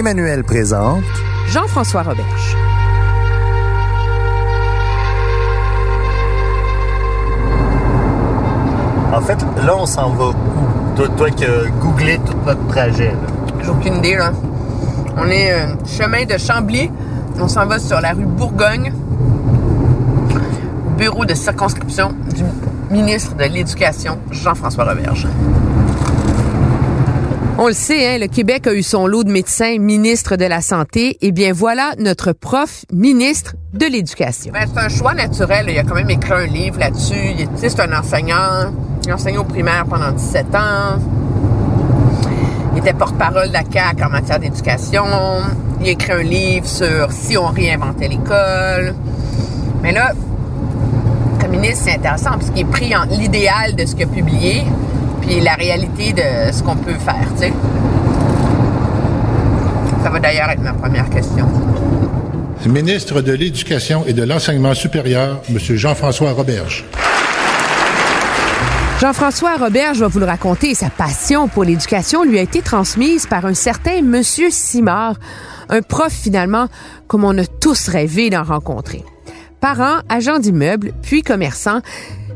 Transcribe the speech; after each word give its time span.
Emmanuel 0.00 0.44
présente 0.44 1.04
Jean-François 1.48 2.02
Roberge. 2.02 2.56
En 9.12 9.20
fait, 9.20 9.36
là, 9.62 9.76
on 9.78 9.84
s'en 9.84 10.08
va 10.14 10.28
où? 10.28 10.34
Toi, 10.96 11.06
toi 11.18 11.30
qui 11.30 11.44
as 11.44 11.68
googlé 11.78 12.18
tout 12.24 12.32
notre 12.46 12.66
trajet. 12.68 13.12
J'ai 13.62 13.68
aucune 13.68 13.96
idée, 13.96 14.16
là. 14.16 14.32
On 15.18 15.26
est 15.26 15.52
euh, 15.52 15.74
chemin 15.86 16.24
de 16.24 16.38
Chambly. 16.38 16.90
On 17.38 17.48
s'en 17.48 17.66
va 17.66 17.78
sur 17.78 18.00
la 18.00 18.12
rue 18.12 18.24
Bourgogne, 18.24 18.94
au 20.86 20.90
bureau 20.96 21.26
de 21.26 21.34
circonscription 21.34 22.14
du 22.34 22.44
ministre 22.90 23.36
de 23.36 23.44
l'Éducation, 23.44 24.18
Jean-François 24.30 24.84
Roberge. 24.84 25.28
On 27.62 27.66
le 27.66 27.74
sait, 27.74 28.14
hein, 28.14 28.18
le 28.18 28.26
Québec 28.26 28.66
a 28.68 28.72
eu 28.72 28.82
son 28.82 29.06
lot 29.06 29.22
de 29.22 29.30
médecins 29.30 29.76
ministres 29.78 30.36
de 30.36 30.46
la 30.46 30.62
Santé. 30.62 31.18
Eh 31.20 31.30
bien, 31.30 31.52
voilà 31.52 31.92
notre 31.98 32.32
prof 32.32 32.86
ministre 32.90 33.54
de 33.74 33.84
l'Éducation. 33.84 34.50
Ben, 34.50 34.66
c'est 34.66 34.80
un 34.80 34.88
choix 34.88 35.12
naturel. 35.12 35.66
Il 35.68 35.78
a 35.78 35.82
quand 35.82 35.94
même 35.94 36.08
écrit 36.08 36.32
un 36.32 36.46
livre 36.46 36.78
là-dessus. 36.78 37.46
C'est 37.56 37.78
un 37.80 37.92
enseignant. 37.92 38.72
Il 39.04 39.10
a 39.10 39.14
enseigné 39.16 39.36
au 39.36 39.44
primaire 39.44 39.84
pendant 39.84 40.10
17 40.10 40.46
ans. 40.54 41.00
Il 42.72 42.78
était 42.78 42.94
porte-parole 42.94 43.48
de 43.48 43.52
la 43.52 43.64
CAQ 43.70 44.04
en 44.04 44.08
matière 44.08 44.38
d'éducation. 44.38 45.04
Il 45.82 45.88
a 45.88 45.90
écrit 45.90 46.12
un 46.12 46.22
livre 46.22 46.66
sur 46.66 47.12
si 47.12 47.36
on 47.36 47.48
réinventait 47.48 48.08
l'école. 48.08 48.94
Mais 49.82 49.92
là, 49.92 50.12
comme 51.38 51.50
ministre, 51.50 51.84
c'est 51.84 51.96
intéressant 51.96 52.30
parce 52.30 52.48
qu'il 52.48 52.60
est 52.60 52.70
pris 52.70 52.96
en 52.96 53.04
l'idéal 53.04 53.76
de 53.76 53.84
ce 53.84 53.94
qu'il 53.94 54.04
a 54.04 54.06
publié 54.06 54.64
puis 55.20 55.40
la 55.40 55.54
réalité 55.54 56.12
de 56.12 56.52
ce 56.52 56.62
qu'on 56.62 56.76
peut 56.76 56.94
faire, 56.94 57.26
tu 57.34 57.44
sais. 57.44 57.52
Ça 60.02 60.10
va 60.10 60.18
d'ailleurs 60.18 60.50
être 60.50 60.62
ma 60.62 60.72
première 60.72 61.08
question. 61.10 61.46
Ministre 62.66 63.22
de 63.22 63.32
l'Éducation 63.32 64.04
et 64.06 64.12
de 64.12 64.22
l'Enseignement 64.22 64.74
supérieur, 64.74 65.40
M. 65.48 65.58
Jean-François 65.58 66.32
Roberge. 66.32 66.84
Jean-François 69.00 69.56
Robert, 69.56 69.94
je 69.94 70.04
vais 70.04 70.10
vous 70.10 70.18
le 70.18 70.26
raconter, 70.26 70.74
sa 70.74 70.90
passion 70.90 71.48
pour 71.48 71.64
l'éducation 71.64 72.22
lui 72.22 72.38
a 72.38 72.42
été 72.42 72.60
transmise 72.60 73.26
par 73.26 73.46
un 73.46 73.54
certain 73.54 74.02
Monsieur 74.02 74.50
Simard, 74.50 75.14
un 75.70 75.80
prof 75.80 76.12
finalement 76.12 76.66
comme 77.08 77.24
on 77.24 77.36
a 77.38 77.46
tous 77.46 77.88
rêvé 77.88 78.28
d'en 78.28 78.42
rencontrer. 78.42 79.02
Parent, 79.62 80.00
agent 80.10 80.38
d'immeuble, 80.38 80.92
puis 81.00 81.22
commerçant, 81.22 81.80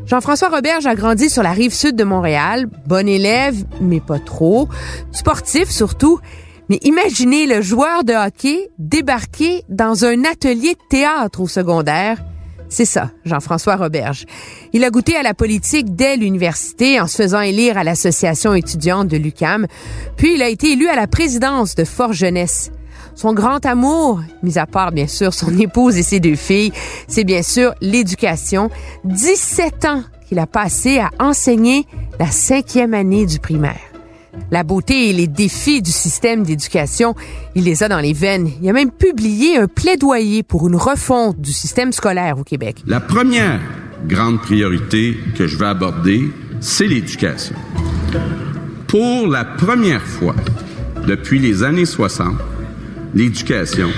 Jean-François 0.07 0.51
Roberge 0.51 0.87
a 0.87 0.95
grandi 0.95 1.31
sur 1.31 1.43
la 1.43 1.53
rive 1.53 1.73
sud 1.73 1.97
de 1.97 2.05
Montréal, 2.05 2.67
bon 2.87 3.09
élève, 3.09 3.65
mais 3.81 4.01
pas 4.01 4.19
trop, 4.19 4.69
sportif 5.13 5.71
surtout. 5.71 6.21
Mais 6.69 6.79
imaginez 6.83 7.47
le 7.47 7.63
joueur 7.63 8.05
de 8.05 8.13
hockey 8.13 8.71
débarquer 8.79 9.65
dans 9.69 10.05
un 10.05 10.25
atelier 10.25 10.75
de 10.75 10.89
théâtre 10.91 11.41
au 11.41 11.49
secondaire. 11.49 12.23
C'est 12.69 12.85
ça, 12.85 13.13
Jean-François 13.25 13.77
Roberge. 13.77 14.27
Il 14.73 14.85
a 14.85 14.91
goûté 14.91 15.17
à 15.17 15.23
la 15.23 15.33
politique 15.33 15.95
dès 15.95 16.17
l'université 16.17 17.01
en 17.01 17.07
se 17.07 17.23
faisant 17.23 17.41
élire 17.41 17.79
à 17.79 17.85
l'association 17.85 18.55
étudiante 18.55 19.09
de 19.09 19.17
l'UCAM, 19.17 19.67
puis 20.17 20.35
il 20.35 20.43
a 20.43 20.49
été 20.49 20.73
élu 20.73 20.89
à 20.89 20.97
la 20.97 21.07
présidence 21.07 21.75
de 21.77 21.85
Fort 21.85 22.13
Jeunesse. 22.13 22.71
Son 23.15 23.33
grand 23.33 23.65
amour, 23.65 24.21
mis 24.43 24.59
à 24.59 24.67
part 24.67 24.91
bien 24.91 25.07
sûr 25.07 25.33
son 25.33 25.57
épouse 25.59 25.97
et 25.97 26.03
ses 26.03 26.21
deux 26.21 26.35
filles, 26.35 26.73
c'est 27.07 27.25
bien 27.25 27.43
sûr 27.43 27.73
l'éducation. 27.81 28.71
17 29.05 29.85
ans 29.85 30.03
qu'il 30.29 30.39
a 30.39 30.47
passé 30.47 30.99
à 30.99 31.11
enseigner 31.21 31.87
la 32.19 32.27
cinquième 32.27 32.93
année 32.93 33.25
du 33.27 33.39
primaire. 33.39 33.81
La 34.51 34.65
beauté 34.65 35.11
et 35.11 35.13
les 35.13 35.29
défis 35.29 35.81
du 35.81 35.93
système 35.93 36.43
d'éducation, 36.43 37.15
il 37.55 37.65
les 37.65 37.85
a 37.85 37.89
dans 37.89 38.01
les 38.01 38.13
veines. 38.13 38.51
Il 38.61 38.69
a 38.69 38.73
même 38.73 38.91
publié 38.91 39.59
un 39.59 39.69
plaidoyer 39.69 40.43
pour 40.43 40.67
une 40.67 40.77
refonte 40.77 41.41
du 41.41 41.53
système 41.53 41.93
scolaire 41.93 42.39
au 42.39 42.43
Québec. 42.43 42.83
La 42.85 43.01
première 43.01 43.61
grande 44.09 44.41
priorité 44.41 45.17
que 45.39 45.47
je 45.47 45.57
vais 45.57 45.67
aborder, 45.67 46.25
c'est 46.61 46.89
l'éducation. 46.89 47.55
Pour 48.89 49.29
la 49.29 49.45
première 49.45 50.03
fois 50.03 50.35
depuis 51.07 51.39
les 51.39 51.63
années 51.63 51.85
60, 51.85 52.35
l'éducation 53.15 53.89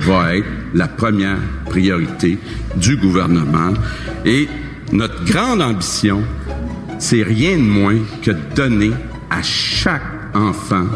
va 0.00 0.36
être 0.36 0.46
la 0.74 0.88
première 0.88 1.38
priorité 1.66 2.38
du 2.76 2.96
gouvernement 2.96 3.72
et 4.24 4.48
notre 4.92 5.24
grande 5.24 5.62
ambition, 5.62 6.22
c'est 6.98 7.22
rien 7.22 7.56
de 7.56 7.62
moins 7.62 7.98
que 8.22 8.32
de 8.32 8.54
donner 8.54 8.90
à 9.30 9.42
chaque 9.42 10.02
enfant 10.34 10.86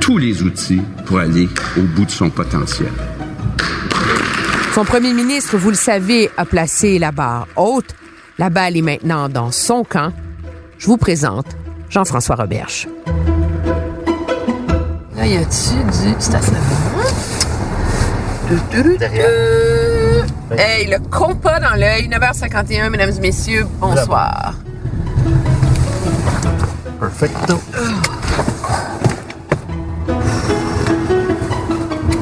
tous 0.00 0.18
les 0.18 0.42
outils 0.42 0.82
pour 1.06 1.18
aller 1.18 1.48
au 1.78 1.82
bout 1.82 2.04
de 2.04 2.10
son 2.10 2.30
potentiel. 2.30 2.92
Son 4.74 4.84
premier 4.84 5.12
ministre, 5.12 5.56
vous 5.56 5.70
le 5.70 5.76
savez, 5.76 6.30
a 6.36 6.44
placé 6.44 6.98
la 6.98 7.12
barre 7.12 7.46
haute. 7.56 7.94
La 8.38 8.50
balle 8.50 8.76
est 8.76 8.82
maintenant 8.82 9.28
dans 9.28 9.52
son 9.52 9.84
camp. 9.84 10.12
Je 10.78 10.86
vous 10.86 10.96
présente 10.96 11.46
Jean-François 11.88 12.34
Roberge. 12.34 12.88
Là, 15.24 15.30
y 15.30 15.36
a-tu 15.38 15.74
du 15.84 16.14
stationnement? 16.18 16.60
Hey, 20.50 20.86
le 20.86 20.98
compas 21.08 21.60
dans 21.60 21.76
l'œil, 21.76 22.10
9h51, 22.10 22.90
mesdames 22.90 23.08
et 23.08 23.20
messieurs, 23.20 23.66
bonsoir. 23.80 24.52
Perfecto. 27.00 27.58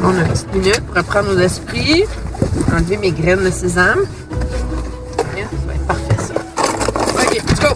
On 0.04 0.08
a 0.08 0.20
une 0.20 0.28
petite 0.28 0.54
minute 0.54 0.80
pour 0.86 0.94
reprendre 0.94 1.32
nos 1.32 1.40
esprits, 1.40 2.04
enlever 2.72 2.98
mes 2.98 3.10
graines 3.10 3.42
de 3.42 3.50
sésame. 3.50 4.04
Yeah, 5.36 5.46
ça 5.46 5.66
va 5.66 5.74
être 5.74 5.86
parfait, 5.88 6.19
ça. 6.19 6.34
OK, 7.20 7.34
let's 7.34 7.58
go. 7.58 7.74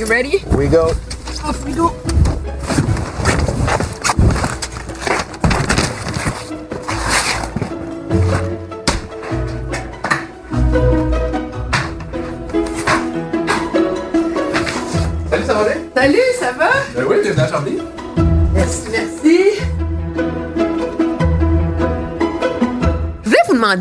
You 0.00 0.06
ready? 0.06 0.42
We 0.50 0.68
go. 0.68 0.90
Off 1.44 1.64
we 1.64 1.74
go. 1.76 1.92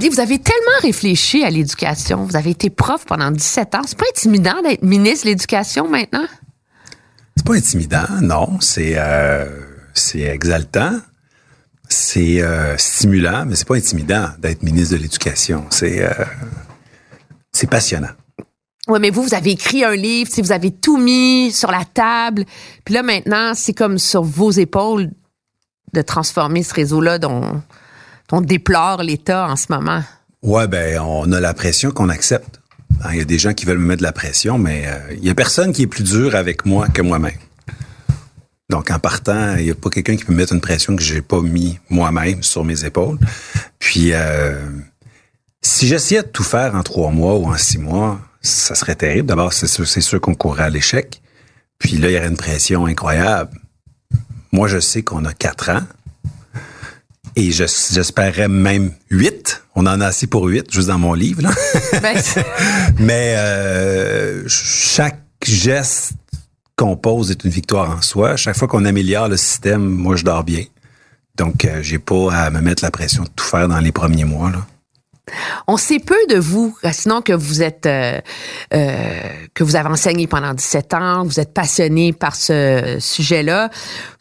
Vous 0.09 0.19
avez 0.19 0.39
tellement 0.39 0.79
réfléchi 0.81 1.43
à 1.43 1.49
l'éducation, 1.49 2.23
vous 2.25 2.35
avez 2.35 2.51
été 2.51 2.69
prof 2.69 3.05
pendant 3.05 3.31
17 3.31 3.75
ans, 3.75 3.81
c'est 3.85 3.97
pas 3.97 4.05
intimidant 4.09 4.61
d'être 4.63 4.83
ministre 4.83 5.25
de 5.25 5.31
l'Éducation 5.31 5.87
maintenant? 5.87 6.25
C'est 7.35 7.45
pas 7.45 7.55
intimidant, 7.55 8.07
non. 8.21 8.59
C'est 8.59 8.93
euh, 8.95 9.45
exaltant, 10.15 10.99
c'est 11.89 12.41
euh, 12.41 12.77
stimulant, 12.77 13.45
mais 13.45 13.55
c'est 13.55 13.67
pas 13.67 13.75
intimidant 13.75 14.29
d'être 14.39 14.63
ministre 14.63 14.95
de 14.95 15.01
l'Éducation. 15.01 15.65
C'est 15.69 16.03
euh, 16.03 16.25
c'est 17.51 17.69
passionnant. 17.69 18.11
Ouais, 18.87 18.99
mais 18.99 19.11
vous, 19.11 19.23
vous 19.23 19.33
avez 19.33 19.51
écrit 19.51 19.83
un 19.85 19.95
livre, 19.95 20.29
vous 20.37 20.51
avez 20.51 20.71
tout 20.71 20.97
mis 20.97 21.51
sur 21.53 21.71
la 21.71 21.85
table. 21.85 22.43
Puis 22.83 22.93
là, 22.93 23.01
maintenant, 23.01 23.53
c'est 23.55 23.73
comme 23.73 23.97
sur 23.97 24.23
vos 24.23 24.51
épaules 24.51 25.09
de 25.93 26.01
transformer 26.01 26.63
ce 26.63 26.73
réseau-là 26.73 27.17
dont 27.19 27.61
on 28.31 28.41
déplore 28.41 29.03
l'état 29.03 29.47
en 29.47 29.55
ce 29.55 29.67
moment. 29.69 30.03
Ouais, 30.41 30.67
ben, 30.67 30.99
on 30.99 31.31
a 31.31 31.39
la 31.39 31.53
pression 31.53 31.91
qu'on 31.91 32.09
accepte. 32.09 32.59
Hein, 33.03 33.09
il 33.13 33.17
y 33.17 33.21
a 33.21 33.25
des 33.25 33.39
gens 33.39 33.53
qui 33.53 33.65
veulent 33.65 33.77
me 33.77 33.85
mettre 33.85 33.99
de 33.99 34.03
la 34.03 34.11
pression, 34.11 34.57
mais 34.57 34.83
euh, 34.85 35.13
il 35.13 35.25
y 35.25 35.29
a 35.29 35.35
personne 35.35 35.73
qui 35.73 35.83
est 35.83 35.87
plus 35.87 36.03
dur 36.03 36.35
avec 36.35 36.65
moi 36.65 36.87
que 36.89 37.01
moi-même. 37.01 37.37
Donc, 38.69 38.91
en 38.91 38.99
partant, 38.99 39.55
il 39.57 39.65
n'y 39.65 39.71
a 39.71 39.75
pas 39.75 39.89
quelqu'un 39.89 40.15
qui 40.15 40.25
peut 40.25 40.33
mettre 40.33 40.53
une 40.53 40.61
pression 40.61 40.95
que 40.95 41.01
j'ai 41.01 41.21
pas 41.21 41.41
mis 41.41 41.79
moi-même 41.89 42.43
sur 42.43 42.63
mes 42.63 42.85
épaules. 42.85 43.19
Puis, 43.77 44.13
euh, 44.13 44.59
si 45.61 45.87
j'essayais 45.87 46.23
de 46.23 46.27
tout 46.27 46.43
faire 46.43 46.75
en 46.75 46.83
trois 46.83 47.11
mois 47.11 47.35
ou 47.37 47.45
en 47.45 47.57
six 47.57 47.77
mois, 47.77 48.19
ça 48.41 48.75
serait 48.75 48.95
terrible. 48.95 49.27
D'abord, 49.27 49.53
c'est 49.53 49.67
sûr, 49.67 49.87
c'est 49.87 50.01
sûr 50.01 50.19
qu'on 50.19 50.35
courrait 50.35 50.63
à 50.63 50.69
l'échec. 50.69 51.21
Puis 51.77 51.97
là, 51.97 52.09
il 52.09 52.13
y 52.13 52.17
aurait 52.17 52.27
une 52.27 52.37
pression 52.37 52.85
incroyable. 52.85 53.59
Moi, 54.51 54.67
je 54.67 54.79
sais 54.79 55.03
qu'on 55.03 55.25
a 55.25 55.33
quatre 55.33 55.69
ans. 55.69 55.83
Et 57.35 57.51
j'espérais 57.51 58.47
même 58.47 58.91
huit. 59.09 59.63
On 59.75 59.87
en 59.87 60.01
a 60.01 60.07
assez 60.07 60.27
pour 60.27 60.45
huit, 60.45 60.71
juste 60.71 60.87
dans 60.87 60.99
mon 60.99 61.13
livre. 61.13 61.41
Là. 61.41 61.51
Ben, 62.01 62.21
Mais 62.99 63.35
euh, 63.37 64.43
chaque 64.47 65.19
geste 65.43 66.13
qu'on 66.75 66.95
pose 66.95 67.31
est 67.31 67.43
une 67.43 67.49
victoire 67.49 67.89
en 67.89 68.01
soi. 68.01 68.35
Chaque 68.35 68.57
fois 68.57 68.67
qu'on 68.67 68.85
améliore 68.85 69.29
le 69.29 69.37
système, 69.37 69.83
moi, 69.83 70.15
je 70.15 70.23
dors 70.23 70.43
bien. 70.43 70.63
Donc, 71.35 71.65
euh, 71.65 71.81
j'ai 71.81 71.97
pas 71.97 72.31
à 72.31 72.49
me 72.51 72.61
mettre 72.61 72.83
la 72.83 72.91
pression 72.91 73.23
de 73.23 73.29
tout 73.35 73.45
faire 73.45 73.67
dans 73.67 73.79
les 73.79 73.91
premiers 73.91 74.25
mois. 74.25 74.51
Là. 74.51 74.65
On 75.67 75.77
sait 75.77 75.99
peu 75.99 76.17
de 76.29 76.37
vous, 76.37 76.75
sinon 76.91 77.21
que 77.21 77.31
vous 77.31 77.61
êtes 77.61 77.85
euh, 77.85 78.19
euh, 78.73 79.21
que 79.53 79.63
vous 79.63 79.77
avez 79.77 79.87
enseigné 79.87 80.27
pendant 80.27 80.53
17 80.53 80.93
ans, 80.93 81.23
vous 81.23 81.39
êtes 81.39 81.53
passionné 81.53 82.11
par 82.11 82.35
ce 82.35 82.97
sujet-là. 82.99 83.69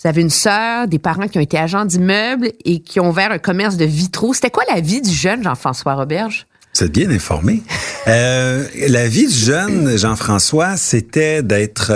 Vous 0.00 0.08
avez 0.08 0.20
une 0.20 0.30
sœur, 0.30 0.86
des 0.86 1.00
parents 1.00 1.26
qui 1.26 1.38
ont 1.38 1.42
été 1.42 1.58
agents 1.58 1.84
d'immeubles 1.84 2.52
et 2.64 2.80
qui 2.80 3.00
ont 3.00 3.08
ouvert 3.08 3.32
un 3.32 3.38
commerce 3.38 3.76
de 3.76 3.84
vitraux. 3.84 4.32
C'était 4.32 4.50
quoi 4.50 4.62
la 4.72 4.80
vie 4.80 5.02
du 5.02 5.12
jeune 5.12 5.42
Jean-François 5.42 5.94
Roberge? 5.94 6.46
Vous 6.74 6.84
êtes 6.84 6.92
bien 6.92 7.10
informé. 7.10 7.62
Euh, 8.08 8.66
la 8.88 9.06
vie 9.06 9.28
du 9.28 9.32
jeune 9.32 9.96
Jean-François, 9.96 10.76
c'était 10.76 11.44
d'être 11.44 11.92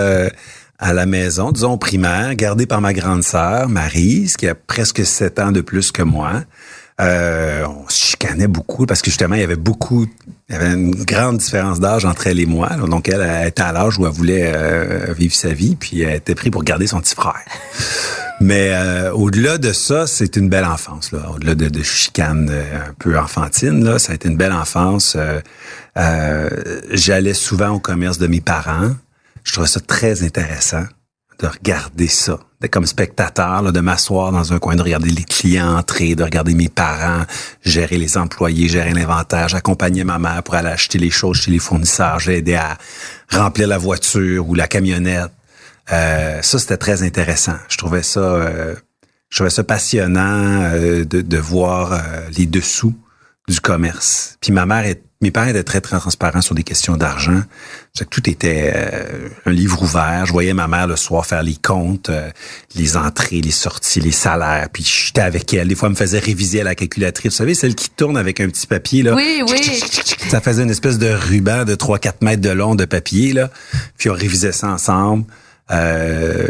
à 0.79 0.93
la 0.93 1.05
maison, 1.05 1.51
disons 1.51 1.77
primaire, 1.77 2.33
gardé 2.35 2.65
par 2.65 2.79
ma 2.79 2.93
grande 2.93 3.23
sœur, 3.23 3.67
Marise, 3.67 4.37
qui 4.37 4.47
a 4.47 4.55
presque 4.55 5.05
sept 5.05 5.39
ans 5.39 5.51
de 5.51 5.59
plus 5.59 5.91
que 5.91 6.01
moi. 6.01 6.43
Euh, 6.99 7.65
on 7.67 7.87
se 7.89 8.07
chicanait 8.07 8.47
beaucoup 8.47 8.87
parce 8.87 9.01
que 9.01 9.11
justement, 9.11 9.35
il 9.35 9.41
y 9.41 9.43
avait 9.43 9.55
beaucoup, 9.55 10.07
il 10.49 10.53
y 10.53 10.55
avait 10.55 10.73
une 10.73 10.95
grande 11.03 11.37
différence 11.37 11.79
d'âge 11.79 12.05
entre 12.05 12.27
elle 12.27 12.39
et 12.39 12.45
moi. 12.45 12.69
Donc, 12.69 13.07
elle, 13.07 13.47
était 13.47 13.61
à 13.61 13.71
l'âge 13.71 13.99
où 13.99 14.07
elle 14.07 14.11
voulait 14.11 14.51
euh, 14.53 15.13
vivre 15.13 15.35
sa 15.35 15.49
vie, 15.49 15.75
puis 15.75 16.01
elle 16.01 16.15
était 16.15 16.33
prise 16.33 16.51
pour 16.51 16.63
garder 16.63 16.87
son 16.87 16.99
petit 16.99 17.15
frère. 17.15 17.35
Mais 18.39 18.71
euh, 18.71 19.11
au-delà 19.13 19.57
de 19.57 19.73
ça, 19.73 20.05
c'est 20.05 20.35
une 20.35 20.47
belle 20.47 20.65
enfance. 20.65 21.11
Là. 21.11 21.31
Au-delà 21.33 21.55
de, 21.55 21.69
de 21.69 21.83
chicane 21.83 22.49
un 22.49 22.93
peu 22.99 23.17
enfantine, 23.17 23.83
là, 23.83 23.97
ça 23.97 24.11
a 24.11 24.15
été 24.15 24.29
une 24.29 24.37
belle 24.37 24.53
enfance. 24.53 25.17
J'allais 26.91 27.33
souvent 27.33 27.69
au 27.69 27.79
commerce 27.79 28.19
de 28.19 28.27
mes 28.27 28.41
parents. 28.41 28.91
Je 29.43 29.53
trouvais 29.53 29.67
ça 29.67 29.79
très 29.79 30.23
intéressant 30.23 30.83
de 31.39 31.47
regarder 31.47 32.07
ça, 32.07 32.39
de, 32.61 32.67
comme 32.67 32.85
spectateur, 32.85 33.61
là, 33.61 33.71
de 33.71 33.79
m'asseoir 33.79 34.31
dans 34.31 34.53
un 34.53 34.59
coin, 34.59 34.75
de 34.75 34.81
regarder 34.81 35.09
les 35.09 35.23
clients 35.23 35.77
entrer, 35.77 36.15
de 36.15 36.23
regarder 36.23 36.55
mes 36.55 36.69
parents, 36.69 37.23
gérer 37.61 37.97
les 37.97 38.17
employés, 38.17 38.67
gérer 38.67 38.91
l'inventaire. 38.91 39.47
J'accompagnais 39.47 40.03
ma 40.03 40.17
mère 40.17 40.41
pour 40.43 40.55
aller 40.55 40.69
acheter 40.69 40.97
les 40.97 41.11
choses 41.11 41.37
chez 41.37 41.51
les 41.51 41.59
fournisseurs. 41.59 42.19
J'ai 42.19 42.37
aidé 42.37 42.55
à 42.55 42.77
remplir 43.31 43.67
la 43.67 43.77
voiture 43.77 44.49
ou 44.49 44.55
la 44.55 44.67
camionnette. 44.67 45.31
Euh, 45.91 46.41
ça, 46.41 46.59
c'était 46.59 46.77
très 46.77 47.03
intéressant. 47.03 47.57
Je 47.69 47.77
trouvais 47.77 48.03
ça, 48.03 48.19
euh, 48.19 48.75
je 49.29 49.37
trouvais 49.37 49.49
ça 49.49 49.63
passionnant 49.63 50.63
euh, 50.63 51.05
de, 51.05 51.21
de, 51.21 51.37
voir 51.37 52.01
les 52.35 52.45
dessous 52.45 52.95
du 53.47 53.61
commerce. 53.61 54.37
Puis 54.41 54.51
ma 54.51 54.65
mère 54.65 54.85
est 54.85 55.03
mes 55.21 55.31
parents 55.31 55.47
étaient 55.47 55.63
très, 55.63 55.81
très 55.81 55.97
transparents 55.97 56.41
sur 56.41 56.53
des 56.53 56.63
questions 56.63 56.95
d'argent. 56.95 57.41
Que 57.97 58.03
tout 58.03 58.29
était 58.29 58.71
euh, 58.75 59.29
un 59.47 59.51
livre 59.51 59.81
ouvert. 59.81 60.25
Je 60.27 60.31
voyais 60.31 60.53
ma 60.53 60.67
mère 60.67 60.85
le 60.85 60.95
soir 60.95 61.25
faire 61.25 61.41
les 61.41 61.55
comptes, 61.55 62.09
euh, 62.09 62.29
les 62.75 62.95
entrées, 62.95 63.41
les 63.41 63.51
sorties, 63.51 63.99
les 63.99 64.11
salaires. 64.11 64.67
Puis 64.71 64.83
j'étais 64.83 65.21
avec 65.21 65.51
elle. 65.55 65.67
Des 65.69 65.75
fois, 65.75 65.87
elle 65.87 65.93
me 65.93 65.97
faisait 65.97 66.19
réviser 66.19 66.61
à 66.61 66.63
la 66.63 66.75
calculatrice. 66.75 67.31
Vous 67.31 67.37
savez, 67.37 67.55
celle 67.55 67.73
qui 67.73 67.89
tourne 67.89 68.17
avec 68.17 68.39
un 68.39 68.47
petit 68.49 68.67
papier. 68.67 69.01
Là. 69.01 69.15
Oui, 69.15 69.41
oui. 69.47 69.81
Ça 70.29 70.39
faisait 70.39 70.61
une 70.61 70.69
espèce 70.69 70.99
de 70.99 71.09
ruban 71.09 71.65
de 71.65 71.73
3-4 71.73 72.13
mètres 72.21 72.41
de 72.41 72.51
long 72.51 72.75
de 72.75 72.85
papier. 72.85 73.33
Là. 73.33 73.49
Puis 73.97 74.11
on 74.11 74.13
révisait 74.13 74.51
ça 74.51 74.67
ensemble. 74.67 75.25
Euh, 75.71 76.47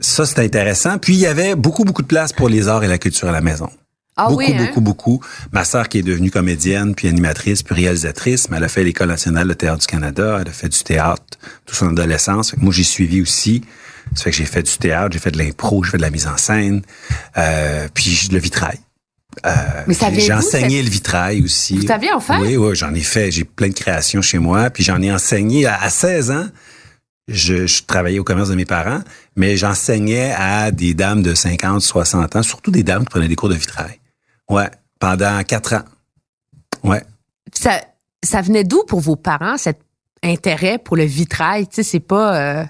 ça, 0.00 0.24
c'était 0.24 0.44
intéressant. 0.44 0.96
Puis 0.96 1.12
il 1.12 1.20
y 1.20 1.26
avait 1.26 1.54
beaucoup, 1.54 1.84
beaucoup 1.84 2.02
de 2.02 2.06
place 2.06 2.32
pour 2.32 2.48
les 2.48 2.68
arts 2.68 2.84
et 2.84 2.88
la 2.88 2.98
culture 2.98 3.28
à 3.28 3.32
la 3.32 3.42
maison. 3.42 3.68
Ah 4.16 4.28
beaucoup, 4.28 4.38
oui, 4.38 4.54
hein? 4.54 4.66
beaucoup, 4.66 4.80
beaucoup. 4.80 5.20
Ma 5.52 5.64
sœur 5.64 5.88
qui 5.88 5.98
est 5.98 6.02
devenue 6.02 6.30
comédienne, 6.30 6.94
puis 6.94 7.08
animatrice, 7.08 7.62
puis 7.62 7.74
réalisatrice, 7.74 8.50
mais 8.50 8.58
elle 8.58 8.64
a 8.64 8.68
fait 8.68 8.84
l'École 8.84 9.08
nationale 9.08 9.48
de 9.48 9.54
théâtre 9.54 9.78
du 9.78 9.86
Canada, 9.86 10.38
elle 10.40 10.48
a 10.48 10.52
fait 10.52 10.68
du 10.68 10.82
théâtre 10.82 11.22
toute 11.64 11.76
son 11.76 11.88
adolescence. 11.88 12.54
Moi, 12.58 12.72
j'ai 12.72 12.84
suivi 12.84 13.22
aussi. 13.22 13.62
Ça 14.14 14.24
fait 14.24 14.30
que 14.30 14.36
j'ai 14.36 14.44
fait 14.44 14.62
du 14.62 14.76
théâtre, 14.76 15.12
j'ai 15.12 15.18
fait 15.18 15.30
de 15.30 15.38
l'impro, 15.38 15.82
j'ai 15.82 15.92
fait 15.92 15.96
de 15.96 16.02
la 16.02 16.10
mise 16.10 16.26
en 16.26 16.36
scène, 16.36 16.82
euh, 17.38 17.88
puis 17.94 18.28
le 18.30 18.38
vitrail. 18.38 18.78
Euh, 19.46 19.50
j'ai 20.18 20.32
enseigné 20.34 20.82
le 20.82 20.90
vitrail 20.90 21.42
aussi. 21.42 21.76
Vous 21.76 21.86
saviez 21.86 22.12
en 22.12 22.20
faire? 22.20 22.40
Oui, 22.40 22.56
oui, 22.56 22.76
j'en 22.76 22.92
ai 22.92 23.00
fait. 23.00 23.30
J'ai 23.30 23.44
plein 23.44 23.68
de 23.68 23.74
créations 23.74 24.20
chez 24.20 24.38
moi, 24.38 24.68
puis 24.68 24.84
j'en 24.84 25.00
ai 25.00 25.10
enseigné 25.10 25.64
à, 25.64 25.88
16 25.88 26.30
ans. 26.32 26.46
Je, 27.28 27.66
je, 27.66 27.82
travaillais 27.84 28.18
au 28.18 28.24
commerce 28.24 28.50
de 28.50 28.56
mes 28.56 28.66
parents, 28.66 29.00
mais 29.36 29.56
j'enseignais 29.56 30.34
à 30.36 30.70
des 30.70 30.92
dames 30.92 31.22
de 31.22 31.34
50, 31.34 31.80
60 31.80 32.36
ans, 32.36 32.42
surtout 32.42 32.70
des 32.70 32.82
dames 32.82 33.04
qui 33.04 33.10
prenaient 33.10 33.28
des 33.28 33.36
cours 33.36 33.48
de 33.48 33.54
vitrail. 33.54 34.01
Ouais, 34.50 34.70
pendant 34.98 35.42
quatre 35.44 35.74
ans. 35.74 35.84
Ouais. 36.82 37.02
Ça, 37.54 37.80
ça 38.24 38.40
venait 38.40 38.64
d'où 38.64 38.84
pour 38.84 39.00
vos 39.00 39.16
parents, 39.16 39.56
cet 39.56 39.80
intérêt 40.22 40.78
pour 40.78 40.96
le 40.96 41.04
vitrail? 41.04 41.66
Tu 41.66 41.76
sais, 41.76 41.82
c'est 41.82 42.00
pas... 42.00 42.36
Euh, 42.36 42.64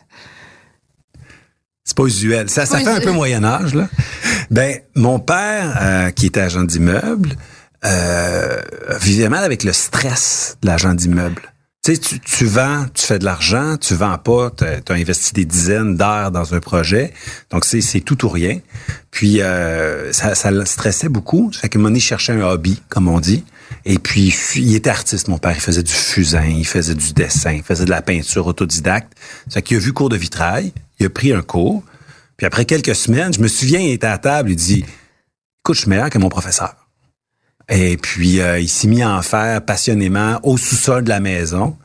c'est 1.84 1.96
pas 1.96 2.04
usuel. 2.04 2.48
Ça, 2.48 2.64
ça 2.64 2.78
fait 2.78 2.88
un 2.88 3.00
peu 3.00 3.12
Moyen 3.12 3.44
Âge, 3.44 3.74
là. 3.74 3.88
Ben, 4.50 4.80
mon 4.94 5.19
père, 5.19 5.78
euh, 5.80 6.10
qui 6.10 6.26
était 6.26 6.40
agent 6.40 6.64
d'immeuble, 6.64 7.36
euh, 7.86 8.60
vivait 9.00 9.30
mal 9.30 9.44
avec 9.44 9.64
le 9.64 9.72
stress 9.72 10.58
de 10.60 10.66
l'agent 10.66 10.92
d'immeuble. 10.92 11.51
Tu 11.84 11.96
sais, 11.96 12.00
tu, 12.00 12.20
tu, 12.20 12.44
vends, 12.44 12.87
tu 12.94 13.05
fais 13.05 13.19
de 13.19 13.25
l'argent, 13.25 13.76
tu 13.76 13.94
vends 13.94 14.17
pas, 14.17 14.52
tu 14.56 14.64
as, 14.64 14.94
investi 14.94 15.32
des 15.32 15.44
dizaines 15.44 15.96
d'heures 15.96 16.31
dans 16.31 16.55
un 16.55 16.61
projet, 16.61 17.12
donc 17.50 17.64
c'est, 17.64 18.00
tout 18.02 18.25
ou 18.25 18.29
rien. 18.29 18.61
Puis 19.11 19.43
euh, 19.43 20.12
ça, 20.12 20.36
ça 20.36 20.53
le 20.53 20.65
stressait 20.65 21.08
beaucoup, 21.08 21.53
ça 21.53 21.62
fait 21.62 21.69
que 21.69 21.79
Money 21.79 21.98
cherchait 21.98 22.34
un 22.34 22.43
hobby, 22.43 22.81
comme 22.89 23.08
on 23.08 23.19
dit. 23.19 23.43
Et 23.84 23.98
puis 23.98 24.32
il 24.55 24.77
était 24.77 24.91
artiste, 24.91 25.27
mon 25.27 25.39
père, 25.39 25.55
il 25.56 25.60
faisait 25.60 25.82
du 25.82 25.93
fusain, 25.93 26.44
il 26.44 26.65
faisait 26.65 26.94
du 26.94 27.15
dessin, 27.15 27.51
il 27.51 27.65
faisait 27.65 27.84
de 27.84 27.91
la 27.91 28.01
peinture 28.01 28.46
autodidacte. 28.46 29.12
Ça 29.48 29.55
fait 29.55 29.62
qu'il 29.62 29.77
a 29.77 29.81
vu 29.81 29.93
cours 29.93 30.08
de 30.08 30.17
vitrail, 30.17 30.72
il 31.01 31.06
a 31.06 31.10
pris 31.10 31.32
un 31.32 31.43
cours. 31.43 31.82
Puis 32.36 32.46
après 32.46 32.65
quelques 32.65 32.94
semaines, 32.94 33.34
je 33.34 33.41
me 33.41 33.48
souviens, 33.48 33.81
il 33.81 33.91
était 33.91 34.06
à 34.06 34.19
table, 34.19 34.53
il 34.53 34.56
dit, 34.56 34.84
écoute, 35.65 35.74
je 35.74 35.81
suis 35.81 35.91
meilleur 35.91 36.10
que 36.10 36.19
mon 36.19 36.29
professeur. 36.29 36.81
Et 37.69 37.96
puis, 37.96 38.40
euh, 38.40 38.58
il 38.58 38.69
s'est 38.69 38.88
mis 38.88 39.02
à 39.02 39.16
en 39.16 39.22
faire 39.22 39.64
passionnément 39.64 40.40
au 40.42 40.56
sous-sol 40.56 41.04
de 41.04 41.08
la 41.08 41.20
maison. 41.20 41.76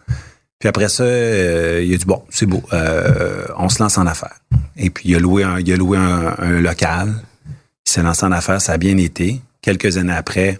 Puis 0.59 0.67
après 0.67 0.89
ça, 0.89 1.03
euh, 1.03 1.83
il 1.85 1.93
a 1.93 1.97
dit, 1.97 2.05
bon, 2.05 2.23
c'est 2.29 2.47
beau, 2.47 2.63
euh, 2.73 3.45
on 3.57 3.69
se 3.69 3.81
lance 3.81 3.97
en 3.97 4.07
affaires. 4.07 4.39
Et 4.75 4.89
puis, 4.89 5.09
il 5.09 5.15
a 5.15 5.19
loué 5.19 5.43
un, 5.43 5.59
il 5.59 5.71
a 5.71 5.75
loué 5.75 5.97
un, 5.97 6.59
local. 6.59 7.13
Il 7.47 7.91
s'est 7.91 8.01
lancé 8.01 8.25
en 8.25 8.31
affaires, 8.31 8.61
ça 8.61 8.73
a 8.73 8.77
bien 8.77 8.97
été. 8.97 9.39
Quelques 9.61 9.97
années 9.97 10.13
après, 10.13 10.59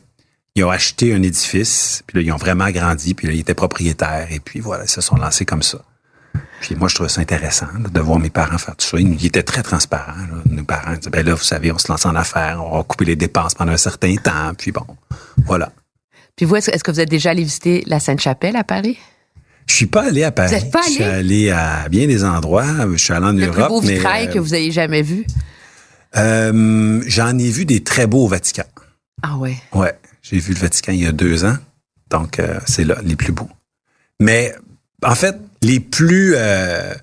ils 0.55 0.63
ont 0.63 0.69
acheté 0.69 1.13
un 1.13 1.21
édifice. 1.21 2.03
Puis 2.05 2.17
là, 2.17 2.24
ils 2.24 2.31
ont 2.31 2.38
vraiment 2.38 2.69
grandi. 2.69 3.13
Puis 3.13 3.27
là, 3.27 3.33
ils 3.33 3.39
étaient 3.39 3.53
propriétaires. 3.53 4.27
Et 4.31 4.39
puis 4.39 4.59
voilà, 4.59 4.83
ils 4.86 4.89
se 4.89 5.01
sont 5.01 5.15
lancés 5.15 5.45
comme 5.45 5.63
ça. 5.63 5.79
Puis 6.62 6.75
moi, 6.75 6.88
je 6.88 6.96
trouvais 6.96 7.10
ça 7.10 7.22
intéressant 7.22 7.67
de 7.77 8.00
voir 8.00 8.20
mes 8.20 8.29
parents 8.29 8.58
faire 8.58 8.75
tout 8.75 8.86
ça. 8.86 8.98
Ils, 9.00 9.25
étaient 9.25 9.44
très 9.44 9.63
transparents. 9.63 10.13
Là. 10.15 10.41
Nos 10.50 10.63
parents 10.63 10.94
disaient, 10.96 11.10
ben 11.10 11.25
là, 11.25 11.34
vous 11.34 11.44
savez, 11.44 11.72
on 11.72 11.77
se 11.77 11.91
lance 11.91 12.06
en 12.06 12.15
affaires, 12.15 12.63
on 12.63 12.77
va 12.77 12.84
couper 12.84 13.06
les 13.06 13.15
dépenses 13.15 13.53
pendant 13.53 13.72
un 13.74 13.77
certain 13.77 14.15
temps. 14.15 14.53
Puis 14.58 14.72
bon, 14.72 14.86
voilà. 15.46 15.72
Puis 16.36 16.46
vous, 16.46 16.56
est-ce 16.56 16.84
que 16.84 16.91
vous 16.91 17.00
êtes 17.00 17.10
déjà 17.10 17.32
allé 17.32 17.44
visiter 17.44 17.84
la 17.88 18.00
Sainte-Chapelle 18.00 18.56
à 18.56 18.63
Paris? 18.63 18.98
Je 19.67 19.75
suis 19.75 19.86
pas 19.88 20.08
allé 20.08 20.24
à 20.24 20.32
Paris. 20.32 20.50
Vous 20.50 20.56
êtes 20.56 20.72
pas 20.72 20.79
allé? 20.79 20.88
Je 20.89 20.94
suis 20.94 21.03
allé? 21.03 21.50
à 21.50 21.89
bien 21.89 22.08
des 22.08 22.24
endroits. 22.24 22.65
Je 22.91 22.98
suis 22.98 23.13
allé 23.13 23.25
en 23.25 23.32
Le 23.34 23.46
Europe. 23.48 23.56
plus 23.56 23.67
beau 23.67 23.82
mais, 23.82 23.94
vitrail 23.96 24.27
euh, 24.27 24.34
que 24.34 24.39
vous 24.39 24.56
ayez 24.56 24.72
jamais 24.72 25.01
vu? 25.01 25.25
euh, 26.15 27.01
J'en 27.08 27.38
ai 27.38 27.50
vu 27.50 27.65
des 27.65 27.84
très 27.84 28.08
beaux 28.08 28.25
au 28.25 28.27
Vatican. 28.27 28.63
Ah 29.24 29.36
ouais. 29.38 29.58
Ouais, 29.74 29.94
j'ai 30.22 30.39
vu 30.39 30.53
le 30.53 30.60
Vatican 30.60 30.91
il 30.94 31.03
y 31.03 31.08
a 31.08 31.12
deux 31.12 31.44
ans. 31.44 31.58
Donc, 32.10 32.39
euh, 32.39 32.60
c'est 32.65 32.84
là, 32.86 32.98
les 33.03 33.15
plus 33.15 33.34
beaux. 33.34 33.50
Mais, 34.22 34.56
en 35.03 35.15
fait, 35.15 35.36
les 35.62 35.80
plus, 35.80 36.34
euh, 36.36 36.94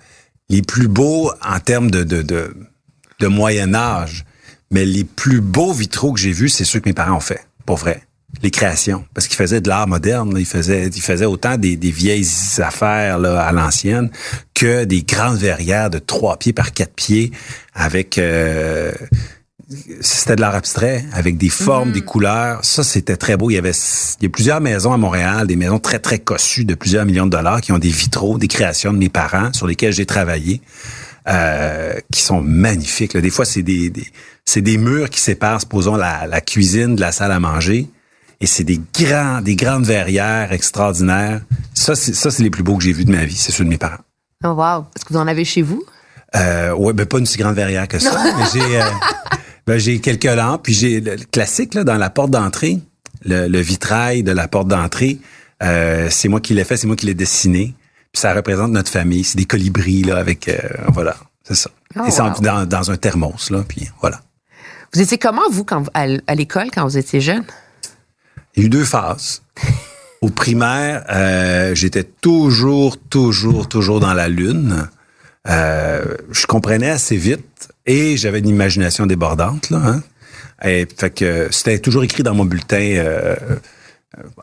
les 0.49 0.63
plus 0.63 0.89
beaux 0.89 1.31
en 1.45 1.61
termes 1.61 1.91
de, 1.91 2.03
de, 2.03 2.23
de, 2.23 3.27
Moyen 3.27 3.75
Âge, 3.75 4.25
mais 4.71 4.85
les 4.85 5.05
plus 5.05 5.41
beaux 5.41 5.73
vitraux 5.73 6.13
que 6.13 6.21
j'ai 6.21 6.33
vus, 6.33 6.51
c'est 6.51 6.65
ceux 6.65 6.81
que 6.81 6.89
mes 6.89 6.93
parents 6.93 7.17
ont 7.17 7.21
fait, 7.21 7.47
pour 7.65 7.77
vrai. 7.77 8.03
les 8.43 8.51
créations, 8.51 9.05
parce 9.15 9.29
qu'il 9.29 9.37
faisait 9.37 9.61
de 9.61 9.69
l'art 9.69 9.87
moderne. 9.87 10.35
là. 10.35 10.41
Il 10.41 10.47
faisait, 10.47 10.89
il 10.89 11.03
faisait 11.03 11.25
autant 11.25 11.57
des, 11.57 11.77
des 11.77 11.91
vieilles 11.91 12.27
affaires 12.59 13.19
là, 13.19 13.41
à 13.41 13.53
l'ancienne 13.53 14.11
que 14.55 14.85
des 14.85 15.03
grandes 15.03 15.39
verrières 15.39 15.89
de 15.89 15.99
trois 15.99 16.37
pieds 16.37 16.53
par 16.53 16.73
quatre 16.73 16.95
pieds 16.95 17.31
avec 17.75 18.19
euh, 18.19 18.93
c'était 20.01 20.37
de 20.37 20.41
l'art 20.41 20.55
abstrait 20.55 21.05
avec 21.13 21.37
des 21.39 21.49
formes, 21.49 21.93
des 21.93 22.03
couleurs. 22.03 22.65
Ça, 22.65 22.85
c'était 22.85 23.17
très 23.17 23.37
beau. 23.37 23.51
Il 23.51 23.55
y 23.55 23.59
avait 23.59 23.73
il 24.21 24.25
y 24.25 24.27
a 24.27 24.29
plusieurs 24.31 24.61
maisons 24.61 24.93
à 24.93 24.97
Montréal, 24.97 25.47
des 25.47 25.57
maisons 25.57 25.79
très, 25.79 25.99
très 25.99 26.19
cossues 26.19 26.65
de 26.65 26.75
plusieurs 26.75 27.05
millions 27.07 27.27
de 27.27 27.31
dollars 27.31 27.61
qui 27.61 27.73
ont 27.73 27.79
des 27.79 27.89
vitraux, 27.89 28.39
des 28.39 28.49
créations 28.49 28.93
de 28.93 28.99
mes 28.99 29.09
parents 29.09 29.53
sur 29.53 29.67
lesquels 29.67 29.93
j'ai 29.93 30.07
travaillé, 30.07 30.61
euh, 31.29 31.95
qui 32.13 32.23
sont 32.23 32.41
magnifiques. 32.43 33.15
là. 33.15 33.21
Des 33.21 33.31
fois, 33.31 33.45
c'est 33.45 33.63
des, 33.63 33.91
des- 33.91 34.07
c'est 34.45 34.61
des 34.61 34.77
murs 34.77 35.09
qui 35.09 35.21
séparent, 35.21 35.61
supposons, 35.61 35.97
la, 35.97 36.27
la 36.27 36.41
cuisine 36.43 36.97
de 36.97 37.01
la 37.01 37.13
salle 37.13 37.33
à 37.33 37.41
manger. 37.41 37.89
Et 38.41 38.47
c'est 38.47 38.65
des 38.65 38.79
grands, 38.99 39.41
des 39.41 39.57
grandes 39.57 39.87
verrières 39.87 40.53
extraordinaires. 40.53 41.41
Ça, 41.73 41.95
c'est, 41.95 42.15
ça, 42.15 42.31
c'est 42.31 42.43
les 42.43 42.51
plus 42.51 42.63
beaux 42.63 42.77
que 42.77 42.85
j'ai 42.85 42.93
vus 42.93 43.07
de 43.07 43.13
ma 43.13 43.25
vie. 43.25 43.37
C'est 43.37 43.53
ceux 43.53 43.65
de 43.65 43.71
mes 43.71 43.79
parents. 43.79 44.03
Oh, 44.45 44.49
wow. 44.49 44.85
Est-ce 44.95 45.05
que 45.07 45.15
vous 45.15 45.19
en 45.19 45.27
avez 45.27 45.47
chez 45.47 45.63
vous? 45.63 45.83
Euh, 46.37 46.73
ouais, 46.75 46.93
ben 46.93 47.07
pas 47.07 47.19
une 47.19 47.27
si 47.27 47.39
grande 47.39 47.55
verrière 47.55 47.87
que 47.89 47.99
ça, 48.01 48.21
mais 48.37 48.45
j'ai 48.53 48.81
euh, 48.83 48.85
ben, 49.67 49.79
j'ai 49.79 50.01
quelques 50.01 50.25
lampes, 50.25 50.63
puis 50.65 50.75
j'ai 50.75 51.01
le, 51.01 51.17
le 51.17 51.25
classique 51.25 51.75
là 51.75 51.85
dans 51.85 51.97
la 51.97 52.11
porte 52.11 52.31
d'entrée, 52.31 52.81
le, 53.25 53.49
le 53.49 53.61
vitrail 53.61 54.23
de 54.23 54.33
la 54.33 54.49
porte 54.49 54.69
d'entrée, 54.69 55.19
euh, 55.63 56.09
c'est 56.11 56.29
moi 56.29 56.41
qui 56.41 56.55
l'ai 56.55 56.65
fait, 56.65 56.77
c'est 56.77 56.87
moi 56.87 56.97
qui 56.97 57.07
l'ai 57.07 57.15
dessiné, 57.15 57.75
puis 58.13 58.21
ça 58.21 58.35
représente 58.35 58.71
notre 58.71 58.91
famille, 58.91 59.25
c'est 59.25 59.39
des 59.39 59.47
colibris 59.47 60.03
là 60.03 60.19
avec 60.19 60.49
euh, 60.49 60.59
voilà, 60.93 61.17
c'est 61.43 61.55
ça. 61.55 61.71
Oh, 61.97 62.01
Et 62.07 62.21
wow. 62.21 62.41
dans, 62.41 62.67
dans 62.67 62.91
un 62.91 62.97
thermos 62.97 63.51
là, 63.51 63.65
puis 63.67 63.89
voilà. 64.01 64.21
Vous 64.93 65.01
étiez 65.01 65.19
comment, 65.19 65.49
vous, 65.51 65.65
quand, 65.65 65.85
à, 65.95 66.07
à 66.27 66.35
l'école, 66.35 66.71
quand 66.73 66.85
vous 66.85 66.97
étiez 66.99 67.21
jeune? 67.21 67.45
Il 68.55 68.61
y 68.61 68.63
a 68.63 68.67
eu 68.67 68.69
deux 68.69 68.85
phases. 68.85 69.43
Au 70.21 70.31
primaire, 70.31 71.05
euh, 71.11 71.75
j'étais 71.75 72.05
toujours, 72.05 72.97
toujours, 72.99 73.69
toujours 73.69 73.99
dans 73.99 74.15
la 74.15 74.29
lune. 74.29 74.89
Euh, 75.49 76.17
je 76.31 76.47
comprenais 76.47 76.91
assez 76.91 77.17
vite 77.17 77.69
et 77.87 78.17
j'avais 78.17 78.39
une 78.39 78.49
imagination 78.49 79.07
débordante. 79.07 79.71
Là, 79.71 79.81
hein. 79.85 80.03
Fait 80.63 81.11
que 81.15 81.49
c'était 81.51 81.79
toujours 81.79 82.05
écrit 82.05 82.23
dans 82.23 82.35
mon 82.35 82.45
bulletin 82.45 82.95
euh, 82.97 83.37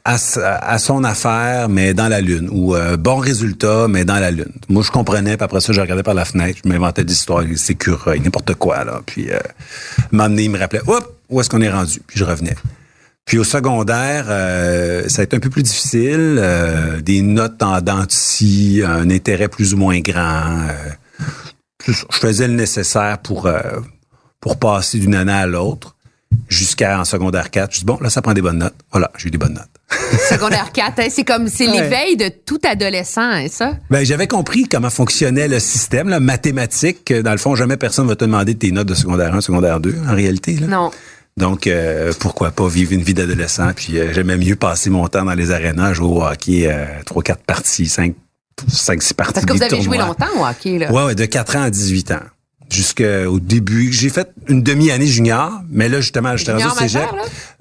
à, 0.04 0.78
son 0.78 1.04
affaire, 1.04 1.70
mais 1.70 1.94
dans 1.94 2.08
la 2.08 2.22
lune, 2.22 2.50
ou 2.52 2.76
euh, 2.76 2.98
bon 2.98 3.18
résultat, 3.18 3.88
mais 3.88 4.06
dans 4.06 4.20
la 4.20 4.32
lune. 4.32 4.52
Moi, 4.70 4.84
je 4.84 4.92
comprenais, 4.92 5.38
puis 5.38 5.44
après 5.44 5.62
ça, 5.62 5.74
je 5.74 5.82
regardais 5.82 6.04
par 6.04 6.14
la 6.14 6.26
fenêtre, 6.26 6.60
je 6.64 6.70
m'inventais 6.70 7.04
des 7.04 7.14
histoires, 7.14 7.44
des 7.44 7.72
écureuils, 7.72 8.20
n'importe 8.20 8.56
quoi. 8.56 8.84
Là. 8.84 9.02
Puis, 9.06 9.32
euh, 9.32 9.40
donné, 10.12 10.44
il 10.44 10.52
me 10.52 10.60
rappelait, 10.60 10.82
hop, 10.86 11.18
où 11.30 11.40
est-ce 11.40 11.50
qu'on 11.50 11.62
est 11.62 11.70
rendu? 11.72 12.02
Puis 12.06 12.20
je 12.20 12.26
revenais. 12.26 12.56
Puis 13.26 13.38
au 13.38 13.44
secondaire, 13.44 14.26
euh, 14.30 15.08
ça 15.08 15.22
a 15.22 15.24
été 15.24 15.38
un 15.38 15.40
peu 15.40 15.50
plus 15.50 15.64
difficile. 15.64 16.38
euh, 16.40 17.00
des 17.02 17.22
notes 17.22 17.62
en 17.64 17.80
dents 17.80 18.06
de 18.06 18.12
scie, 18.12 18.82
un 18.86 19.10
intérêt 19.10 19.48
plus 19.48 19.74
ou 19.74 19.78
moins 19.78 20.00
grand. 20.00 20.68
Euh, 21.90 21.94
je 22.10 22.18
faisais 22.18 22.48
le 22.48 22.54
nécessaire 22.54 23.18
pour, 23.20 23.46
euh, 23.48 23.62
pour 24.40 24.58
passer 24.58 25.00
d'une 25.00 25.16
année 25.16 25.32
à 25.32 25.46
l'autre 25.46 25.96
jusqu'à 26.48 27.00
en 27.00 27.06
secondaire 27.06 27.52
4. 27.52 27.74
Je 27.74 27.80
dis, 27.80 27.86
bon, 27.86 27.98
là, 28.02 28.10
ça 28.10 28.22
prend 28.22 28.34
des 28.34 28.42
bonnes 28.42 28.60
notes. 28.60 28.76
Voilà, 28.92 29.12
j'ai 29.18 29.28
eu 29.28 29.32
des 29.32 29.38
bonnes 29.38 29.54
notes. 29.54 29.68
Secondaire 30.30 30.72
4, 30.72 31.00
hein, 31.00 31.08
c'est 31.10 31.26
comme, 31.26 31.50
c'est 31.50 31.68
Ouais. 31.68 31.82
l'éveil 31.82 32.16
de 32.16 32.30
tout 32.30 32.60
adolescent, 32.64 33.22
hein, 33.30 33.48
ça? 33.50 33.74
Ben, 33.90 34.06
j'avais 34.06 34.28
compris 34.28 34.64
comment 34.70 34.90
fonctionnait 34.90 35.50
le 35.50 35.60
système 35.60 36.08
là, 36.08 36.22
mathématique. 36.22 37.04
que, 37.06 37.22
Dans 37.22 37.32
le 37.34 37.38
fond, 37.38 37.56
jamais 37.56 37.76
personne 37.76 38.08
va 38.08 38.16
te 38.16 38.24
demander 38.24 38.56
tes 38.56 38.72
notes 38.72 38.88
de 38.88 38.94
secondaire 38.94 39.36
1, 39.36 39.42
secondaire 39.42 39.82
2, 39.82 39.96
en 40.08 40.16
réalité. 40.16 40.54
Là. 40.56 40.68
Non. 40.68 40.92
Donc, 41.38 41.68
euh, 41.68 42.12
pourquoi 42.20 42.52
pas 42.52 42.68
vivre 42.68 42.94
une 42.94 43.02
vie 43.04 43.14
d'adolescent? 43.14 43.72
Puis 43.76 43.98
euh, 44.00 44.14
j'aimais 44.14 44.38
mieux 44.38 44.56
passer 44.56 44.90
mon 44.90 45.08
temps 45.08 45.24
dans 45.26 45.34
les 45.34 45.52
arénas, 45.52 45.94
jouer 45.94 46.08
au 46.08 46.24
hockey, 46.24 46.68
euh, 46.72 46.86
3-4 47.06 47.36
parties, 47.46 47.88
5, 47.88 48.14
5-6 48.70 49.14
parties. 49.14 49.34
Parce 49.34 49.46
que 49.46 49.54
vous 49.54 49.64
avez 49.64 49.82
joué 49.82 49.98
longtemps 49.98 50.28
au 50.38 50.46
hockey, 50.46 50.78
là. 50.78 50.92
Ouais, 50.92 51.06
ouais, 51.06 51.16
de 51.16 51.26
4 51.26 51.56
ans 51.56 51.64
à 51.64 51.70
18 51.70 52.12
ans. 52.12 52.20
Jusqu'au 52.70 53.40
début. 53.40 53.92
J'ai 53.92 54.10
fait 54.10 54.30
une 54.48 54.64
demi-année 54.64 55.08
junior, 55.08 55.62
mais 55.70 55.90
là, 55.90 56.00
justement, 56.00 56.38
j'étais 56.38 56.54
rendu 56.54 56.68
au 56.68 56.70
cégep. 56.70 57.04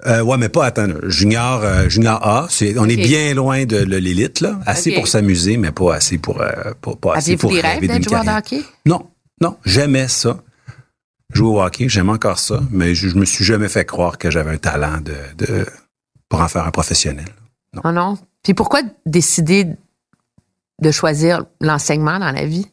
Euh, 0.07 0.21
ouais, 0.21 0.37
mais 0.37 0.47
pas, 0.47 0.65
attends, 0.65 0.87
junior, 1.03 1.61
euh, 1.63 1.89
junior 1.89 2.25
A. 2.25 2.47
On 2.77 2.87
est 2.87 2.95
bien 2.95 3.33
loin 3.33 3.65
de, 3.65 3.77
l'élite, 3.77 4.39
là. 4.39 4.57
Assez 4.65 4.93
pour 4.93 5.09
s'amuser, 5.09 5.57
mais 5.57 5.71
pas 5.71 5.95
assez 5.95 6.17
pour, 6.17 6.39
euh, 6.39 6.51
pas, 6.81 6.95
pas 6.95 7.15
assez 7.15 7.35
pour 7.35 7.51
des 7.51 7.59
rêves 7.59 7.85
d'être 7.85 8.07
joueur 8.07 8.23
de 8.23 8.29
hockey? 8.29 8.63
Non, 8.85 9.09
non, 9.41 9.57
j'aimais 9.65 10.07
ça. 10.07 10.37
Jouer 11.33 11.47
au 11.47 11.61
hockey, 11.61 11.89
j'aime 11.89 12.09
encore 12.09 12.39
ça, 12.39 12.61
mais 12.71 12.95
je, 12.95 13.09
je 13.09 13.15
me 13.15 13.25
suis 13.25 13.45
jamais 13.45 13.69
fait 13.69 13.85
croire 13.85 14.17
que 14.17 14.29
j'avais 14.29 14.51
un 14.51 14.57
talent 14.57 14.99
de, 15.01 15.45
de 15.45 15.65
pour 16.31 16.41
en 16.41 16.47
faire 16.47 16.65
un 16.65 16.71
professionnel. 16.71 17.27
Oh 17.83 17.91
non. 17.91 18.17
Puis 18.43 18.53
pourquoi 18.53 18.81
décider 19.05 19.67
de 20.81 20.91
choisir 20.91 21.45
l'enseignement 21.59 22.19
dans 22.19 22.31
la 22.31 22.45
vie? 22.45 22.67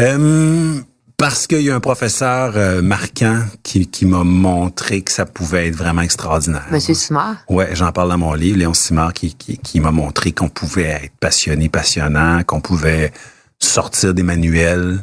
Euh, 0.00 0.80
parce 1.16 1.46
qu'il 1.46 1.62
y 1.62 1.70
a 1.70 1.74
un 1.74 1.80
professeur 1.80 2.54
euh, 2.56 2.82
marquant 2.82 3.42
qui, 3.62 3.86
qui 3.86 4.06
m'a 4.06 4.24
montré 4.24 5.02
que 5.02 5.12
ça 5.12 5.26
pouvait 5.26 5.68
être 5.68 5.76
vraiment 5.76 6.02
extraordinaire. 6.02 6.66
Monsieur 6.70 6.94
Simard? 6.94 7.36
Ouais, 7.48 7.74
j'en 7.74 7.92
parle 7.92 8.08
dans 8.08 8.18
mon 8.18 8.34
livre, 8.34 8.58
Léon 8.58 8.74
Simard, 8.74 9.12
qui, 9.12 9.34
qui, 9.34 9.58
qui 9.58 9.80
m'a 9.80 9.92
montré 9.92 10.32
qu'on 10.32 10.48
pouvait 10.48 11.00
être 11.04 11.12
passionné, 11.20 11.68
passionnant, 11.68 12.42
qu'on 12.44 12.60
pouvait 12.60 13.12
sortir 13.58 14.14
des 14.14 14.22
manuels, 14.22 15.02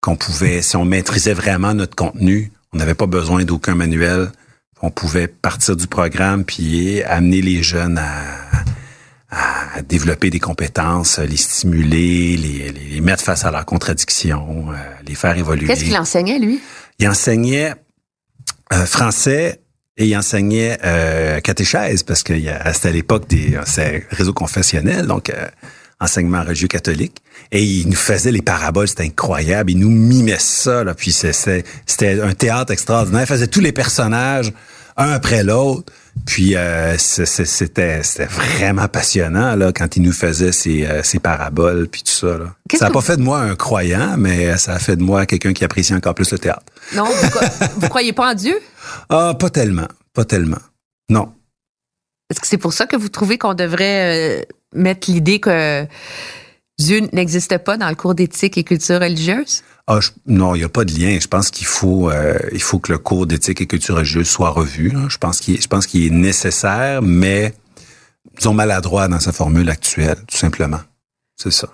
qu'on 0.00 0.16
pouvait, 0.16 0.62
si 0.62 0.76
on 0.76 0.84
maîtrisait 0.84 1.34
vraiment 1.34 1.72
notre 1.74 1.96
contenu, 1.96 2.52
on 2.72 2.78
n'avait 2.78 2.94
pas 2.94 3.06
besoin 3.06 3.44
d'aucun 3.44 3.74
manuel. 3.74 4.30
On 4.82 4.90
pouvait 4.90 5.28
partir 5.28 5.76
du 5.76 5.86
programme 5.86 6.44
puis 6.44 7.02
amener 7.02 7.42
les 7.42 7.62
jeunes 7.62 7.98
à, 7.98 8.64
à 9.30 9.82
développer 9.82 10.30
des 10.30 10.40
compétences, 10.40 11.18
les 11.18 11.36
stimuler, 11.36 12.36
les, 12.36 12.72
les 12.72 13.00
mettre 13.00 13.22
face 13.22 13.44
à 13.44 13.50
leurs 13.50 13.64
contradictions, 13.64 14.72
euh, 14.72 14.74
les 15.06 15.14
faire 15.14 15.36
évoluer. 15.38 15.66
Qu'est-ce 15.66 15.84
qu'il 15.84 15.96
enseignait, 15.96 16.38
lui? 16.38 16.60
Il 16.98 17.08
enseignait 17.08 17.74
euh, 18.72 18.84
français 18.86 19.60
et 19.96 20.06
il 20.06 20.16
enseignait 20.16 20.78
euh, 20.84 21.40
catéchèse 21.40 22.02
parce 22.02 22.22
que 22.22 22.32
il 22.32 22.40
y 22.44 22.48
a- 22.48 22.72
c'était 22.72 22.88
à 22.88 22.92
l'époque 22.92 23.28
des 23.28 23.54
euh, 23.54 23.62
c'est 23.66 24.06
réseau 24.10 24.32
confessionnel, 24.32 25.06
donc 25.06 25.30
euh, 25.30 25.46
enseignement 26.00 26.42
religieux 26.42 26.68
catholique. 26.68 27.18
Et 27.52 27.62
il 27.62 27.88
nous 27.88 27.94
faisait 27.96 28.32
les 28.32 28.42
paraboles, 28.42 28.88
c'était 28.88 29.04
incroyable. 29.04 29.70
Il 29.70 29.78
nous 29.78 29.90
mimait 29.90 30.38
ça, 30.38 30.82
là, 30.84 30.94
puis 30.94 31.12
c'était 31.12 31.64
un 32.20 32.32
théâtre 32.34 32.72
extraordinaire. 32.72 33.22
Il 33.22 33.26
faisait 33.26 33.46
tous 33.48 33.60
les 33.60 33.72
personnages 33.72 34.52
un 34.96 35.10
après 35.10 35.44
l'autre. 35.44 35.92
Puis 36.26 36.54
euh, 36.56 36.96
c'était 36.98 38.02
c'était 38.02 38.26
vraiment 38.26 38.86
passionnant 38.88 39.56
là 39.56 39.72
quand 39.72 39.96
il 39.96 40.02
nous 40.02 40.12
faisait 40.12 40.52
ses, 40.52 40.86
euh, 40.86 41.02
ses 41.02 41.18
paraboles 41.18 41.88
puis 41.88 42.02
tout 42.02 42.12
ça. 42.12 42.38
Là. 42.38 42.54
Ça 42.72 42.86
n'a 42.86 42.90
pas 42.92 43.00
vous- 43.00 43.04
fait 43.06 43.16
de 43.16 43.22
moi 43.22 43.40
un 43.40 43.56
croyant, 43.56 44.16
mais 44.16 44.56
ça 44.56 44.74
a 44.74 44.78
fait 44.78 44.96
de 44.96 45.02
moi 45.02 45.26
quelqu'un 45.26 45.52
qui 45.52 45.64
apprécie 45.64 45.94
encore 45.94 46.14
plus 46.14 46.30
le 46.32 46.38
théâtre. 46.38 46.62
Non, 46.94 47.04
vous, 47.04 47.38
vous 47.80 47.88
croyez 47.88 48.12
pas 48.12 48.30
en 48.30 48.34
Dieu? 48.34 48.56
Ah, 49.08 49.34
pas 49.38 49.50
tellement, 49.50 49.88
pas 50.14 50.24
tellement. 50.24 50.58
Non. 51.08 51.32
Est-ce 52.30 52.40
que 52.40 52.46
c'est 52.46 52.58
pour 52.58 52.72
ça 52.72 52.86
que 52.86 52.96
vous 52.96 53.08
trouvez 53.08 53.38
qu'on 53.38 53.54
devrait 53.54 54.40
euh, 54.40 54.44
mettre 54.74 55.10
l'idée 55.10 55.40
que 55.40 55.84
Dieu 56.78 57.00
n'existe 57.12 57.58
pas 57.58 57.76
dans 57.76 57.88
le 57.88 57.96
cours 57.96 58.14
d'éthique 58.14 58.56
et 58.56 58.62
culture 58.64 59.00
religieuse? 59.00 59.62
Ah, 59.86 59.98
je- 60.00 60.10
non, 60.26 60.54
il 60.54 60.58
n'y 60.58 60.64
a 60.64 60.68
pas 60.68 60.84
de 60.84 60.92
lien. 60.92 61.18
Je 61.20 61.26
pense 61.26 61.50
qu'il 61.50 61.66
faut, 61.66 62.10
euh, 62.10 62.38
il 62.52 62.62
faut 62.62 62.78
que 62.78 62.92
le 62.92 62.98
cours 62.98 63.26
d'éthique 63.26 63.60
et 63.60 63.66
culture 63.66 63.96
religieuse 63.96 64.28
soit 64.28 64.50
revu. 64.50 64.90
là. 64.90 65.06
Je 65.08 65.18
pense 65.18 65.40
qu'il, 65.40 65.60
je 65.60 65.66
pense 65.66 65.86
qu'il 65.86 66.06
est 66.06 66.10
nécessaire, 66.10 67.02
mais 67.02 67.54
disons 68.36 68.54
maladroit 68.54 69.08
dans 69.08 69.20
sa 69.20 69.32
formule 69.32 69.68
actuelle, 69.68 70.16
tout 70.28 70.36
simplement. 70.36 70.80
C'est 71.36 71.50
ça. 71.52 71.68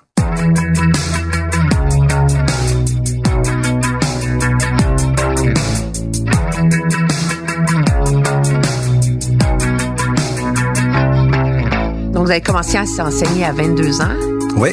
Donc, 12.13 12.25
vous 12.25 12.31
avez 12.31 12.41
commencé 12.41 12.77
à 12.79 12.87
s'enseigner 12.87 13.45
à 13.45 13.53
22 13.53 14.01
ans? 14.01 14.15
Oui. 14.57 14.71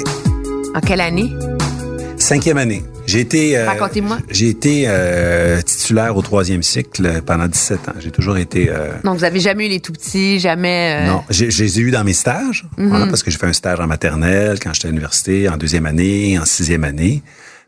En 0.75 0.79
quelle 0.79 1.01
année? 1.01 1.29
Cinquième 2.23 2.57
année. 2.57 2.83
J'ai 3.05 3.19
été, 3.19 3.57
euh. 3.57 3.65
J'ai 4.29 4.47
été 4.47 4.85
euh, 4.87 5.61
titulaire 5.61 6.15
au 6.15 6.21
troisième 6.21 6.63
cycle 6.63 7.21
pendant 7.25 7.47
17 7.47 7.89
ans. 7.89 7.93
J'ai 7.99 8.11
toujours 8.11 8.37
été. 8.37 8.69
euh, 8.69 8.93
Donc, 9.03 9.17
vous 9.17 9.25
avez 9.25 9.41
jamais 9.41 9.65
eu 9.65 9.69
les 9.69 9.81
tout 9.81 9.91
petits, 9.91 10.39
jamais. 10.39 11.03
euh, 11.03 11.07
Non, 11.07 11.23
j'ai- 11.29 11.51
je 11.51 11.63
les 11.63 11.79
ai 11.79 11.81
eu 11.81 11.91
dans 11.91 12.05
mes 12.05 12.13
stages, 12.13 12.65
voilà, 12.77 13.07
parce 13.07 13.23
que 13.23 13.29
j'ai 13.29 13.37
fait 13.37 13.47
un 13.47 13.51
stage 13.53 13.79
en 13.81 13.87
maternelle 13.87 14.57
quand 14.63 14.73
j'étais 14.73 14.87
à 14.87 14.91
l'université, 14.91 15.49
en 15.49 15.57
deuxième 15.57 15.85
année, 15.85 16.39
en 16.39 16.45
sixième 16.45 16.85
année. 16.85 17.21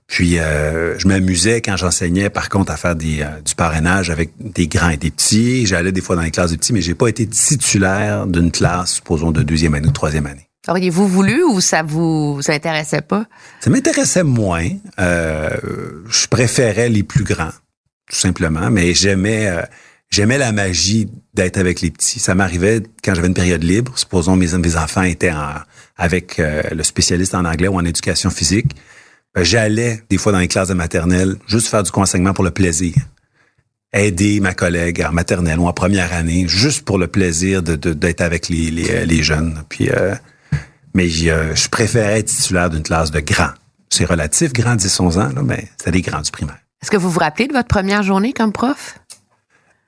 Puis 0.07 0.39
euh, 0.39 0.97
je 1.00 1.07
m'amusais 1.09 1.59
quand 1.62 1.75
j'enseignais, 1.75 2.29
par 2.29 2.47
contre, 2.47 2.71
à 2.71 2.77
faire 2.77 2.95
des, 2.95 3.25
du 3.45 3.55
parrainage 3.55 4.09
avec 4.09 4.29
des 4.39 4.67
grands 4.67 4.89
et 4.89 4.97
des 4.97 5.12
petits. 5.12 5.65
J'allais 5.65 5.91
des 5.91 6.00
fois 6.01 6.15
dans 6.15 6.21
les 6.21 6.31
classes 6.31 6.51
des 6.51 6.57
petits, 6.57 6.71
mais 6.71 6.81
j'ai 6.81 6.95
pas 6.95 7.07
été 7.09 7.27
titulaire 7.27 8.25
d'une 8.25 8.51
classe, 8.51 8.93
supposons, 8.93 9.31
de 9.31 9.41
deuxième 9.43 9.74
année 9.74 9.88
ou 9.88 9.89
de 9.89 9.93
troisième 9.93 10.27
année. 10.27 10.47
Auriez-vous 10.67 11.07
voulu 11.07 11.43
ou 11.43 11.62
ça 11.62 11.84
vous, 11.84 12.36
vous 12.36 12.51
intéressait 12.51 13.01
pas? 13.01 13.25
Ça 13.60 13.69
m'intéressait 13.69 14.24
moins. 14.24 14.67
Euh, 15.00 15.50
je 16.10 16.27
préférais 16.27 16.89
les 16.89 17.03
plus 17.03 17.24
grands, 17.24 17.53
tout 18.10 18.15
simplement, 18.15 18.69
mais 18.72 18.93
j'aimais 18.93 19.48
euh, 19.48 19.62
j'aimais 20.10 20.38
la 20.38 20.51
magie 20.51 21.07
d'être 21.34 21.57
avec 21.57 21.81
les 21.81 21.91
petits. 21.91 22.19
Ça 22.19 22.36
m'arrivait 22.36 22.81
quand 23.03 23.13
j'avais 23.13 23.27
une 23.27 23.34
période 23.34 23.63
libre, 23.63 23.98
supposons 23.98 24.36
mes, 24.36 24.75
enfants 24.75 25.03
étaient 25.03 25.31
en, 25.31 25.53
avec 25.98 26.39
euh, 26.39 26.63
le 26.72 26.84
spécialiste 26.84 27.36
en 27.36 27.45
anglais 27.45 27.67
ou 27.67 27.75
en 27.75 27.86
éducation 27.86 28.29
physique, 28.29 28.72
ben, 29.34 29.43
j'allais 29.43 30.01
des 30.10 30.17
fois 30.17 30.31
dans 30.31 30.39
les 30.39 30.48
classes 30.48 30.69
de 30.69 30.74
maternelle 30.74 31.36
juste 31.48 31.67
faire 31.67 31.84
du 31.84 31.91
conseillement 31.91 32.34
pour 32.34 32.43
le 32.43 32.51
plaisir. 32.51 32.95
Aider 33.93 34.39
ma 34.39 34.53
collègue 34.53 35.05
en 35.07 35.13
maternelle 35.13 35.60
ou 35.60 35.67
en 35.67 35.74
première 35.74 36.13
année, 36.13 36.48
juste 36.48 36.84
pour 36.84 36.98
le 36.98 37.07
plaisir 37.07 37.63
de, 37.63 37.75
d'être 37.75 38.22
avec 38.22 38.50
les, 38.50 38.69
les, 38.72 39.05
les, 39.05 39.24
jeunes. 39.24 39.63
Puis, 39.69 39.89
euh, 39.89 40.15
mais 40.95 41.09
je, 41.09 41.53
je 41.53 41.69
préférais 41.69 42.19
être 42.19 42.27
titulaire 42.27 42.71
d'une 42.71 42.81
classe 42.81 43.11
de 43.11 43.19
grands. 43.19 43.51
C'est 43.89 44.05
relatif, 44.05 44.53
grands 44.53 44.77
10-11 44.77 45.19
ans, 45.19 45.31
là, 45.35 45.43
mais 45.43 45.69
c'était 45.77 45.91
des 45.91 46.01
grands 46.01 46.21
du 46.21 46.31
primaire. 46.31 46.57
Est-ce 46.81 46.89
que 46.89 46.97
vous 46.97 47.11
vous 47.11 47.19
rappelez 47.19 47.47
de 47.47 47.53
votre 47.53 47.67
première 47.67 48.01
journée 48.01 48.33
comme 48.33 48.51
prof? 48.51 48.97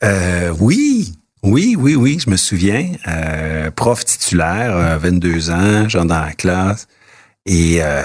Euh, 0.04 0.54
oui, 0.60 1.14
oui, 1.44 1.76
oui, 1.80 1.96
oui, 1.96 2.20
je 2.24 2.30
me 2.30 2.36
souviens. 2.36 2.92
Euh, 3.08 3.72
prof 3.72 4.04
titulaire, 4.04 4.76
euh, 4.76 4.98
22 4.98 5.50
ans, 5.50 5.90
genre 5.90 6.06
dans 6.06 6.22
la 6.22 6.34
classe. 6.34 6.88
Et 7.46 7.78
euh, 7.82 8.02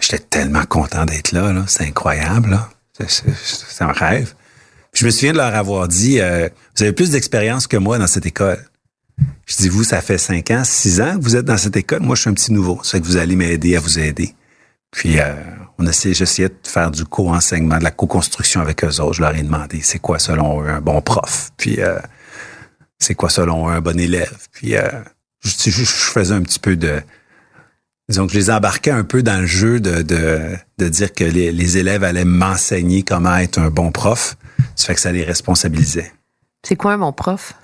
j'étais 0.00 0.18
tellement 0.18 0.64
content 0.64 1.04
d'être 1.04 1.32
là, 1.32 1.52
là. 1.52 1.64
C'est 1.66 1.84
incroyable, 1.84 2.50
là. 2.50 2.70
C'est 3.06 3.84
un 3.84 3.92
rêve. 3.92 4.34
je 4.92 5.04
me 5.04 5.10
souviens 5.10 5.32
de 5.32 5.36
leur 5.36 5.54
avoir 5.54 5.86
dit, 5.86 6.20
euh, 6.20 6.48
vous 6.76 6.82
avez 6.82 6.92
plus 6.92 7.10
d'expérience 7.10 7.66
que 7.66 7.76
moi 7.76 7.98
dans 7.98 8.06
cette 8.06 8.26
école. 8.26 8.58
Je 9.46 9.56
dis, 9.56 9.68
vous, 9.68 9.84
ça 9.84 10.00
fait 10.00 10.18
5 10.18 10.50
ans, 10.50 10.62
6 10.64 11.00
ans 11.00 11.18
que 11.18 11.22
vous 11.22 11.36
êtes 11.36 11.44
dans 11.44 11.56
cette 11.56 11.76
école. 11.76 12.00
Moi, 12.00 12.14
je 12.16 12.22
suis 12.22 12.30
un 12.30 12.34
petit 12.34 12.52
nouveau. 12.52 12.80
Fait 12.82 13.00
que 13.00 13.06
vous 13.06 13.16
allez 13.16 13.34
m'aider 13.34 13.76
à 13.76 13.80
vous 13.80 13.98
aider. 13.98 14.34
Puis, 14.90 15.18
euh, 15.20 15.34
on 15.78 15.86
essayait, 15.86 16.14
j'essayais 16.14 16.48
de 16.48 16.54
faire 16.64 16.90
du 16.90 17.04
co-enseignement, 17.04 17.78
de 17.78 17.84
la 17.84 17.90
co-construction 17.90 18.60
avec 18.60 18.84
eux 18.84 19.00
autres. 19.00 19.14
Je 19.14 19.22
leur 19.22 19.34
ai 19.34 19.42
demandé, 19.42 19.80
c'est 19.82 19.98
quoi 19.98 20.18
selon 20.18 20.62
eux 20.62 20.68
un 20.68 20.80
bon 20.80 21.00
prof? 21.00 21.50
Puis, 21.56 21.80
euh, 21.80 21.98
c'est 22.98 23.14
quoi 23.14 23.28
selon 23.28 23.68
eux 23.68 23.72
un 23.72 23.80
bon 23.80 23.98
élève? 23.98 24.46
Puis, 24.52 24.76
euh, 24.76 24.88
je, 25.40 25.50
faisais 25.50 26.34
un 26.34 26.42
petit 26.42 26.58
peu 26.58 26.76
de... 26.76 27.00
Disons 28.08 28.26
que 28.26 28.32
je 28.32 28.38
les 28.38 28.50
embarquais 28.50 28.90
un 28.90 29.04
peu 29.04 29.22
dans 29.22 29.40
le 29.40 29.46
jeu 29.46 29.80
de 29.80 30.02
dire 30.88 31.12
que 31.12 31.24
les, 31.24 31.52
les 31.52 31.76
élèves 31.76 32.04
allaient 32.04 32.24
m'enseigner 32.24 33.02
comment 33.02 33.36
être 33.36 33.58
un 33.58 33.68
bon 33.68 33.92
prof. 33.92 34.36
Ça 34.76 34.86
fait 34.86 34.94
que 34.94 35.00
ça 35.00 35.12
les 35.12 35.24
responsabilisait. 35.24 36.10
C'est 36.62 36.76
quoi 36.76 36.92
un 36.92 36.98
bon 36.98 37.12
prof? 37.12 37.54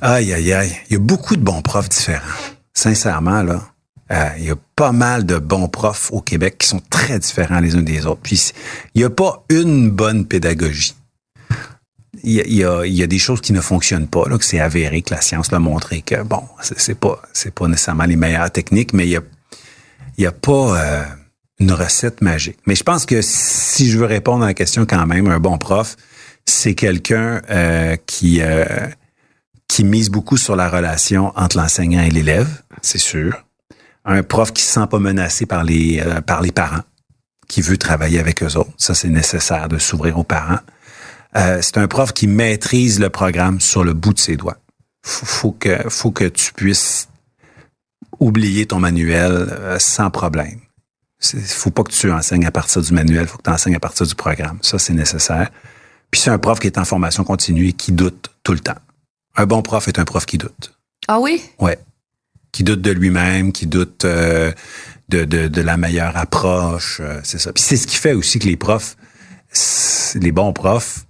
Aïe, 0.00 0.32
aïe, 0.32 0.52
aïe. 0.52 0.76
Il 0.88 0.92
y 0.94 0.96
a 0.96 1.00
beaucoup 1.00 1.36
de 1.36 1.42
bons 1.42 1.62
profs 1.62 1.88
différents. 1.88 2.26
Sincèrement, 2.72 3.42
là. 3.42 3.62
Euh, 4.10 4.30
il 4.38 4.44
y 4.44 4.50
a 4.50 4.56
pas 4.74 4.92
mal 4.92 5.26
de 5.26 5.36
bons 5.36 5.68
profs 5.68 6.10
au 6.12 6.22
Québec 6.22 6.56
qui 6.58 6.66
sont 6.66 6.80
très 6.88 7.18
différents 7.18 7.60
les 7.60 7.74
uns 7.74 7.82
des 7.82 8.06
autres. 8.06 8.20
Puis 8.22 8.52
il 8.94 9.00
n'y 9.00 9.04
a 9.04 9.10
pas 9.10 9.44
une 9.50 9.90
bonne 9.90 10.24
pédagogie. 10.24 10.94
Il 12.24 12.32
y, 12.32 12.64
a, 12.64 13.06
des 13.06 13.18
choses 13.18 13.40
qui 13.40 13.52
ne 13.52 13.60
fonctionnent 13.60 14.08
pas, 14.08 14.24
là, 14.28 14.38
que 14.38 14.44
c'est 14.44 14.58
avéré, 14.58 15.02
que 15.02 15.14
la 15.14 15.20
science 15.20 15.52
l'a 15.52 15.60
montré 15.60 16.00
que 16.02 16.22
bon, 16.22 16.42
c'est 16.62 16.98
pas 16.98 17.22
c'est 17.32 17.54
pas 17.54 17.68
nécessairement 17.68 18.06
les 18.06 18.16
meilleures 18.16 18.50
techniques, 18.50 18.92
mais 18.92 19.06
il 19.06 19.10
y 19.10 19.16
a 19.16 19.22
il 20.16 20.24
y 20.24 20.26
a 20.26 20.32
pas 20.32 20.76
euh, 20.76 21.04
une 21.60 21.72
recette 21.72 22.20
magique. 22.20 22.58
Mais 22.66 22.74
je 22.74 22.82
pense 22.82 23.06
que 23.06 23.20
si 23.22 23.88
je 23.88 23.98
veux 23.98 24.06
répondre 24.06 24.42
à 24.42 24.48
la 24.48 24.54
question 24.54 24.84
quand 24.84 25.06
même, 25.06 25.28
un 25.28 25.38
bon 25.38 25.58
prof, 25.58 25.96
c'est 26.44 26.74
quelqu'un 26.74 27.40
euh, 27.50 27.96
qui 28.06 28.40
euh, 28.40 28.64
qui 29.68 29.84
mise 29.84 30.10
beaucoup 30.10 30.36
sur 30.36 30.56
la 30.56 30.68
relation 30.68 31.32
entre 31.36 31.56
l'enseignant 31.56 32.02
et 32.02 32.10
l'élève, 32.10 32.48
c'est 32.82 32.98
sûr 32.98 33.44
un 34.08 34.22
prof 34.22 34.52
qui 34.52 34.62
se 34.62 34.72
sent 34.72 34.86
pas 34.90 34.98
menacé 34.98 35.46
par 35.46 35.64
les 35.64 36.00
euh, 36.00 36.20
par 36.20 36.40
les 36.40 36.50
parents, 36.50 36.82
qui 37.46 37.60
veut 37.60 37.76
travailler 37.76 38.18
avec 38.18 38.42
eux 38.42 38.56
autres. 38.56 38.72
Ça, 38.76 38.94
c'est 38.94 39.08
nécessaire 39.08 39.68
de 39.68 39.78
s'ouvrir 39.78 40.18
aux 40.18 40.24
parents. 40.24 40.60
Euh, 41.36 41.58
c'est 41.60 41.76
un 41.76 41.86
prof 41.86 42.12
qui 42.12 42.26
maîtrise 42.26 42.98
le 42.98 43.10
programme 43.10 43.60
sur 43.60 43.84
le 43.84 43.92
bout 43.92 44.14
de 44.14 44.18
ses 44.18 44.36
doigts. 44.36 44.56
Faut, 45.02 45.26
faut 45.26 45.52
que 45.52 45.88
faut 45.88 46.10
que 46.10 46.24
tu 46.24 46.52
puisses 46.54 47.08
oublier 48.18 48.66
ton 48.66 48.80
manuel 48.80 49.32
euh, 49.32 49.78
sans 49.78 50.10
problème. 50.10 50.60
Il 51.34 51.40
faut 51.40 51.70
pas 51.70 51.82
que 51.82 51.92
tu 51.92 52.10
enseignes 52.10 52.46
à 52.46 52.50
partir 52.50 52.80
du 52.80 52.92
manuel, 52.92 53.26
faut 53.26 53.38
que 53.38 53.42
tu 53.42 53.50
enseignes 53.50 53.74
à 53.76 53.80
partir 53.80 54.06
du 54.06 54.14
programme. 54.14 54.58
Ça, 54.62 54.78
c'est 54.78 54.94
nécessaire. 54.94 55.50
Puis 56.10 56.20
c'est 56.20 56.30
un 56.30 56.38
prof 56.38 56.58
qui 56.60 56.68
est 56.68 56.78
en 56.78 56.84
formation 56.84 57.24
continue 57.24 57.68
et 57.68 57.72
qui 57.72 57.92
doute 57.92 58.30
tout 58.42 58.52
le 58.52 58.60
temps. 58.60 58.78
Un 59.38 59.46
bon 59.46 59.62
prof 59.62 59.88
est 59.88 59.98
un 59.98 60.04
prof 60.04 60.26
qui 60.26 60.36
doute. 60.36 60.74
Ah 61.08 61.18
oui? 61.20 61.42
Ouais 61.58 61.78
qui 62.52 62.64
doute 62.64 62.80
de 62.80 62.90
lui-même, 62.90 63.52
qui 63.52 63.66
doute 63.66 64.04
euh, 64.04 64.52
de, 65.08 65.24
de, 65.24 65.48
de, 65.48 65.60
la 65.60 65.76
meilleure 65.76 66.16
approche. 66.16 67.00
Euh, 67.00 67.20
c'est 67.22 67.38
ça. 67.38 67.52
Puis 67.52 67.62
c'est 67.62 67.76
ce 67.76 67.86
qui 67.86 67.96
fait 67.96 68.12
aussi 68.12 68.38
que 68.38 68.46
les 68.46 68.56
profs, 68.56 68.96
les 70.14 70.32
bons 70.32 70.52
profs, 70.52 71.04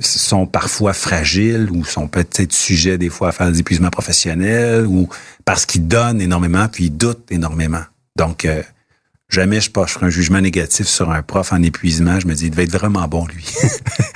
sont 0.00 0.46
parfois 0.46 0.92
fragiles 0.92 1.70
ou 1.70 1.84
sont 1.84 2.08
peut-être 2.08 2.52
sujets 2.52 2.98
des 2.98 3.08
fois 3.08 3.28
à 3.28 3.32
faire 3.32 3.50
des 3.50 3.60
épuisements 3.60 3.90
professionnels 3.90 4.86
ou 4.86 5.08
parce 5.44 5.66
qu'ils 5.66 5.86
donnent 5.86 6.20
énormément 6.20 6.66
puis 6.66 6.86
ils 6.86 6.96
doutent 6.96 7.30
énormément. 7.30 7.82
Donc, 8.16 8.44
euh, 8.44 8.62
jamais 9.28 9.60
je 9.60 9.70
ferai 9.70 10.06
un 10.06 10.10
jugement 10.10 10.40
négatif 10.40 10.88
sur 10.88 11.10
un 11.10 11.22
prof 11.22 11.52
en 11.52 11.62
épuisement. 11.62 12.18
Je 12.18 12.26
me 12.26 12.34
dis, 12.34 12.46
il 12.46 12.50
devait 12.50 12.64
être 12.64 12.72
vraiment 12.72 13.06
bon, 13.06 13.26
lui. 13.26 13.46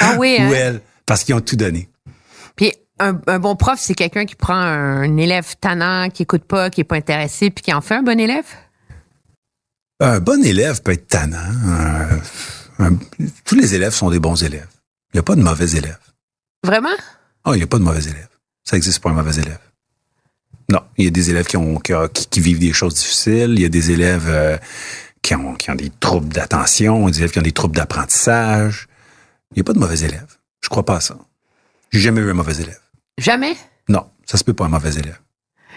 Ah 0.01 0.17
oui, 0.19 0.37
hein? 0.41 0.51
Ou 0.51 0.55
elle, 0.55 0.81
parce 1.07 1.23
qu'ils 1.23 1.37
ont 1.37 1.41
tout 1.41 1.57
donné. 1.57 1.89
Un, 3.01 3.21
un, 3.27 3.39
bon 3.39 3.57
prof, 3.57 3.79
c'est 3.79 3.95
quelqu'un 3.95 4.27
qui 4.27 4.35
prend 4.35 4.55
un 4.55 5.17
élève 5.17 5.55
tannant, 5.61 6.11
qui 6.11 6.23
écoute 6.25 6.45
pas, 6.45 6.71
qui 6.71 6.81
est 6.81 6.85
pas 6.85 6.97
intéressé, 6.97 7.51
puis 7.51 7.63
qui 7.63 7.73
en 7.73 7.81
fait 7.81 7.95
un 7.95 8.03
bon 8.03 8.19
élève? 8.19 8.47
Un 10.01 10.21
bon 10.21 10.45
élève 10.45 10.83
peut 10.83 10.93
être 10.93 11.09
tannant. 11.09 11.37
Un, 11.39 12.85
un, 12.85 12.97
tous 13.45 13.55
les 13.55 13.75
élèves 13.75 13.95
sont 13.95 14.11
des 14.11 14.21
bons 14.21 14.43
élèves. 14.43 14.69
Il 15.13 15.17
n'y 15.17 15.21
a 15.21 15.23
pas 15.23 15.37
de 15.37 15.43
mauvais 15.43 15.71
élèves. 15.71 15.99
Vraiment? 16.65 16.95
Oh, 17.45 17.55
il 17.55 17.59
n'y 17.59 17.63
a 17.63 17.67
pas 17.67 17.79
de 17.79 17.85
mauvais 17.85 18.03
élèves. 18.03 18.29
Ça 18.65 18.77
existe 18.77 19.01
pas 19.01 19.11
un 19.11 19.15
mauvais 19.15 19.41
élève. 19.41 19.59
Non, 20.71 20.83
il 20.99 21.05
y 21.05 21.09
a 21.09 21.11
des 21.11 21.31
élèves 21.31 21.47
qui, 21.47 21.57
ont, 21.57 21.79
qui, 21.79 21.95
qui 22.13 22.41
vivent 22.41 22.59
des 22.59 22.73
choses 22.73 22.95
difficiles. 22.95 23.55
Il 23.57 23.63
y 23.63 23.65
a 23.65 23.71
des 23.71 23.91
élèves 23.91 24.27
euh, 24.29 24.59
qui, 25.23 25.35
ont, 25.35 25.55
qui 25.55 25.71
ont 25.71 25.75
des 25.75 25.91
troubles 25.99 26.29
d'attention, 26.29 27.09
des 27.09 27.19
élèves 27.19 27.31
qui 27.31 27.39
ont 27.39 27.43
des 27.43 27.53
troubles 27.53 27.77
d'apprentissage. 27.77 28.87
Il 29.53 29.55
n'y 29.55 29.61
a 29.61 29.65
pas 29.65 29.73
de 29.73 29.79
mauvais 29.79 30.01
élèves. 30.01 30.37
Je 30.61 30.69
crois 30.69 30.85
pas 30.85 30.97
à 30.97 31.01
ça. 31.01 31.17
J'ai 31.91 32.01
jamais 32.01 32.21
eu 32.21 32.31
un 32.31 32.35
mauvais 32.35 32.57
élève. 32.57 32.81
Jamais? 33.19 33.57
Non, 33.89 34.07
ça 34.25 34.39
se 34.39 34.45
peut 34.45 34.55
pas 34.55 34.65
un 34.65 34.69
mauvais 34.69 34.93
élève. 34.93 35.19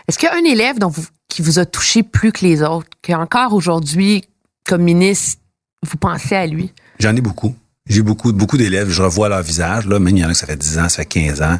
Est-ce 0.07 0.17
qu'il 0.17 0.29
y 0.29 0.31
a 0.31 0.35
un 0.35 0.51
élève 0.51 0.79
dont 0.79 0.89
vous, 0.89 1.05
qui 1.27 1.41
vous 1.41 1.59
a 1.59 1.65
touché 1.65 2.03
plus 2.03 2.31
que 2.31 2.45
les 2.45 2.61
autres, 2.61 2.87
qu'encore 3.03 3.53
aujourd'hui, 3.53 4.23
comme 4.65 4.83
ministre, 4.83 5.39
vous 5.83 5.97
pensez 5.97 6.35
à 6.35 6.45
lui? 6.45 6.71
J'en 6.99 7.15
ai 7.15 7.21
beaucoup. 7.21 7.55
J'ai 7.87 8.03
beaucoup, 8.03 8.31
beaucoup 8.31 8.57
d'élèves, 8.57 8.89
je 8.89 9.01
revois 9.01 9.27
leur 9.27 9.41
visage. 9.41 9.87
Là, 9.87 9.99
même 9.99 10.15
il 10.15 10.21
y 10.21 10.25
en 10.25 10.29
a 10.29 10.33
que 10.33 10.37
ça 10.37 10.45
fait 10.45 10.55
10 10.55 10.79
ans, 10.79 10.89
ça 10.89 10.97
fait 10.97 11.05
15 11.05 11.41
ans. 11.41 11.59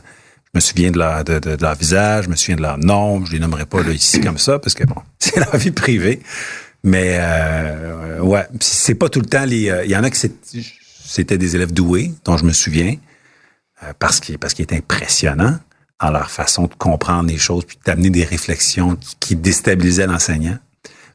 Je 0.54 0.58
me 0.58 0.60
souviens 0.60 0.92
de 0.92 1.00
leur, 1.00 1.24
de, 1.24 1.40
de, 1.40 1.56
de 1.56 1.62
leur 1.62 1.76
visage, 1.76 2.26
je 2.26 2.30
me 2.30 2.36
souviens 2.36 2.58
de 2.58 2.62
leur 2.62 2.78
nom. 2.78 3.26
Je 3.26 3.34
les 3.34 3.40
nommerai 3.40 3.66
pas 3.66 3.82
là, 3.82 3.92
ici 3.92 4.22
comme 4.22 4.38
ça, 4.38 4.60
parce 4.60 4.76
que 4.76 4.84
bon, 4.84 5.02
c'est 5.20 5.38
leur 5.38 5.56
vie 5.58 5.72
privée. 5.72 6.22
Mais 6.84 7.18
euh, 7.20 8.20
ouais, 8.20 8.48
c'est 8.60 8.96
pas 8.96 9.10
tout 9.10 9.20
le 9.20 9.26
temps 9.26 9.46
les. 9.46 9.72
Il 9.86 9.92
y 9.92 9.96
en 9.96 10.04
a 10.04 10.10
que 10.10 10.18
c'était 10.18 11.38
des 11.38 11.56
élèves 11.56 11.74
doués, 11.74 12.14
dont 12.26 12.38
je 12.38 12.46
me 12.46 12.54
souviens, 12.54 12.96
euh, 13.84 13.94
parce 13.98 14.20
qu'il 14.20 14.38
parce 14.38 14.54
qu'il 14.54 14.66
est 14.66 14.74
impressionnant 14.74 15.58
dans 16.02 16.12
leur 16.12 16.32
façon 16.32 16.64
de 16.64 16.74
comprendre 16.74 17.30
les 17.30 17.38
choses, 17.38 17.66
puis 17.66 17.78
d'amener 17.86 18.10
des 18.10 18.24
réflexions 18.24 18.96
qui, 18.96 19.16
qui 19.20 19.36
déstabilisaient 19.36 20.08
l'enseignant. 20.08 20.58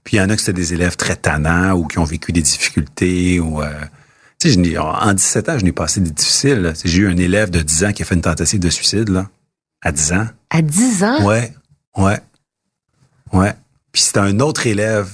Puis 0.04 0.16
il 0.16 0.20
y 0.20 0.22
en 0.22 0.30
a 0.30 0.36
que 0.36 0.40
c'était 0.40 0.52
des 0.52 0.72
élèves 0.72 0.96
très 0.96 1.16
tannants 1.16 1.72
ou 1.72 1.86
qui 1.86 1.98
ont 1.98 2.04
vécu 2.04 2.32
des 2.32 2.42
difficultés 2.42 3.40
ou 3.40 3.60
euh, 3.60 3.72
tu 4.38 4.52
sais, 4.52 4.78
en 4.78 5.12
17 5.12 5.48
ans, 5.48 5.58
je 5.58 5.64
n'ai 5.64 5.72
passé 5.72 6.00
des 6.00 6.10
difficiles. 6.10 6.74
J'ai 6.84 7.02
eu 7.02 7.08
un 7.08 7.16
élève 7.16 7.50
de 7.50 7.60
10 7.60 7.84
ans 7.84 7.92
qui 7.92 8.02
a 8.02 8.04
fait 8.04 8.14
une 8.14 8.20
tentative 8.20 8.60
de 8.60 8.70
suicide, 8.70 9.08
là, 9.08 9.28
à 9.82 9.92
10 9.92 10.12
ans. 10.12 10.28
À 10.50 10.62
10 10.62 11.04
ans? 11.04 11.24
Ouais, 11.24 11.52
ouais, 11.96 12.20
ouais. 13.32 13.54
Puis 13.92 14.02
c'était 14.02 14.20
un 14.20 14.38
autre 14.40 14.66
élève 14.66 15.08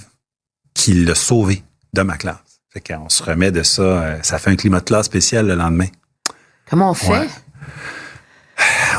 qui 0.75 0.93
l'a 0.95 1.15
sauvé 1.15 1.63
de 1.93 2.03
ma 2.03 2.17
classe. 2.17 2.39
Fait 2.71 2.81
qu'on 2.81 3.09
se 3.09 3.23
remet 3.23 3.53
de 3.53 3.63
ça, 3.63 3.83
euh, 3.83 4.19
ça 4.23 4.39
fait 4.39 4.51
un 4.51 4.57
climat 4.57 4.81
de 4.81 4.85
classe 4.85 5.07
spécial 5.07 5.47
le 5.47 5.55
lendemain. 5.55 5.89
Comment 6.69 6.91
on 6.91 6.95
fait? 6.95 7.11
Ouais. 7.11 7.29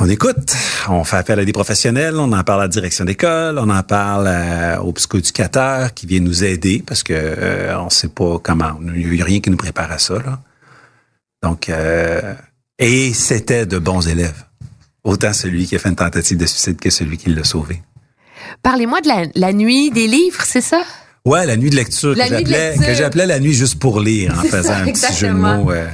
On 0.02 0.10
écoute, 0.10 0.56
on 0.90 1.04
fait 1.04 1.18
appel 1.18 1.40
à 1.40 1.46
des 1.46 1.54
professionnels, 1.54 2.16
on 2.18 2.32
en 2.32 2.44
parle 2.44 2.62
à 2.62 2.64
la 2.64 2.68
direction 2.68 3.06
d'école, 3.06 3.60
on 3.60 3.70
en 3.70 3.84
parle 3.84 4.28
euh, 4.28 4.78
aux 4.80 4.92
psychoéducateurs 4.92 5.94
qui 5.94 6.08
viennent 6.08 6.24
nous 6.24 6.44
aider 6.44 6.84
parce 6.86 7.04
que 7.04 7.14
euh, 7.14 7.80
on 7.80 7.90
sait 7.90 8.08
pas 8.08 8.40
comment, 8.42 8.80
il 8.96 9.12
n'y 9.12 9.22
a 9.22 9.26
rien 9.26 9.40
qui 9.40 9.50
nous 9.50 9.58
prépare 9.58 9.92
à 9.92 10.00
ça. 10.00 10.16
Là. 10.16 10.40
Donc, 11.44 11.70
euh, 11.70 12.34
et 12.80 13.14
c'était 13.14 13.66
de 13.66 13.78
bons 13.78 14.08
élèves. 14.08 14.44
Autant 15.04 15.34
celui 15.34 15.68
qui 15.68 15.76
a 15.76 15.80
fait 15.80 15.90
une 15.90 15.96
tentative 15.96 16.38
de 16.38 16.46
suicide 16.46 16.80
que 16.80 16.90
celui 16.90 17.18
qui 17.18 17.30
l'a 17.30 17.44
sauvé. 17.44 17.82
Parlez-moi 18.62 19.02
de 19.02 19.08
la, 19.08 19.26
la, 19.36 19.54
nuit 19.54 19.92
des 19.92 20.08
livres, 20.08 20.44
c'est 20.44 20.62
ça? 20.62 20.82
Ouais, 21.26 21.46
la 21.46 21.56
nuit 21.56 21.70
de 21.70 21.76
lecture 21.76 22.16
la 22.16 22.28
que 22.28 22.36
j'appelais 22.36 22.76
que 22.78 22.94
j'appelais 22.94 23.26
la 23.26 23.40
nuit 23.40 23.54
juste 23.54 23.80
pour 23.80 24.00
lire 24.00 24.38
en 24.38 24.44
faisant 24.44 24.70
ça, 24.70 24.78
un 24.78 24.86
petit 24.86 25.14
jeu 25.14 25.28
de 25.28 25.34
mots. 25.34 25.72
Euh, 25.72 25.88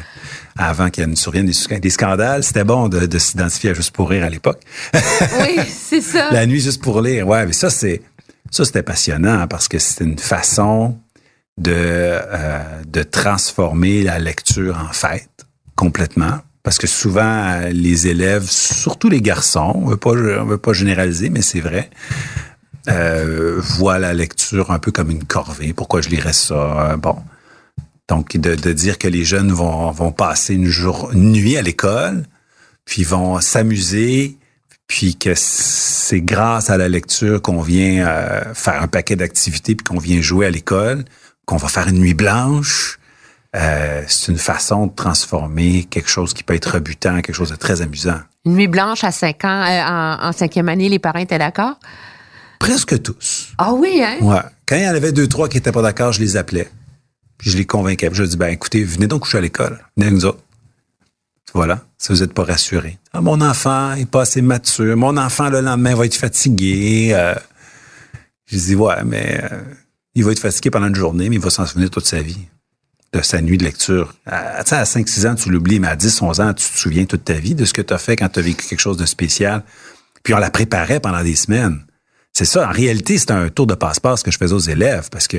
avant 0.59 0.89
qu'il 0.89 1.03
y 1.03 1.07
ait 1.07 1.09
une 1.09 1.15
survienne 1.15 1.45
des, 1.45 1.79
des 1.79 1.89
scandales. 1.89 2.43
C'était 2.43 2.65
bon 2.65 2.89
de, 2.89 3.05
de 3.05 3.17
s'identifier 3.17 3.69
à 3.71 3.73
Juste 3.73 3.91
pour 3.91 4.09
rire 4.09 4.25
à 4.25 4.29
l'époque. 4.29 4.59
oui, 4.93 5.59
c'est 5.67 6.01
ça. 6.01 6.31
La 6.31 6.45
nuit 6.45 6.59
juste 6.59 6.81
pour 6.83 7.01
lire. 7.01 7.27
Ouais, 7.27 7.45
mais 7.45 7.53
ça, 7.53 7.69
c'est, 7.69 8.01
ça, 8.51 8.65
c'était 8.65 8.83
passionnant 8.83 9.47
parce 9.47 9.69
que 9.69 9.79
c'était 9.79 10.03
une 10.03 10.19
façon 10.19 10.97
de, 11.57 11.71
euh, 11.73 12.59
de 12.85 13.03
transformer 13.03 14.03
la 14.03 14.19
lecture 14.19 14.77
en 14.77 14.91
fête 14.91 15.45
complètement. 15.77 16.39
Parce 16.61 16.77
que 16.77 16.87
souvent, 16.87 17.61
les 17.71 18.07
élèves, 18.07 18.45
surtout 18.49 19.07
les 19.07 19.21
garçons, 19.21 19.73
on 19.75 19.97
on 20.05 20.45
veut 20.45 20.57
pas 20.57 20.73
généraliser, 20.73 21.29
mais 21.29 21.41
c'est 21.41 21.61
vrai, 21.61 21.89
euh, 22.89 23.55
voient 23.59 23.97
la 23.97 24.13
lecture 24.13 24.71
un 24.71 24.79
peu 24.79 24.91
comme 24.91 25.09
une 25.09 25.23
corvée. 25.23 25.71
Pourquoi 25.71 26.01
je 26.01 26.09
lirais 26.09 26.33
ça? 26.33 26.97
Bon. 26.97 27.15
Donc, 28.09 28.35
de, 28.35 28.55
de 28.55 28.73
dire 28.73 28.97
que 28.97 29.07
les 29.07 29.23
jeunes 29.23 29.51
vont, 29.51 29.91
vont 29.91 30.11
passer 30.11 30.55
une, 30.55 30.65
jour, 30.65 31.11
une 31.13 31.31
nuit 31.31 31.57
à 31.57 31.61
l'école, 31.61 32.25
puis 32.83 33.03
vont 33.03 33.39
s'amuser, 33.39 34.37
puis 34.87 35.15
que 35.15 35.33
c'est 35.35 36.21
grâce 36.21 36.71
à 36.71 36.77
la 36.77 36.89
lecture 36.89 37.41
qu'on 37.41 37.61
vient 37.61 38.07
euh, 38.07 38.53
faire 38.55 38.81
un 38.81 38.87
paquet 38.87 39.15
d'activités, 39.15 39.75
puis 39.75 39.85
qu'on 39.85 39.99
vient 39.99 40.19
jouer 40.21 40.47
à 40.47 40.49
l'école, 40.49 41.05
qu'on 41.45 41.57
va 41.57 41.67
faire 41.67 41.87
une 41.87 41.99
nuit 41.99 42.15
blanche. 42.15 42.99
Euh, 43.55 44.03
c'est 44.07 44.31
une 44.31 44.37
façon 44.39 44.87
de 44.87 44.95
transformer 44.95 45.83
quelque 45.83 46.09
chose 46.09 46.33
qui 46.33 46.43
peut 46.43 46.55
être 46.55 46.73
rebutant 46.73 47.17
en 47.17 47.21
quelque 47.21 47.35
chose 47.35 47.51
de 47.51 47.55
très 47.55 47.81
amusant. 47.81 48.19
Une 48.45 48.55
nuit 48.55 48.67
blanche 48.67 49.03
à 49.03 49.11
5 49.11 49.45
ans, 49.45 49.63
euh, 49.63 49.81
en, 49.83 50.29
en 50.29 50.31
cinquième 50.31 50.69
année, 50.69 50.89
les 50.89 50.99
parents 50.99 51.19
étaient 51.19 51.37
d'accord? 51.37 51.79
Presque 52.59 53.01
tous. 53.01 53.49
Ah 53.57 53.73
oui, 53.73 54.01
hein? 54.03 54.17
Ouais. 54.21 54.41
Quand 54.67 54.75
il 54.75 54.83
y 54.83 54.87
en 54.87 54.93
avait 54.95 55.11
deux, 55.11 55.27
trois 55.27 55.47
qui 55.47 55.57
étaient 55.57 55.71
pas 55.71 55.81
d'accord, 55.81 56.11
je 56.11 56.21
les 56.21 56.37
appelais. 56.37 56.69
Puis 57.39 57.49
je 57.49 57.57
les 57.57 57.65
convainquais. 57.65 58.09
Puis 58.09 58.19
je 58.19 58.23
dis, 58.23 58.37
ben 58.37 58.49
écoutez, 58.49 58.83
venez 58.83 59.07
donc 59.07 59.21
coucher 59.21 59.39
à 59.39 59.41
l'école. 59.41 59.83
Venez 59.97 60.07
avec 60.07 60.13
nous 60.13 60.25
autres. 60.25 60.43
Voilà, 61.55 61.83
si 61.97 62.11
vous 62.11 62.19
n'êtes 62.19 62.33
pas 62.33 62.43
rassurés. 62.43 62.99
Ah, 63.11 63.21
mon 63.21 63.41
enfant 63.41 63.93
est 63.93 64.05
pas 64.05 64.21
assez 64.21 64.43
mature. 64.43 64.95
Mon 64.95 65.17
enfant, 65.17 65.49
le 65.49 65.61
lendemain, 65.61 65.95
va 65.95 66.05
être 66.05 66.15
fatigué. 66.15 67.09
Euh, 67.13 67.33
je 68.45 68.57
dis, 68.57 68.75
ouais, 68.75 69.03
mais 69.03 69.41
euh, 69.51 69.57
il 70.13 70.23
va 70.23 70.31
être 70.31 70.39
fatigué 70.39 70.69
pendant 70.69 70.87
une 70.87 70.95
journée, 70.95 71.27
mais 71.29 71.37
il 71.37 71.41
va 71.41 71.49
s'en 71.49 71.65
souvenir 71.65 71.89
toute 71.89 72.05
sa 72.05 72.21
vie 72.21 72.45
de 73.13 73.21
sa 73.23 73.41
nuit 73.41 73.57
de 73.57 73.63
lecture. 73.63 74.13
À, 74.27 74.59
à 74.59 74.83
5-6 74.83 75.27
ans, 75.27 75.33
tu 75.33 75.49
l'oublies, 75.49 75.79
mais 75.79 75.87
à 75.87 75.95
10-11 75.95 76.43
ans, 76.43 76.53
tu 76.53 76.69
te 76.69 76.77
souviens 76.77 77.05
toute 77.05 77.25
ta 77.25 77.33
vie 77.33 77.55
de 77.55 77.65
ce 77.65 77.73
que 77.73 77.81
tu 77.81 77.93
as 77.93 77.97
fait 77.97 78.15
quand 78.15 78.29
tu 78.29 78.39
as 78.39 78.43
vécu 78.43 78.67
quelque 78.67 78.79
chose 78.79 78.97
de 78.97 79.07
spécial. 79.07 79.63
Puis 80.21 80.35
on 80.35 80.37
la 80.37 80.51
préparait 80.51 80.99
pendant 80.99 81.23
des 81.23 81.35
semaines. 81.35 81.83
C'est 82.33 82.45
ça. 82.45 82.69
En 82.69 82.71
réalité, 82.71 83.17
c'est 83.17 83.31
un 83.31 83.49
tour 83.49 83.65
de 83.65 83.73
passe-passe 83.73 84.21
que 84.21 84.29
je 84.29 84.37
faisais 84.37 84.53
aux 84.53 84.59
élèves 84.59 85.09
parce 85.09 85.27
que 85.27 85.37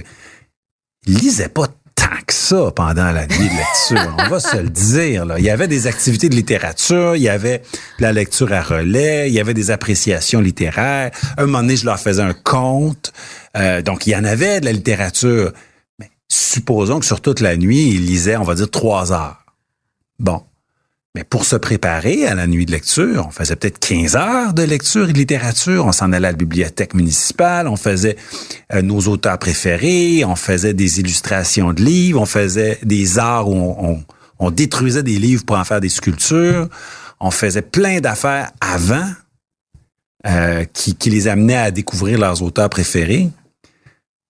ils 1.06 1.18
lisaient 1.18 1.48
pas 1.48 1.68
tant 2.00 2.16
que 2.26 2.32
ça 2.32 2.70
pendant 2.74 3.12
la 3.12 3.26
nuit 3.26 3.48
de 3.48 3.56
lecture. 3.56 4.16
On 4.18 4.28
va 4.28 4.40
se 4.40 4.56
le 4.56 4.70
dire. 4.70 5.26
Il 5.36 5.44
y 5.44 5.50
avait 5.50 5.68
des 5.68 5.86
activités 5.86 6.30
de 6.30 6.34
littérature, 6.34 7.14
il 7.14 7.22
y 7.22 7.28
avait 7.28 7.58
de 7.98 8.02
la 8.02 8.12
lecture 8.12 8.52
à 8.52 8.62
relais, 8.62 9.28
il 9.28 9.34
y 9.34 9.40
avait 9.40 9.54
des 9.54 9.70
appréciations 9.70 10.40
littéraires. 10.40 11.10
Un 11.36 11.46
moment 11.46 11.60
donné, 11.60 11.76
je 11.76 11.84
leur 11.84 12.00
faisais 12.00 12.22
un 12.22 12.32
conte. 12.32 13.12
Euh, 13.56 13.82
donc, 13.82 14.06
il 14.06 14.10
y 14.10 14.16
en 14.16 14.24
avait 14.24 14.60
de 14.60 14.64
la 14.64 14.72
littérature. 14.72 15.52
Mais 15.98 16.10
supposons 16.28 17.00
que 17.00 17.06
sur 17.06 17.20
toute 17.20 17.40
la 17.40 17.56
nuit, 17.56 17.90
ils 17.90 18.06
lisaient, 18.06 18.36
on 18.36 18.44
va 18.44 18.54
dire, 18.54 18.70
trois 18.70 19.12
heures. 19.12 19.44
Bon. 20.18 20.42
Mais 21.16 21.24
pour 21.24 21.44
se 21.44 21.56
préparer 21.56 22.26
à 22.26 22.36
la 22.36 22.46
nuit 22.46 22.66
de 22.66 22.70
lecture, 22.70 23.26
on 23.26 23.30
faisait 23.30 23.56
peut-être 23.56 23.80
15 23.80 24.14
heures 24.14 24.54
de 24.54 24.62
lecture 24.62 25.08
et 25.08 25.12
de 25.12 25.18
littérature. 25.18 25.84
On 25.86 25.90
s'en 25.90 26.12
allait 26.12 26.28
à 26.28 26.30
la 26.30 26.36
bibliothèque 26.36 26.94
municipale, 26.94 27.66
on 27.66 27.74
faisait 27.74 28.16
euh, 28.72 28.80
nos 28.80 29.00
auteurs 29.00 29.38
préférés, 29.38 30.24
on 30.24 30.36
faisait 30.36 30.72
des 30.72 31.00
illustrations 31.00 31.72
de 31.72 31.82
livres, 31.82 32.20
on 32.20 32.26
faisait 32.26 32.78
des 32.84 33.18
arts 33.18 33.48
où 33.48 33.54
on, 33.54 33.90
on, 33.90 34.04
on 34.38 34.50
détruisait 34.52 35.02
des 35.02 35.18
livres 35.18 35.44
pour 35.44 35.56
en 35.56 35.64
faire 35.64 35.80
des 35.80 35.88
sculptures. 35.88 36.68
On 37.18 37.32
faisait 37.32 37.62
plein 37.62 38.00
d'affaires 38.00 38.52
avant 38.60 39.10
euh, 40.28 40.64
qui, 40.72 40.94
qui 40.94 41.10
les 41.10 41.26
amenaient 41.26 41.56
à 41.56 41.70
découvrir 41.72 42.20
leurs 42.20 42.40
auteurs 42.42 42.70
préférés 42.70 43.30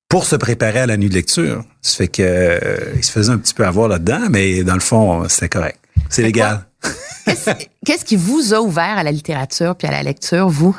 pour 0.09 0.25
se 0.25 0.35
préparer 0.35 0.81
à 0.81 0.87
la 0.87 0.97
nuit 0.97 1.11
de 1.11 1.15
lecture. 1.15 1.63
Ça 1.83 1.97
fait 1.99 2.09
que 2.09 2.23
euh, 2.23 2.95
ils 2.97 3.05
se 3.05 3.13
faisaient 3.13 3.33
un 3.33 3.39
petit 3.39 3.55
peu 3.55 3.67
avoir 3.67 3.87
là-dedans, 3.89 4.29
mais 4.31 4.65
dans 4.65 4.75
le 4.75 4.81
fond, 4.81 5.29
c'était 5.29 5.51
correct. 5.51 5.79
C'est 6.09 6.23
légal. 6.23 6.65
Qu'est-ce 7.87 8.05
qui 8.05 8.17
vous 8.17 8.55
a 8.55 8.61
ouvert 8.61 8.99
à 8.99 9.03
la 9.03 9.13
littérature 9.13 9.77
puis 9.77 9.87
à 9.89 9.91
la 9.91 10.03
lecture, 10.03 10.49
vous? 10.49 10.77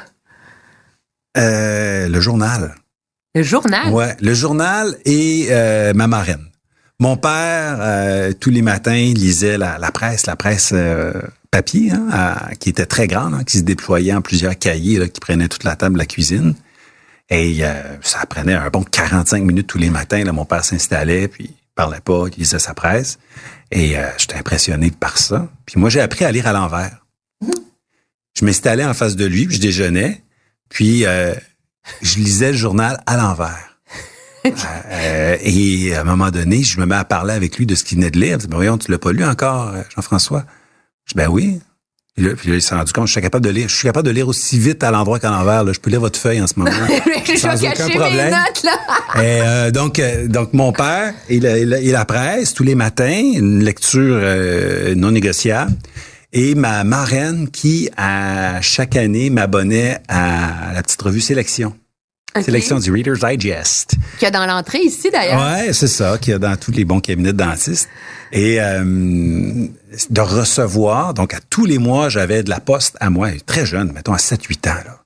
Euh, 1.37 2.07
le 2.07 2.19
journal. 2.19 2.75
Le 3.35 3.43
journal? 3.43 3.93
Ouais, 3.93 4.15
le 4.19 4.33
journal 4.33 4.97
et 5.05 5.47
euh, 5.51 5.93
ma 5.93 6.07
marraine. 6.07 6.45
Mon 6.99 7.17
père, 7.17 7.77
euh, 7.79 8.33
tous 8.39 8.49
les 8.49 8.61
matins, 8.61 8.91
lisait 9.13 9.57
la, 9.57 9.77
la 9.79 9.91
presse, 9.91 10.25
la 10.27 10.35
presse 10.35 10.73
papier, 11.49 11.91
hein, 11.91 12.07
à- 12.11 12.55
qui 12.59 12.69
était 12.69 12.85
très 12.85 13.07
grande, 13.07 13.33
hein, 13.33 13.43
qui 13.45 13.57
se 13.57 13.63
déployait 13.63 14.13
en 14.13 14.21
plusieurs 14.21 14.57
cahiers, 14.57 14.99
là, 14.99 15.07
qui 15.07 15.19
prenaient 15.19 15.47
toute 15.47 15.63
la 15.63 15.75
table 15.75 15.93
de 15.93 15.99
la 15.99 16.05
cuisine. 16.05 16.53
Et 17.29 17.61
ça 18.01 18.25
prenait 18.25 18.55
un 18.55 18.67
bon 18.69 18.83
45 18.83 19.45
minutes 19.45 19.67
tous 19.67 19.77
les 19.77 19.89
matins. 19.89 20.21
Là, 20.25 20.33
mon 20.33 20.43
père 20.43 20.65
s'installait, 20.65 21.29
puis 21.29 21.49
il 21.81 21.83
parlait 21.83 22.01
pas, 22.01 22.25
il 22.31 22.39
lisait 22.39 22.59
sa 22.59 22.73
presse. 22.73 23.17
Et 23.71 23.97
euh, 23.97 24.07
j'étais 24.17 24.35
impressionné 24.35 24.91
par 24.91 25.17
ça. 25.17 25.49
Puis 25.65 25.79
moi, 25.79 25.89
j'ai 25.89 26.01
appris 26.01 26.25
à 26.25 26.31
lire 26.31 26.45
à 26.45 26.53
l'envers. 26.53 27.05
Je 28.37 28.45
m'installais 28.45 28.85
en 28.85 28.93
face 28.93 29.15
de 29.15 29.25
lui, 29.25 29.45
puis 29.45 29.55
je 29.55 29.61
déjeunais, 29.61 30.23
puis 30.69 31.05
euh, 31.05 31.33
je 32.01 32.15
lisais 32.17 32.51
le 32.51 32.57
journal 32.57 33.01
à 33.05 33.17
l'envers. 33.17 33.67
Euh, 34.89 35.37
et 35.41 35.93
à 35.93 36.01
un 36.01 36.03
moment 36.03 36.31
donné, 36.31 36.63
je 36.63 36.79
me 36.79 36.87
mets 36.87 36.95
à 36.95 37.05
parler 37.05 37.35
avec 37.35 37.57
lui 37.57 37.67
de 37.67 37.75
ce 37.75 37.83
qu'il 37.83 37.99
venait 37.99 38.09
de 38.09 38.19
lire. 38.19 38.39
Je 38.39 38.45
dis, 38.45 38.47
ben 38.47 38.55
voyons, 38.55 38.79
tu 38.79 38.89
l'as 38.89 38.97
pas 38.97 39.11
lu 39.11 39.23
encore, 39.23 39.71
Jean-François? 39.95 40.45
Je 41.05 41.13
dis, 41.13 41.15
ben 41.15 41.27
oui. 41.27 41.61
Et 42.17 42.21
là, 42.23 42.31
puis 42.35 42.49
là, 42.49 42.55
il 42.55 42.61
s'est 42.61 42.75
rendu 42.75 42.91
compte, 42.91 43.07
je 43.07 43.13
suis 43.13 43.21
capable 43.21 43.45
de 43.45 43.51
lire. 43.51 43.69
Je 43.69 43.75
suis 43.75 43.87
capable 43.87 44.05
de 44.05 44.11
lire 44.11 44.27
aussi 44.27 44.59
vite 44.59 44.83
à 44.83 44.91
l'endroit 44.91 45.17
qu'à 45.19 45.29
l'envers. 45.31 45.63
là. 45.63 45.71
Je 45.73 45.79
peux 45.79 45.89
lire 45.89 46.01
votre 46.01 46.19
feuille 46.19 46.41
en 46.41 46.47
ce 46.47 46.53
moment. 46.57 46.71
Sans 47.37 47.63
aucun 47.63 47.87
problème. 47.89 48.31
notes, 48.31 48.63
là. 48.63 48.71
Et 49.23 49.41
euh, 49.41 49.71
donc, 49.71 49.97
euh, 49.99 50.27
donc 50.27 50.51
mon 50.53 50.73
père 50.73 51.13
et 51.29 51.39
la- 51.39 51.57
et 51.57 51.91
la 51.91 52.05
presse 52.05 52.53
tous 52.53 52.63
les 52.63 52.75
matins, 52.75 53.21
une 53.35 53.63
lecture 53.63 54.19
euh, 54.21 54.93
non 54.95 55.11
négociable. 55.11 55.71
Et 56.33 56.53
ma 56.55 56.83
marraine 56.83 57.49
qui, 57.49 57.89
à 57.97 58.61
chaque 58.61 58.95
année, 58.97 59.29
m'abonnait 59.29 59.97
à 60.07 60.73
la 60.73 60.81
petite 60.83 61.01
revue 61.01 61.19
Sélection. 61.21 61.73
Sélection 62.39 62.79
du 62.79 62.91
Reader's 62.91 63.19
Digest. 63.19 63.95
Qu'il 64.17 64.23
y 64.23 64.25
a 64.25 64.31
dans 64.31 64.45
l'entrée 64.45 64.79
ici, 64.79 65.09
d'ailleurs. 65.11 65.41
Ouais, 65.41 65.73
c'est 65.73 65.87
ça, 65.87 66.17
qu'il 66.17 66.31
y 66.31 66.35
a 66.35 66.39
dans 66.39 66.55
tous 66.55 66.71
les 66.71 66.85
bons 66.85 67.01
cabinets 67.01 67.33
de 67.33 67.37
dentistes. 67.37 67.89
Et 68.31 68.61
euh, 68.61 68.83
de 70.09 70.21
recevoir, 70.21 71.13
donc 71.13 71.33
à 71.33 71.39
tous 71.49 71.65
les 71.65 71.77
mois, 71.77 72.07
j'avais 72.07 72.43
de 72.43 72.49
la 72.49 72.61
poste 72.61 72.95
à 73.01 73.09
moi, 73.09 73.29
très 73.45 73.65
jeune, 73.65 73.91
mettons 73.91 74.13
à 74.13 74.17
7-8 74.17 74.69
ans. 74.69 74.75
Là. 74.85 75.01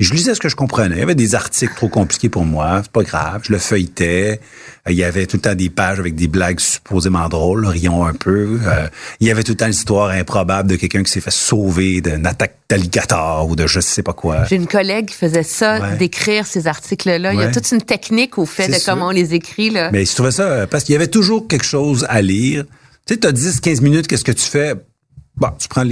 Je 0.00 0.12
lisais 0.14 0.34
ce 0.34 0.40
que 0.40 0.48
je 0.48 0.56
comprenais. 0.56 0.96
Il 0.96 0.98
y 1.00 1.02
avait 1.02 1.14
des 1.14 1.34
articles 1.34 1.74
trop 1.74 1.88
compliqués 1.88 2.28
pour 2.30 2.44
moi, 2.46 2.80
c'est 2.82 2.90
pas 2.90 3.02
grave. 3.02 3.42
Je 3.44 3.52
le 3.52 3.58
feuilletais. 3.58 4.40
Euh, 4.88 4.90
Il 4.92 4.96
y 4.96 5.04
avait 5.04 5.26
tout 5.26 5.36
le 5.36 5.42
temps 5.42 5.54
des 5.54 5.68
pages 5.70 6.00
avec 6.00 6.14
des 6.14 6.26
blagues 6.26 6.58
supposément 6.58 7.28
drôles, 7.28 7.66
rions 7.66 8.04
un 8.06 8.14
peu. 8.14 8.58
Euh, 8.66 8.88
il 9.20 9.28
y 9.28 9.30
avait 9.30 9.42
tout 9.42 9.52
le 9.52 9.56
temps 9.56 9.66
l'histoire 9.66 10.08
improbable 10.10 10.70
de 10.70 10.76
quelqu'un 10.76 11.02
qui 11.02 11.12
s'est 11.12 11.20
fait 11.20 11.30
sauver 11.30 12.00
d'une 12.00 12.26
attaque 12.26 12.56
d'alligator 12.68 13.46
ou 13.48 13.56
de 13.56 13.66
je 13.66 13.80
sais 13.80 14.02
pas 14.02 14.14
quoi. 14.14 14.44
J'ai 14.44 14.56
une 14.56 14.66
collègue 14.66 15.06
qui 15.06 15.14
faisait 15.16 15.42
ça, 15.42 15.80
Ouais. 15.80 15.96
d'écrire 15.98 16.46
ces 16.46 16.66
articles-là. 16.66 17.34
Il 17.34 17.40
y 17.40 17.42
a 17.42 17.50
toute 17.50 17.70
une 17.70 17.82
technique 17.82 18.38
au 18.38 18.46
fait 18.46 18.68
de 18.68 18.72
sûr. 18.74 18.92
comment 18.94 19.08
on 19.08 19.10
les 19.10 19.34
écrit. 19.34 19.70
Là. 19.70 19.90
Mais 19.92 20.04
je 20.06 20.14
trouvais 20.14 20.30
ça 20.32 20.44
euh, 20.44 20.66
parce 20.66 20.84
qu'il 20.84 20.94
y 20.94 20.96
avait 20.96 21.08
toujours 21.08 21.46
quelque 21.46 21.64
chose 21.66 22.06
à 22.08 22.22
lire. 22.22 22.64
Tu 23.06 23.14
sais, 23.14 23.20
tu 23.20 23.26
as 23.26 23.32
10-15 23.32 23.82
minutes, 23.82 24.06
qu'est-ce 24.06 24.24
que 24.24 24.32
tu 24.32 24.46
fais? 24.46 24.74
Bon, 25.36 25.48
tu 25.58 25.68
prends 25.68 25.84
le 25.84 25.90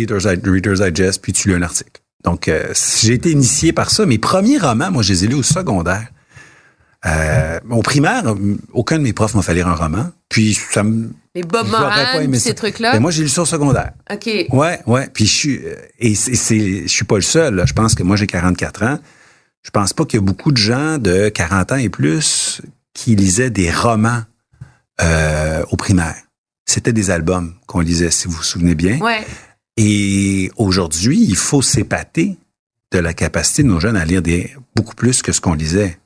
Reader's 0.51 0.81
Digest, 0.81 1.21
puis 1.23 1.33
tu 1.33 1.49
lis 1.49 1.55
un 1.55 1.62
article. 1.62 2.01
Donc, 2.24 2.48
euh, 2.48 2.72
j'ai 3.02 3.14
été 3.14 3.31
initié 3.31 3.72
par 3.72 3.90
ça. 3.90 4.04
Mes 4.07 4.18
premiers 4.18 4.59
romans, 4.59 4.90
moi, 4.90 5.02
je 5.02 5.12
les 5.12 5.24
ai 5.24 5.26
lus 5.28 5.37
au 5.37 5.42
secondaire. 5.42 6.09
Euh, 7.07 7.61
au 7.70 7.83
primaire, 7.83 8.24
aucun 8.72 8.98
de 8.98 9.02
mes 9.04 9.12
profs 9.12 9.35
m'a 9.35 9.42
fait 9.42 9.54
lire 9.54 9.68
un 9.68 9.74
roman. 9.74 10.11
Puis, 10.28 10.54
ça 10.54 10.83
me... 10.83 11.11
Les 11.35 11.42
Bob 11.42 11.68
Moran, 11.68 11.90
pas 11.90 12.22
aimé 12.22 12.38
ces 12.40 12.54
trucs-là? 12.54 12.92
Mais 12.94 12.98
moi, 13.00 13.12
j'ai 13.12 13.22
lu 13.22 13.28
ça 13.28 13.42
au 13.42 13.46
secondaire. 13.46 13.92
OK. 14.12 14.28
Ouais, 14.50 14.81
ouais. 14.87 15.09
Puis 15.14 15.26
je 15.26 15.33
suis 15.35 15.59
euh, 15.64 15.76
et 16.00 16.16
c'est, 16.16 16.35
c'est- 16.35 16.83
je 16.83 16.88
suis 16.88 17.04
pas 17.04 17.14
le 17.14 17.20
seul. 17.22 17.54
là. 17.54 17.64
Je 17.66 17.72
pense 17.74 17.94
que 17.94 18.02
moi 18.02 18.16
j'ai 18.16 18.26
44 18.26 18.83
ans. 18.83 18.98
Je 19.62 19.70
pense 19.70 19.92
pas 19.92 20.04
qu'il 20.04 20.18
y 20.18 20.22
a 20.22 20.26
beaucoup 20.26 20.50
de 20.50 20.57
gens 20.57 20.98
de 20.98 21.28
40 21.28 21.70
ans 21.72 21.76
et 21.76 21.88
plus 21.90 22.61
qui 22.94 23.14
lisaient 23.14 23.50
des 23.50 23.70
romans 23.70 24.22
euh, 25.00 25.62
au 25.70 25.76
primaire. 25.76 26.16
C'était 26.66 26.92
des 26.92 27.11
albums 27.11 27.54
qu'on 27.68 27.81
lisait, 27.81 28.11
si 28.11 28.26
vous 28.26 28.35
vous 28.35 28.42
souvenez 28.42 28.74
bien. 28.74 28.98
Ouais. 28.98 29.24
Et 29.81 30.51
aujourd'hui, 30.57 31.21
il 31.23 31.37
faut 31.37 31.62
s'épater 31.62 32.37
de 32.91 32.99
la 32.99 33.14
capacité 33.14 33.62
de 33.62 33.69
nos 33.69 33.79
jeunes 33.79 33.97
à 33.97 34.05
lire 34.05 34.23
des 34.23 34.51
beaucoup 34.75 34.95
plus 34.97 35.23
que 35.23 35.31
ce 35.31 35.41
qu'on 35.41 35.55
lisait. 35.55 35.99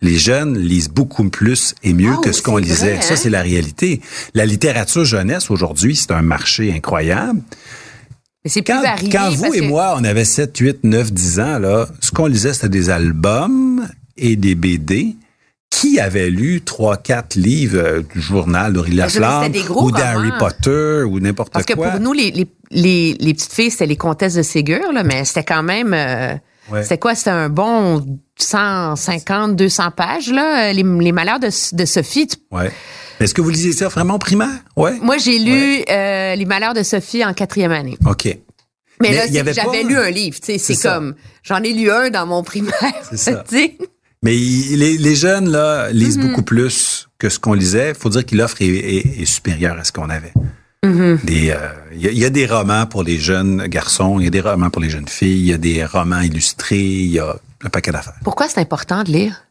Les 0.00 0.18
jeunes 0.18 0.56
lisent 0.56 0.88
beaucoup 0.88 1.28
plus 1.28 1.74
et 1.82 1.92
mieux 1.94 2.12
Ah 2.16 2.20
que 2.22 2.30
ce 2.32 2.42
qu'on 2.42 2.58
lisait. 2.58 2.94
vrai, 2.94 3.02
Ça, 3.02 3.14
hein? 3.14 3.16
c'est 3.16 3.30
la 3.30 3.42
réalité. 3.42 4.00
La 4.34 4.46
littérature 4.46 5.04
jeunesse 5.04 5.50
aujourd'hui, 5.50 5.96
c'est 5.96 6.12
un 6.12 6.22
marché 6.22 6.72
incroyable. 6.72 7.40
Mais 8.44 8.50
c'est 8.50 8.62
plus 8.62 8.72
Quand, 8.72 8.82
varié. 8.82 9.10
quand 9.10 9.30
vous 9.30 9.52
et 9.54 9.60
que- 9.60 9.64
moi, 9.64 9.94
on 9.98 10.04
avait 10.04 10.24
7, 10.24 10.56
8, 10.56 10.84
9, 10.84 11.12
10 11.12 11.40
ans, 11.40 11.58
là, 11.58 11.88
ce 12.00 12.10
qu'on 12.12 12.26
lisait, 12.26 12.52
c'était 12.54 12.68
des 12.68 12.88
albums 12.90 13.86
et 14.16 14.36
des 14.36 14.54
BD. 14.54 15.16
Qui 15.70 15.98
avait 15.98 16.28
lu 16.30 16.60
3, 16.60 16.98
4 16.98 17.34
livres 17.34 17.78
euh, 17.78 18.02
du 18.14 18.20
journal 18.20 18.76
je- 18.86 18.92
Laflamme 18.92 19.50
ou 19.70 19.90
d'Harry. 19.90 20.30
Potter 20.38 21.02
ou 21.08 21.18
n'importe 21.18 21.52
Parce 21.52 21.64
que 21.64 21.72
quoi? 21.72 21.90
pour 21.92 22.00
nous, 22.00 22.12
les, 22.12 22.30
les, 22.30 22.46
les, 22.72 23.14
les 23.20 23.34
petites 23.34 23.52
filles, 23.52 23.70
c'était 23.70 23.86
les 23.86 23.96
comtesses 23.96 24.34
de 24.34 24.42
Ségur, 24.42 24.92
là, 24.92 25.02
mais 25.04 25.24
c'était 25.24 25.44
quand 25.44 25.62
même... 25.62 25.94
euh, 25.94 26.34
Ouais. 26.70 26.84
C'était 26.84 26.98
quoi? 26.98 27.16
C'était 27.16 27.30
un 27.30 27.48
bon 27.48 28.06
150, 28.38 29.56
200 29.56 29.90
pages, 29.96 30.30
là, 30.30 30.72
les, 30.72 30.82
les 30.84 31.12
malheurs 31.12 31.40
de, 31.40 31.48
de 31.76 31.84
Sophie. 31.84 32.28
Tu- 32.28 32.36
Ouais. 32.52 32.70
Mais 33.18 33.24
Est-ce 33.24 33.34
que 33.34 33.40
vous 33.40 33.50
lisez 33.50 33.72
ça 33.72 33.88
vraiment 33.88 34.14
au 34.14 34.18
primaire? 34.18 34.48
Ouais. 34.76 34.92
Moi, 35.02 35.18
j'ai 35.18 35.38
lu 35.40 35.82
euh, 35.90 36.34
Les 36.36 36.44
malheurs 36.44 36.72
de 36.72 36.82
Sophie 36.84 37.24
en 37.24 37.34
quatrième 37.34 37.72
année. 37.72 37.98
OK. 38.06 38.24
Mais, 38.26 38.38
Mais 39.00 39.12
là, 39.12 39.22
j'avais 39.30 39.54
pas- 39.54 39.82
lu 39.88 39.96
un 39.98 40.10
livre, 40.10 40.38
tu 40.40 40.52
sais, 40.52 40.58
c'est 40.58 40.76
comme, 40.80 41.14
j'en 41.42 41.62
ai 41.64 41.72
lu 41.72 41.90
un 41.90 42.10
dans 42.10 42.26
mon 42.26 42.44
primaire. 42.44 42.72
C'est 43.10 43.16
ça. 43.16 43.44
tu 43.48 43.56
sais. 43.58 43.76
Mais 44.22 44.36
il- 44.36 44.78
les, 44.78 44.96
les 44.98 45.16
jeunes, 45.16 45.50
là, 45.50 45.90
lisent 45.90 46.16
Mm-hmm. 46.16 46.28
beaucoup 46.28 46.42
plus 46.42 47.08
que 47.18 47.28
ce 47.28 47.40
qu'on 47.40 47.54
lisait. 47.54 47.92
faut 47.94 48.08
dire 48.08 48.24
que 48.24 48.36
l'offre 48.36 48.62
est, 48.62 48.66
est- 48.66 49.20
est 49.22 49.26
supérieure 49.26 49.76
à 49.78 49.84
ce 49.84 49.90
qu'on 49.90 50.10
avait. 50.10 50.32
Mm-hmm. 50.84 51.24
Des, 51.24 51.50
euh, 51.50 51.56
Il 51.92 52.00
y, 52.02 52.08
a- 52.08 52.10
il 52.10 52.18
y 52.18 52.24
a 52.24 52.30
des 52.30 52.46
romans 52.46 52.86
pour 52.86 53.02
les 53.04 53.18
jeunes 53.18 53.66
garçons, 53.68 54.18
il 54.18 54.24
y 54.24 54.26
a 54.26 54.30
des 54.30 54.40
romans 54.40 54.68
pour 54.70 54.82
les 54.82 54.90
jeunes 54.90 55.06
filles, 55.08 55.38
il 55.40 55.46
y 55.46 55.52
a 55.52 55.58
des 55.58 55.84
romans 55.84 56.20
illustrés, 56.20 56.80
il 56.80 57.10
y 57.10 57.18
a 57.20 57.36
un 57.64 57.68
paquet 57.68 57.92
d'affaires. 57.92 58.18
Pourquoi 58.24 58.48
c'est 58.48 58.60
important 58.60 59.04
de 59.04 59.12
lire? 59.12 59.44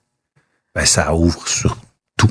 Ben, 0.75 0.85
ça 0.85 1.13
ouvre 1.15 1.47
sur 1.47 1.77
tout. 2.17 2.29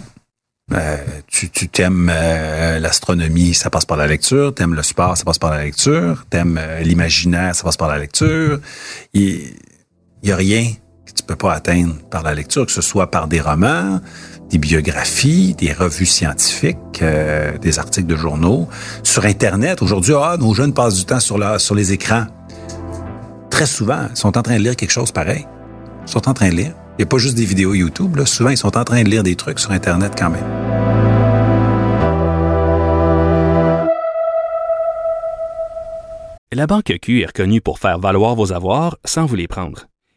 Euh, 0.73 0.97
tu 1.29 1.49
t'aimes 1.69 2.11
euh, 2.15 2.79
l'astronomie, 2.79 3.55
ça 3.55 3.71
passe 3.71 3.87
par 3.87 3.97
la 3.97 4.07
lecture. 4.07 4.55
T'aimes 4.55 4.75
le 4.75 4.83
sport, 4.83 5.17
ça 5.17 5.25
passe 5.25 5.39
par 5.39 5.51
la 5.51 5.65
lecture. 5.65 6.25
T'aimes 6.29 6.61
l'imaginaire, 6.83 7.55
ça 7.57 7.63
passe 7.65 7.77
par 7.79 7.89
la 7.89 7.99
lecture. 7.99 8.61
Il 9.15 9.55
il 10.23 10.29
y 10.29 10.33
a 10.33 10.37
rien 10.37 10.73
tu 11.21 11.27
peux 11.27 11.37
pas 11.37 11.53
atteindre 11.53 11.95
par 12.11 12.23
la 12.23 12.35
lecture, 12.35 12.65
que 12.65 12.73
ce 12.73 12.81
soit 12.81 13.11
par 13.11 13.29
des 13.29 13.41
romans, 13.41 14.01
des 14.49 14.59
biographies, 14.59 15.55
des 15.55 15.73
revues 15.73 16.07
scientifiques, 16.07 16.79
euh, 17.03 17.57
des 17.59 17.79
articles 17.79 18.07
de 18.07 18.17
journaux, 18.17 18.69
sur 19.03 19.25
Internet. 19.27 19.83
Aujourd'hui, 19.83 20.15
ah, 20.17 20.37
nos 20.39 20.55
jeunes 20.55 20.73
passent 20.73 20.95
du 20.95 21.05
temps 21.05 21.21
sur, 21.21 21.37
la, 21.37 21.59
sur 21.59 21.75
les 21.75 21.93
écrans. 21.93 22.25
Très 23.51 23.67
souvent, 23.67 24.07
ils 24.11 24.17
sont 24.17 24.37
en 24.39 24.43
train 24.43 24.57
de 24.57 24.63
lire 24.63 24.77
quelque 24.77 24.91
chose 24.91 25.13
pareil. 25.13 25.47
Ils 26.07 26.11
sont 26.11 26.27
en 26.27 26.33
train 26.33 26.49
de 26.49 26.55
lire. 26.55 26.73
Il 26.93 27.03
n'y 27.03 27.05
a 27.05 27.07
pas 27.07 27.19
juste 27.19 27.35
des 27.35 27.45
vidéos 27.45 27.75
YouTube. 27.75 28.19
Souvent, 28.25 28.51
ils 28.51 28.57
sont 28.57 28.77
en 28.77 28.85
train 28.85 29.03
de 29.03 29.09
lire 29.09 29.23
des 29.23 29.37
trucs 29.37 29.59
sur 29.59 29.73
Internet 29.73 30.15
quand 30.19 30.31
même. 30.31 30.45
La 36.53 36.67
Banque 36.67 36.93
Q 37.01 37.21
est 37.21 37.27
reconnue 37.27 37.61
pour 37.61 37.79
faire 37.79 37.99
valoir 37.99 38.35
vos 38.35 38.53
avoirs 38.53 38.97
sans 39.05 39.25
vous 39.25 39.37
les 39.37 39.47
prendre. 39.47 39.90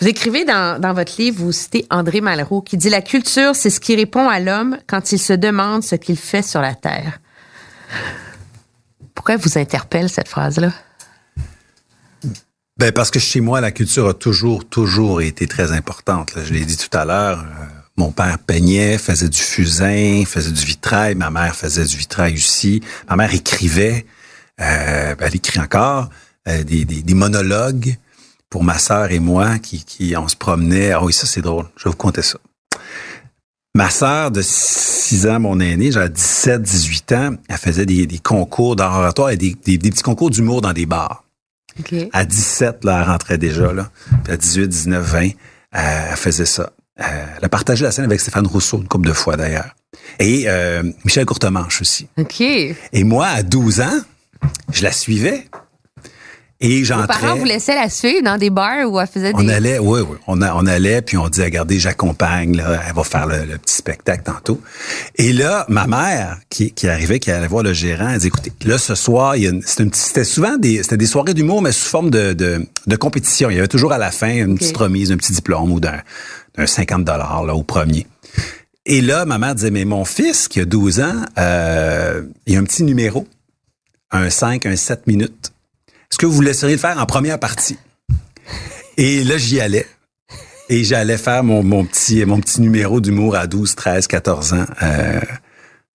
Vous 0.00 0.08
écrivez 0.10 0.44
dans, 0.44 0.92
votre 0.94 1.14
livre, 1.18 1.42
vous 1.42 1.52
citez 1.52 1.86
André 1.88 2.20
Malraux 2.20 2.60
qui 2.60 2.76
dit 2.76 2.90
La 2.90 3.00
culture, 3.00 3.56
c'est 3.56 3.70
ce 3.70 3.80
qui 3.80 3.96
répond 3.96 4.28
à 4.28 4.38
l'homme 4.38 4.76
quand 4.86 5.12
il 5.12 5.18
se 5.18 5.32
demande 5.32 5.82
ce 5.82 5.94
qu'il 5.94 6.18
fait 6.18 6.42
sur 6.42 6.60
la 6.60 6.74
Terre. 6.74 7.20
Pourquoi 9.14 9.36
vous 9.36 9.56
interpelle 9.56 10.10
cette 10.10 10.28
phrase-là? 10.28 10.72
Ben 12.76 12.92
parce 12.92 13.10
que 13.10 13.18
chez 13.20 13.40
moi, 13.40 13.60
la 13.60 13.70
culture 13.70 14.08
a 14.08 14.14
toujours, 14.14 14.68
toujours 14.68 15.22
été 15.22 15.46
très 15.46 15.72
importante. 15.72 16.32
Je 16.44 16.52
l'ai 16.52 16.64
dit 16.64 16.76
tout 16.76 16.94
à 16.96 17.04
l'heure. 17.04 17.38
euh, 17.38 17.64
mon 17.96 18.10
père 18.10 18.38
peignait, 18.40 18.98
faisait 18.98 19.28
du 19.28 19.38
fusain, 19.38 20.24
faisait 20.26 20.50
du 20.50 20.64
vitrail. 20.64 21.14
Ma 21.14 21.30
mère 21.30 21.54
faisait 21.54 21.84
du 21.84 21.96
vitrail 21.96 22.34
aussi. 22.34 22.82
Ma 23.08 23.16
mère 23.16 23.32
écrivait. 23.32 24.04
euh, 24.60 25.14
elle 25.18 25.36
écrit 25.36 25.60
encore 25.60 26.10
des, 26.46 26.84
des, 26.84 27.02
des 27.02 27.14
monologues 27.14 27.96
pour 28.50 28.62
ma 28.64 28.78
sœur 28.78 29.10
et 29.10 29.18
moi 29.18 29.58
qui, 29.58 29.84
qui 29.84 30.16
on 30.16 30.28
se 30.28 30.36
promenait. 30.36 30.92
Ah 30.92 31.02
oui, 31.02 31.12
ça 31.12 31.26
c'est 31.26 31.42
drôle. 31.42 31.66
Je 31.76 31.84
vais 31.84 31.90
vous 31.90 31.96
conter 31.96 32.22
ça. 32.22 32.38
Ma 33.74 33.90
sœur 33.90 34.30
de 34.30 34.40
6 34.40 35.26
ans, 35.26 35.40
mon 35.40 35.58
aînée, 35.58 35.90
j'avais 35.90 36.08
17, 36.08 36.62
18 36.62 37.12
ans, 37.12 37.34
elle 37.48 37.56
faisait 37.56 37.86
des, 37.86 38.06
des 38.06 38.18
concours 38.20 38.76
d'art 38.76 38.96
oratoire 38.96 39.30
et 39.30 39.36
des, 39.36 39.56
des, 39.64 39.78
des 39.78 39.90
petits 39.90 40.04
concours 40.04 40.30
d'humour 40.30 40.60
dans 40.60 40.72
des 40.72 40.86
bars. 40.86 41.24
À 42.12 42.24
17, 42.24 42.84
là, 42.84 43.00
elle 43.00 43.10
rentrait 43.10 43.38
déjà, 43.38 43.72
là. 43.72 43.90
Puis 44.22 44.32
à 44.32 44.36
18, 44.36 44.68
19, 44.68 45.04
20, 45.04 45.26
euh, 45.26 45.30
elle 45.72 46.16
faisait 46.16 46.46
ça. 46.46 46.72
Euh, 47.00 47.26
elle 47.36 47.44
a 47.44 47.48
partagé 47.48 47.84
la 47.84 47.90
scène 47.90 48.04
avec 48.04 48.20
Stéphane 48.20 48.46
Rousseau 48.46 48.78
une 48.78 48.86
couple 48.86 49.08
de 49.08 49.12
fois, 49.12 49.36
d'ailleurs. 49.36 49.74
Et 50.20 50.44
euh, 50.46 50.84
Michel 51.04 51.26
Courtemanche 51.26 51.80
aussi. 51.80 52.06
OK. 52.16 52.40
Et 52.40 52.76
moi, 53.02 53.26
à 53.26 53.42
12 53.42 53.80
ans, 53.80 54.00
je 54.72 54.84
la 54.84 54.92
suivais. 54.92 55.48
Et 56.66 56.78
Vos 56.78 56.84
j'entrais... 56.86 57.06
parents 57.20 57.36
vous 57.36 57.44
laissaient 57.44 57.74
la 57.74 57.90
suivre 57.90 58.22
dans 58.22 58.38
des 58.38 58.48
bars 58.48 58.90
où 58.90 58.98
elle 58.98 59.06
faisait 59.06 59.34
des. 59.34 59.38
On 59.38 59.48
allait, 59.48 59.78
oui, 59.78 60.00
oui. 60.00 60.16
On, 60.26 60.40
a- 60.40 60.54
on 60.54 60.66
allait, 60.66 61.02
puis 61.02 61.18
on 61.18 61.28
disait, 61.28 61.44
regardez, 61.44 61.78
j'accompagne, 61.78 62.56
là, 62.56 62.80
elle 62.88 62.94
va 62.94 63.04
faire 63.04 63.26
le, 63.26 63.44
le 63.44 63.58
petit 63.58 63.74
spectacle 63.74 64.22
tantôt. 64.24 64.60
Et 65.16 65.34
là, 65.34 65.66
ma 65.68 65.86
mère, 65.86 66.38
qui, 66.48 66.72
qui 66.72 66.88
arrivait, 66.88 67.18
qui 67.18 67.30
allait 67.30 67.48
voir 67.48 67.62
le 67.64 67.74
gérant, 67.74 68.08
elle 68.08 68.18
dit, 68.18 68.28
écoutez, 68.28 68.50
là, 68.64 68.78
ce 68.78 68.94
soir, 68.94 69.36
il 69.36 69.42
y 69.42 69.46
a 69.46 69.50
une- 69.50 69.62
c'était 69.62 70.24
souvent 70.24 70.56
des, 70.56 70.82
c'était 70.82 70.96
des 70.96 71.06
soirées 71.06 71.34
d'humour, 71.34 71.60
mais 71.60 71.70
sous 71.72 71.84
forme 71.88 72.08
de, 72.10 72.32
de, 72.32 72.66
de 72.86 72.96
compétition. 72.96 73.50
Il 73.50 73.56
y 73.56 73.58
avait 73.58 73.68
toujours 73.68 73.92
à 73.92 73.98
la 73.98 74.10
fin 74.10 74.32
une 74.34 74.56
petite 74.56 74.76
remise, 74.76 75.12
un 75.12 75.16
petit 75.18 75.32
diplôme 75.34 75.70
ou 75.70 75.80
d'un, 75.80 76.00
d'un 76.56 76.66
50 76.66 77.04
dollars, 77.04 77.44
là, 77.44 77.54
au 77.54 77.62
premier. 77.62 78.06
Et 78.86 79.02
là, 79.02 79.26
ma 79.26 79.36
mère 79.38 79.54
disait, 79.54 79.70
mais 79.70 79.84
mon 79.84 80.04
fils, 80.06 80.48
qui 80.48 80.60
a 80.60 80.64
12 80.64 81.00
ans, 81.00 81.14
euh, 81.38 82.22
il 82.46 82.54
y 82.54 82.56
a 82.56 82.60
un 82.60 82.64
petit 82.64 82.84
numéro, 82.84 83.26
un 84.10 84.30
5, 84.30 84.64
un 84.66 84.76
7 84.76 85.06
minutes. 85.06 85.50
Est-ce 86.14 86.18
que 86.20 86.26
vous 86.26 86.42
laisseriez 86.42 86.74
le 86.76 86.80
faire 86.80 86.96
en 86.96 87.06
première 87.06 87.40
partie? 87.40 87.76
Et 88.96 89.24
là, 89.24 89.36
j'y 89.36 89.60
allais. 89.60 89.84
Et 90.68 90.84
j'allais 90.84 91.18
faire 91.18 91.42
mon, 91.42 91.64
mon 91.64 91.84
petit 91.84 92.24
mon 92.24 92.38
petit 92.38 92.60
numéro 92.60 93.00
d'humour 93.00 93.34
à 93.34 93.48
12, 93.48 93.74
13, 93.74 94.06
14 94.06 94.52
ans. 94.52 94.64
Euh, 94.84 95.20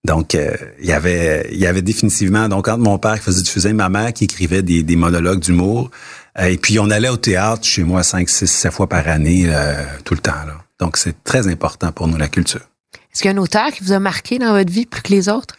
donc, 0.04 0.36
euh, 0.36 0.52
il 0.82 0.88
y 0.88 0.92
avait 0.92 1.48
il 1.54 1.58
y 1.58 1.66
avait 1.66 1.82
définitivement, 1.82 2.50
donc 2.50 2.68
entre 2.68 2.80
mon 2.80 2.98
père 2.98 3.14
qui 3.14 3.22
faisait 3.22 3.44
du 3.44 3.50
fusain, 3.50 3.72
ma 3.72 3.88
mère 3.88 4.12
qui 4.12 4.26
écrivait 4.26 4.62
des, 4.62 4.84
des 4.84 4.98
monologues 4.98 5.40
d'humour. 5.40 5.90
Euh, 6.38 6.48
et 6.48 6.58
puis, 6.58 6.80
on 6.80 6.90
allait 6.90 7.08
au 7.08 7.16
théâtre 7.16 7.64
chez 7.64 7.86
moi 7.86 8.04
5, 8.04 8.28
6, 8.28 8.46
7 8.46 8.74
fois 8.74 8.90
par 8.90 9.08
année, 9.08 9.46
euh, 9.48 9.86
tout 10.04 10.16
le 10.16 10.20
temps. 10.20 10.44
Là. 10.46 10.56
Donc, 10.82 10.98
c'est 10.98 11.24
très 11.24 11.48
important 11.48 11.94
pour 11.94 12.10
nous, 12.10 12.18
la 12.18 12.28
culture. 12.28 12.68
Est-ce 13.14 13.22
qu'il 13.22 13.32
y 13.32 13.34
a 13.34 13.38
un 13.38 13.42
auteur 13.42 13.72
qui 13.72 13.86
vous 13.86 13.94
a 13.94 14.00
marqué 14.00 14.38
dans 14.38 14.52
votre 14.52 14.70
vie 14.70 14.86
plus 14.86 15.02
que 15.02 15.14
les 15.14 15.30
autres? 15.30 15.56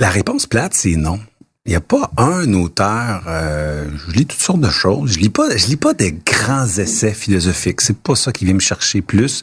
La 0.00 0.10
réponse 0.10 0.46
plate, 0.46 0.74
c'est 0.74 0.96
non. 0.96 1.20
Il 1.64 1.70
n'y 1.70 1.76
a 1.76 1.80
pas 1.80 2.10
un 2.16 2.52
auteur. 2.54 3.22
euh, 3.28 3.88
je 4.08 4.12
lis 4.16 4.26
toutes 4.26 4.40
sortes 4.40 4.60
de 4.60 4.70
choses. 4.70 5.12
Je 5.12 5.18
lis 5.20 5.28
pas. 5.28 5.56
Je 5.56 5.66
lis 5.66 5.76
pas 5.76 5.94
des 5.94 6.12
grands 6.12 6.66
essais 6.66 7.14
philosophiques. 7.14 7.80
C'est 7.80 7.96
pas 7.96 8.16
ça 8.16 8.32
qui 8.32 8.44
vient 8.44 8.54
me 8.54 8.60
chercher 8.60 9.00
plus. 9.00 9.42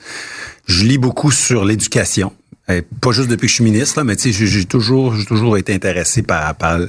Je 0.68 0.84
lis 0.84 0.98
beaucoup 0.98 1.32
sur 1.32 1.64
l'éducation. 1.64 2.34
Euh, 2.70 2.82
pas 3.02 3.12
juste 3.14 3.30
depuis 3.30 3.46
que 3.48 3.52
je 3.52 3.56
suis 3.56 3.64
ministre, 3.64 3.98
là, 4.00 4.04
mais 4.04 4.18
tu 4.18 4.34
sais, 4.34 4.48
j'ai- 4.48 4.66
toujours, 4.66 5.16
j'ai 5.16 5.26
toujours 5.26 5.58
été 5.58 5.74
intéressé 5.74 6.22
par 6.22 6.54
par, 6.56 6.80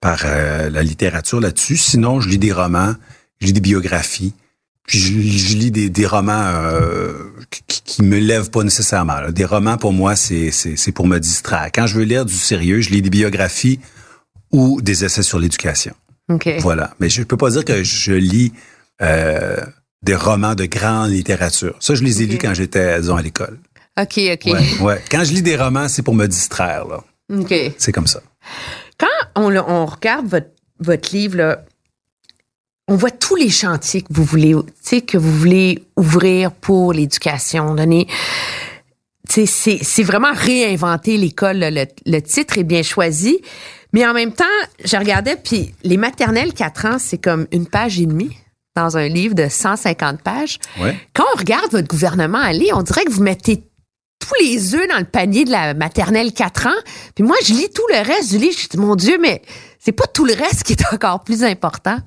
par 0.00 0.18
euh, 0.24 0.68
la 0.70 0.82
littérature 0.82 1.40
là-dessus. 1.40 1.76
Sinon, 1.76 2.20
je 2.20 2.28
lis 2.28 2.38
des 2.38 2.52
romans, 2.52 2.94
je 3.40 3.46
lis 3.46 3.52
des 3.52 3.60
biographies. 3.60 4.34
Puis 4.86 4.98
je, 4.98 5.56
lis 5.56 5.70
des, 5.70 5.88
des 5.88 6.04
romans 6.06 6.32
euh, 6.46 7.14
qui, 7.68 7.80
qui 7.82 8.02
me 8.02 8.18
lèvent 8.18 8.50
pas 8.50 8.64
nécessairement. 8.64 9.18
là. 9.20 9.30
Des 9.32 9.46
romans, 9.46 9.78
pour 9.78 9.92
moi, 9.94 10.14
c'est 10.16 10.50
c'est 10.50 10.92
pour 10.92 11.06
me 11.06 11.18
distraire. 11.18 11.70
Quand 11.72 11.86
je 11.86 11.94
veux 11.96 12.04
lire 12.04 12.26
du 12.26 12.34
sérieux, 12.34 12.80
je 12.82 12.90
lis 12.90 13.00
des 13.00 13.08
biographies 13.08 13.78
ou 14.54 14.80
des 14.80 15.04
essais 15.04 15.24
sur 15.24 15.40
l'éducation. 15.40 15.94
OK. 16.30 16.48
Voilà. 16.60 16.94
Mais 17.00 17.10
je 17.10 17.24
peux 17.24 17.36
pas 17.36 17.50
dire 17.50 17.64
que 17.64 17.82
je 17.82 18.12
lis 18.12 18.52
euh, 19.02 19.56
des 20.02 20.14
romans 20.14 20.54
de 20.54 20.64
grande 20.64 21.10
littérature. 21.10 21.74
Ça, 21.80 21.96
je 21.96 22.04
les 22.04 22.22
ai 22.22 22.26
lus 22.26 22.38
quand 22.38 22.54
j'étais, 22.54 23.00
disons, 23.00 23.16
à 23.16 23.22
l'école. 23.22 23.58
OK, 24.00 24.20
OK. 24.32 24.46
Ouais, 24.46 24.80
ouais. 24.80 25.02
Quand 25.10 25.24
je 25.24 25.32
lis 25.32 25.42
des 25.42 25.56
romans, 25.56 25.88
c'est 25.88 26.02
pour 26.02 26.14
me 26.14 26.26
distraire. 26.26 26.86
là. 26.86 27.02
OK. 27.36 27.52
C'est 27.76 27.90
comme 27.90 28.06
ça. 28.06 28.22
Quand 28.96 29.06
on, 29.34 29.86
regarde 29.86 30.28
votre, 30.28 30.50
votre 30.78 31.14
livre, 31.14 31.36
là, 31.36 31.64
on 32.86 32.94
voit 32.94 33.10
tous 33.10 33.34
les 33.34 33.50
chantiers 33.50 34.02
que 34.02 34.12
vous 34.12 34.24
voulez, 34.24 34.54
que 35.06 35.18
vous 35.18 35.36
voulez 35.36 35.82
ouvrir 35.96 36.52
pour 36.52 36.92
l'éducation, 36.92 37.74
donner. 37.74 38.06
C'est 39.28 40.02
vraiment 40.04 40.32
réinventer 40.32 41.16
l'école. 41.16 41.58
le 41.58 42.20
titre 42.20 42.58
est 42.58 42.64
bien 42.64 42.84
choisi. 42.84 43.40
Mais 43.94 44.04
en 44.04 44.12
même 44.12 44.32
temps, 44.32 44.44
je 44.84 44.96
regardais, 44.96 45.36
puis 45.36 45.72
les 45.84 45.96
maternelles 45.96 46.52
4 46.52 46.86
ans, 46.86 46.96
c'est 46.98 47.16
comme 47.16 47.46
une 47.52 47.68
page 47.68 48.00
et 48.00 48.06
demie 48.06 48.36
dans 48.74 48.96
un 48.96 49.06
livre 49.06 49.36
de 49.36 49.46
150 49.48 50.20
pages. 50.20 50.58
Ouais. 50.80 50.98
Quand 51.14 51.22
on 51.32 51.38
regarde 51.38 51.70
votre 51.70 51.86
gouvernement 51.86 52.38
aller, 52.38 52.70
on 52.72 52.82
dirait 52.82 53.04
que 53.04 53.12
vous 53.12 53.22
mettez 53.22 53.62
tous 54.18 54.34
les 54.42 54.74
œufs 54.74 54.88
dans 54.88 54.98
le 54.98 55.04
panier 55.04 55.44
de 55.44 55.52
la 55.52 55.74
maternelle 55.74 56.32
4 56.32 56.66
ans. 56.66 56.80
Puis 57.14 57.22
moi, 57.22 57.36
je 57.44 57.52
lis 57.52 57.68
tout 57.72 57.86
le 57.88 58.04
reste 58.04 58.30
du 58.32 58.38
livre. 58.38 58.56
Je 58.60 58.66
dis, 58.66 58.78
mon 58.78 58.96
Dieu, 58.96 59.16
mais 59.20 59.42
C'est 59.78 59.92
pas 59.92 60.08
tout 60.08 60.24
le 60.24 60.34
reste 60.34 60.64
qui 60.64 60.72
est 60.72 60.92
encore 60.92 61.22
plus 61.22 61.44
important. 61.44 61.98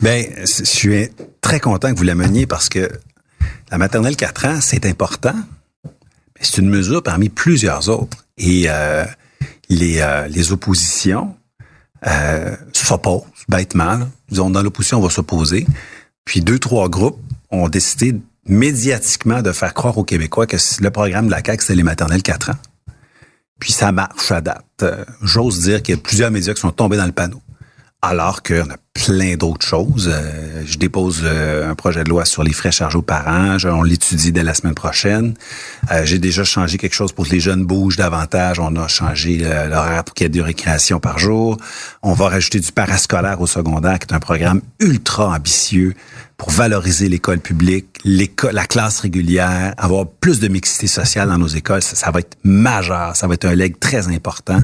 Ben, 0.00 0.24
je 0.38 0.64
suis 0.64 1.10
très 1.42 1.60
content 1.60 1.92
que 1.92 1.98
vous 1.98 2.04
l'ameniez 2.04 2.46
parce 2.46 2.70
que 2.70 2.90
la 3.70 3.76
maternelle 3.76 4.16
4 4.16 4.46
ans, 4.46 4.58
c'est 4.62 4.86
important. 4.86 5.34
mais 5.84 6.40
C'est 6.40 6.56
une 6.56 6.70
mesure 6.70 7.02
parmi 7.02 7.28
plusieurs 7.28 7.90
autres. 7.90 8.24
Et 8.38 8.64
euh, 8.70 9.04
les, 9.70 10.00
euh, 10.00 10.28
les 10.28 10.52
oppositions 10.52 11.34
euh, 12.06 12.54
s'opposent 12.72 13.24
bêtement. 13.48 13.96
Là. 13.96 14.08
Disons, 14.28 14.50
dans 14.50 14.62
l'opposition, 14.62 14.98
on 14.98 15.02
va 15.02 15.10
s'opposer. 15.10 15.66
Puis 16.24 16.40
deux, 16.40 16.58
trois 16.58 16.88
groupes 16.88 17.20
ont 17.50 17.68
décidé 17.68 18.14
médiatiquement 18.46 19.42
de 19.42 19.52
faire 19.52 19.74
croire 19.74 19.96
aux 19.96 20.04
Québécois 20.04 20.46
que 20.46 20.56
le 20.80 20.90
programme 20.90 21.26
de 21.26 21.30
la 21.30 21.42
CAQ, 21.44 21.64
c'est 21.64 21.74
les 21.74 21.82
maternelles 21.82 22.22
4 22.22 22.50
ans. 22.50 22.58
Puis 23.58 23.72
ça 23.72 23.92
marche 23.92 24.30
à 24.30 24.40
date. 24.40 24.64
Euh, 24.82 25.04
J'ose 25.22 25.60
dire 25.60 25.82
qu'il 25.82 25.94
y 25.94 25.98
a 25.98 26.00
plusieurs 26.00 26.30
médias 26.30 26.54
qui 26.54 26.60
sont 26.60 26.70
tombés 26.70 26.96
dans 26.96 27.06
le 27.06 27.12
panneau. 27.12 27.40
Alors 28.02 28.42
qu'on 28.42 28.70
a 28.70 28.76
plein 28.94 29.36
d'autres 29.36 29.66
choses. 29.66 30.10
Euh, 30.10 30.62
je 30.64 30.78
dépose 30.78 31.20
euh, 31.22 31.70
un 31.70 31.74
projet 31.74 32.02
de 32.02 32.08
loi 32.08 32.24
sur 32.24 32.42
les 32.42 32.52
frais 32.52 32.72
chargés 32.72 32.96
aux 32.96 33.02
parents. 33.02 33.56
On 33.64 33.82
l'étudie 33.82 34.32
dès 34.32 34.42
la 34.42 34.54
semaine 34.54 34.74
prochaine. 34.74 35.34
Euh, 35.92 36.04
J'ai 36.04 36.18
déjà 36.18 36.42
changé 36.42 36.78
quelque 36.78 36.94
chose 36.94 37.12
pour 37.12 37.26
que 37.26 37.32
les 37.32 37.40
jeunes 37.40 37.66
bougent 37.66 37.98
davantage. 37.98 38.58
On 38.58 38.74
a 38.76 38.88
changé 38.88 39.36
l'horaire 39.38 40.04
pour 40.04 40.14
qu'il 40.14 40.24
y 40.24 40.26
ait 40.26 40.30
deux 40.30 40.42
récréations 40.42 40.98
par 40.98 41.18
jour. 41.18 41.58
On 42.02 42.14
va 42.14 42.30
rajouter 42.30 42.58
du 42.60 42.72
parascolaire 42.72 43.40
au 43.42 43.46
secondaire, 43.46 43.98
qui 43.98 44.06
est 44.06 44.16
un 44.16 44.20
programme 44.20 44.62
ultra 44.80 45.28
ambitieux 45.28 45.94
pour 46.40 46.50
valoriser 46.52 47.10
l'école 47.10 47.38
publique, 47.38 47.98
l'école, 48.02 48.54
la 48.54 48.64
classe 48.64 49.00
régulière, 49.00 49.74
avoir 49.76 50.06
plus 50.06 50.40
de 50.40 50.48
mixité 50.48 50.86
sociale 50.86 51.28
dans 51.28 51.36
nos 51.36 51.46
écoles. 51.46 51.82
Ça, 51.82 51.96
ça 51.96 52.10
va 52.10 52.20
être 52.20 52.38
majeur. 52.44 53.14
Ça 53.14 53.26
va 53.26 53.34
être 53.34 53.44
un 53.44 53.54
leg 53.54 53.78
très 53.78 54.08
important. 54.08 54.58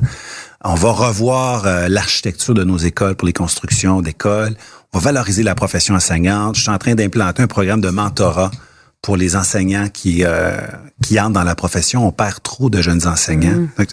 On 0.65 0.75
va 0.75 0.91
revoir 0.91 1.67
euh, 1.67 1.89
l'architecture 1.89 2.55
de 2.55 2.65
nos 2.65 2.79
écoles 2.79 3.15
pour 3.15 3.27
les 3.27 3.35
constructions 3.35 4.01
d'écoles. 4.01 4.57
On 4.95 4.99
va 4.99 5.05
valoriser 5.13 5.43
la 5.43 5.55
profession 5.55 5.95
enseignante. 5.95 6.57
Je 6.57 6.63
suis 6.63 6.71
en 6.71 6.79
train 6.79 6.95
d'implanter 6.95 7.43
un 7.43 7.47
programme 7.47 7.83
de 7.83 7.91
mentorat 7.91 8.51
pour 9.03 9.19
les 9.19 9.37
enseignants 9.37 9.89
qui 9.93 10.25
euh, 10.25 10.57
qui 11.03 11.21
entrent 11.21 11.33
dans 11.33 11.45
la 11.45 11.55
profession. 11.55 12.09
On 12.09 12.11
perd 12.11 12.43
trop 12.43 12.71
de 12.71 12.81
jeunes 12.81 13.07
enseignants. 13.07 13.69
Donc, 13.77 13.89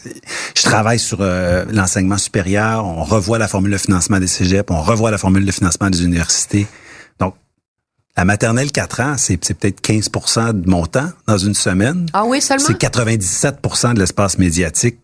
je 0.55 0.61
travaille 0.61 0.99
sur 0.99 1.17
euh, 1.19 1.65
l'enseignement 1.69 2.17
supérieur. 2.17 2.85
On 2.85 3.03
revoit 3.03 3.39
la 3.39 3.49
formule 3.49 3.73
de 3.73 3.77
financement 3.77 4.21
des 4.21 4.27
cégeps. 4.27 4.71
On 4.71 4.81
revoit 4.81 5.11
la 5.11 5.17
formule 5.17 5.45
de 5.45 5.51
financement 5.51 5.89
des 5.89 6.05
universités. 6.05 6.65
La 8.15 8.25
maternelle 8.25 8.71
4 8.71 8.99
ans, 9.01 9.15
c'est 9.17 9.37
peut-être 9.37 9.81
15% 9.81 10.61
de 10.61 10.69
mon 10.69 10.85
temps 10.85 11.09
dans 11.25 11.37
une 11.37 11.55
semaine. 11.55 12.07
Ah 12.13 12.25
oui, 12.25 12.41
seulement? 12.41 12.65
C'est 12.65 12.79
97% 12.79 13.95
de 13.95 13.99
l'espace 13.99 14.37
médiatique 14.37 14.99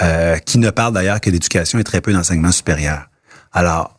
euh, 0.00 0.38
qui 0.38 0.58
ne 0.58 0.70
parle 0.70 0.94
d'ailleurs 0.94 1.20
que 1.20 1.30
d'éducation 1.30 1.78
et 1.78 1.84
très 1.84 2.00
peu 2.00 2.12
d'enseignement 2.12 2.50
supérieur. 2.50 3.10
Alors, 3.52 3.98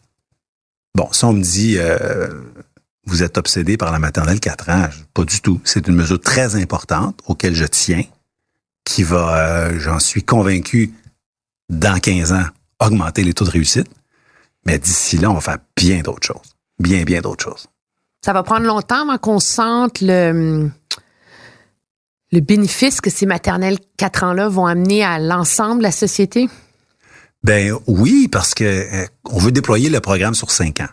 bon, 0.95 1.07
si 1.11 1.23
on 1.23 1.33
me 1.33 1.41
dit 1.41 1.75
euh, 1.77 2.27
vous 3.05 3.21
êtes 3.21 3.37
obsédé 3.37 3.77
par 3.77 3.91
la 3.91 3.99
maternelle 3.99 4.39
4 4.39 4.69
ans, 4.69 4.89
pas 5.13 5.23
du 5.23 5.39
tout. 5.41 5.61
C'est 5.63 5.87
une 5.87 5.95
mesure 5.95 6.19
très 6.19 6.55
importante 6.55 7.19
auquel 7.27 7.53
je 7.53 7.65
tiens, 7.65 8.03
qui 8.83 9.03
va, 9.03 9.37
euh, 9.37 9.79
j'en 9.79 9.99
suis 9.99 10.23
convaincu, 10.23 10.93
dans 11.69 11.99
15 11.99 12.33
ans, 12.33 12.45
augmenter 12.79 13.23
les 13.23 13.33
taux 13.33 13.45
de 13.45 13.51
réussite. 13.51 13.87
Mais 14.65 14.79
d'ici 14.79 15.17
là, 15.17 15.29
on 15.29 15.35
va 15.35 15.41
faire 15.41 15.57
bien 15.75 16.01
d'autres 16.01 16.25
choses. 16.25 16.55
Bien, 16.79 17.03
bien 17.03 17.21
d'autres 17.21 17.43
choses. 17.43 17.67
Ça 18.25 18.33
va 18.33 18.41
prendre 18.41 18.65
longtemps 18.65 19.03
avant 19.03 19.19
qu'on 19.19 19.39
sente 19.39 20.01
le, 20.01 20.71
le 22.31 22.39
bénéfice 22.39 22.99
que 22.99 23.11
ces 23.11 23.27
maternelles 23.27 23.77
4 23.97 24.23
ans-là 24.23 24.49
vont 24.49 24.65
amener 24.65 25.03
à 25.03 25.19
l'ensemble 25.19 25.77
de 25.77 25.83
la 25.83 25.91
société? 25.91 26.49
Ben 27.43 27.77
oui, 27.85 28.27
parce 28.27 28.55
que 28.55 28.63
euh, 28.63 29.05
on 29.25 29.37
veut 29.37 29.51
déployer 29.51 29.91
le 29.91 29.99
programme 29.99 30.33
sur 30.33 30.49
cinq 30.49 30.79
ans. 30.79 30.89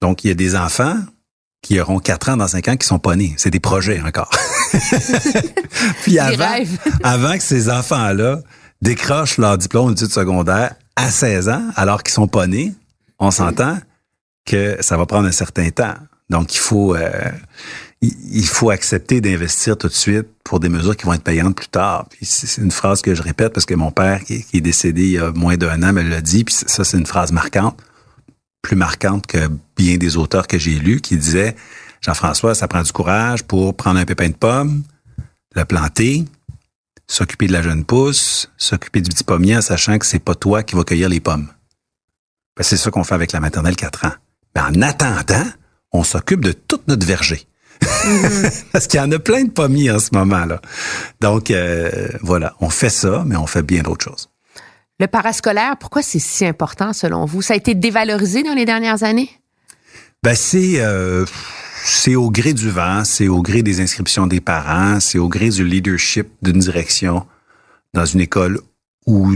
Donc, 0.00 0.24
il 0.24 0.28
y 0.28 0.30
a 0.32 0.34
des 0.34 0.56
enfants 0.56 0.96
qui 1.62 1.80
auront 1.80 2.00
quatre 2.00 2.28
ans 2.28 2.36
dans 2.36 2.48
cinq 2.48 2.66
ans 2.66 2.76
qui 2.76 2.88
sont 2.88 2.98
pas 2.98 3.14
nés. 3.14 3.34
C'est 3.36 3.50
des 3.50 3.60
projets 3.60 4.00
encore. 4.00 4.30
Puis 6.02 6.18
avant, 6.18 6.56
avant 7.04 7.34
que 7.34 7.44
ces 7.44 7.70
enfants-là 7.70 8.40
décrochent 8.80 9.38
leur 9.38 9.58
diplôme 9.58 9.94
d'études 9.94 10.12
secondaires 10.12 10.74
à 10.96 11.08
16 11.08 11.50
ans, 11.50 11.62
alors 11.76 12.02
qu'ils 12.02 12.14
sont 12.14 12.26
pas 12.26 12.48
nés, 12.48 12.74
on 13.20 13.30
s'entend 13.30 13.78
que 14.44 14.76
ça 14.80 14.96
va 14.96 15.06
prendre 15.06 15.28
un 15.28 15.32
certain 15.32 15.70
temps. 15.70 15.94
Donc, 16.32 16.54
il 16.54 16.58
faut, 16.58 16.96
euh, 16.96 17.30
il 18.00 18.46
faut 18.46 18.70
accepter 18.70 19.20
d'investir 19.20 19.76
tout 19.76 19.86
de 19.86 19.92
suite 19.92 20.26
pour 20.42 20.60
des 20.60 20.70
mesures 20.70 20.96
qui 20.96 21.04
vont 21.04 21.12
être 21.12 21.22
payantes 21.22 21.54
plus 21.54 21.68
tard. 21.68 22.08
C'est 22.22 22.60
une 22.62 22.70
phrase 22.70 23.02
que 23.02 23.14
je 23.14 23.22
répète 23.22 23.52
parce 23.52 23.66
que 23.66 23.74
mon 23.74 23.90
père, 23.90 24.24
qui, 24.24 24.44
est 24.52 24.60
décédé 24.62 25.02
il 25.02 25.10
y 25.12 25.18
a 25.18 25.30
moins 25.30 25.58
d'un 25.58 25.82
an, 25.82 25.92
me 25.92 26.02
l'a 26.02 26.22
dit. 26.22 26.42
Puis 26.42 26.54
ça, 26.54 26.84
c'est 26.84 26.96
une 26.96 27.06
phrase 27.06 27.32
marquante, 27.32 27.78
plus 28.62 28.76
marquante 28.76 29.26
que 29.26 29.48
bien 29.76 29.98
des 29.98 30.16
auteurs 30.16 30.46
que 30.46 30.58
j'ai 30.58 30.78
lus, 30.78 31.02
qui 31.02 31.18
disait 31.18 31.54
Jean-François, 32.00 32.54
ça 32.54 32.66
prend 32.66 32.82
du 32.82 32.92
courage 32.92 33.44
pour 33.44 33.76
prendre 33.76 34.00
un 34.00 34.06
pépin 34.06 34.30
de 34.30 34.34
pomme, 34.34 34.82
le 35.54 35.64
planter, 35.66 36.24
s'occuper 37.06 37.46
de 37.46 37.52
la 37.52 37.60
jeune 37.60 37.84
pousse, 37.84 38.50
s'occuper 38.56 39.02
du 39.02 39.10
petit 39.10 39.22
pommier 39.22 39.58
en 39.58 39.60
sachant 39.60 39.98
que 39.98 40.06
c'est 40.06 40.18
pas 40.18 40.34
toi 40.34 40.62
qui 40.62 40.76
vas 40.76 40.84
cueillir 40.84 41.10
les 41.10 41.20
pommes. 41.20 41.48
Ben, 42.56 42.62
c'est 42.62 42.78
ça 42.78 42.90
qu'on 42.90 43.04
fait 43.04 43.14
avec 43.14 43.32
la 43.32 43.40
maternelle 43.40 43.76
4 43.76 44.06
ans. 44.06 44.12
Ben, 44.54 44.72
en 44.74 44.82
attendant, 44.82 45.44
on 45.92 46.04
s'occupe 46.04 46.44
de 46.44 46.52
toute 46.52 46.86
notre 46.88 47.06
verger. 47.06 47.46
Parce 48.72 48.86
qu'il 48.86 48.98
y 48.98 49.02
en 49.02 49.10
a 49.12 49.18
plein 49.18 49.44
de 49.44 49.50
pommiers 49.50 49.90
en 49.90 49.98
ce 49.98 50.10
moment-là. 50.12 50.60
Donc, 51.20 51.50
euh, 51.50 52.08
voilà, 52.22 52.54
on 52.60 52.70
fait 52.70 52.90
ça, 52.90 53.24
mais 53.26 53.36
on 53.36 53.46
fait 53.46 53.62
bien 53.62 53.82
d'autres 53.82 54.04
choses. 54.04 54.28
Le 55.00 55.06
parascolaire, 55.06 55.76
pourquoi 55.78 56.02
c'est 56.02 56.20
si 56.20 56.46
important 56.46 56.92
selon 56.92 57.24
vous? 57.24 57.42
Ça 57.42 57.54
a 57.54 57.56
été 57.56 57.74
dévalorisé 57.74 58.42
dans 58.42 58.54
les 58.54 58.64
dernières 58.64 59.02
années? 59.02 59.30
Ben, 60.22 60.36
c'est 60.36 60.74
euh, 60.76 61.26
c'est 61.84 62.14
au 62.14 62.30
gré 62.30 62.54
du 62.54 62.70
vent, 62.70 63.04
c'est 63.04 63.26
au 63.26 63.42
gré 63.42 63.64
des 63.64 63.80
inscriptions 63.80 64.28
des 64.28 64.40
parents, 64.40 65.00
c'est 65.00 65.18
au 65.18 65.28
gré 65.28 65.48
du 65.48 65.64
leadership 65.64 66.28
d'une 66.40 66.60
direction 66.60 67.26
dans 67.92 68.04
une 68.04 68.20
école 68.20 68.60
où 69.06 69.34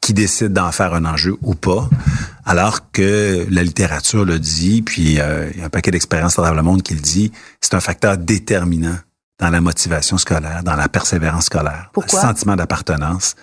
qui 0.00 0.12
décide 0.12 0.52
d'en 0.52 0.72
faire 0.72 0.94
un 0.94 1.04
enjeu 1.04 1.36
ou 1.42 1.54
pas, 1.54 1.88
alors 2.44 2.90
que 2.90 3.46
la 3.50 3.62
littérature 3.62 4.24
le 4.24 4.38
dit, 4.38 4.82
puis 4.82 5.20
euh, 5.20 5.50
il 5.54 5.60
y 5.60 5.62
a 5.62 5.66
un 5.66 5.70
paquet 5.70 5.90
d'expériences 5.90 6.32
à 6.34 6.42
travers 6.42 6.54
le 6.54 6.62
monde 6.62 6.82
qui 6.82 6.94
le 6.94 7.00
dit, 7.00 7.32
c'est 7.60 7.74
un 7.74 7.80
facteur 7.80 8.16
déterminant 8.18 8.96
dans 9.38 9.50
la 9.50 9.60
motivation 9.60 10.18
scolaire, 10.18 10.62
dans 10.64 10.76
la 10.76 10.88
persévérance 10.88 11.46
scolaire, 11.46 11.90
Pourquoi? 11.92 12.20
le 12.20 12.26
sentiment 12.26 12.56
d'appartenance. 12.56 13.34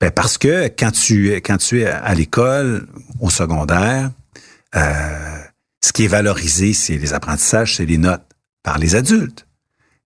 Ben 0.00 0.10
parce 0.10 0.36
que 0.36 0.66
quand 0.76 0.90
tu 0.90 1.32
quand 1.36 1.58
tu 1.58 1.82
es 1.82 1.86
à 1.86 2.14
l'école, 2.14 2.88
au 3.20 3.30
secondaire, 3.30 4.10
euh, 4.74 5.38
ce 5.84 5.92
qui 5.92 6.04
est 6.04 6.08
valorisé, 6.08 6.74
c'est 6.74 6.96
les 6.96 7.12
apprentissages, 7.12 7.76
c'est 7.76 7.86
les 7.86 7.98
notes 7.98 8.24
par 8.62 8.78
les 8.78 8.94
adultes. 8.94 9.46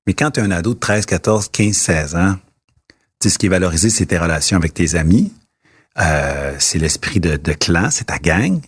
Mais 0.07 0.15
quand 0.15 0.33
tu 0.33 0.41
es 0.41 0.43
un 0.43 0.51
ado 0.51 0.75
de 0.75 0.79
13, 0.79 1.07
14, 1.07 1.49
15, 1.49 1.75
16 1.75 2.15
ans, 2.15 2.37
ce 3.25 3.39
qui 3.39 3.47
est 3.47 3.51
valorisé, 3.51 3.91
c'est 3.91 4.07
tes 4.07 4.19
relations 4.19 4.57
avec 4.57 4.73
tes 4.75 4.95
amis, 4.95 5.33
euh, 5.99 6.55
c'est 6.59 6.79
l'esprit 6.79 7.21
de, 7.21 7.37
de 7.37 7.53
clan, 7.53 7.91
c'est 7.91 8.07
ta 8.07 8.19
gang. 8.19 8.61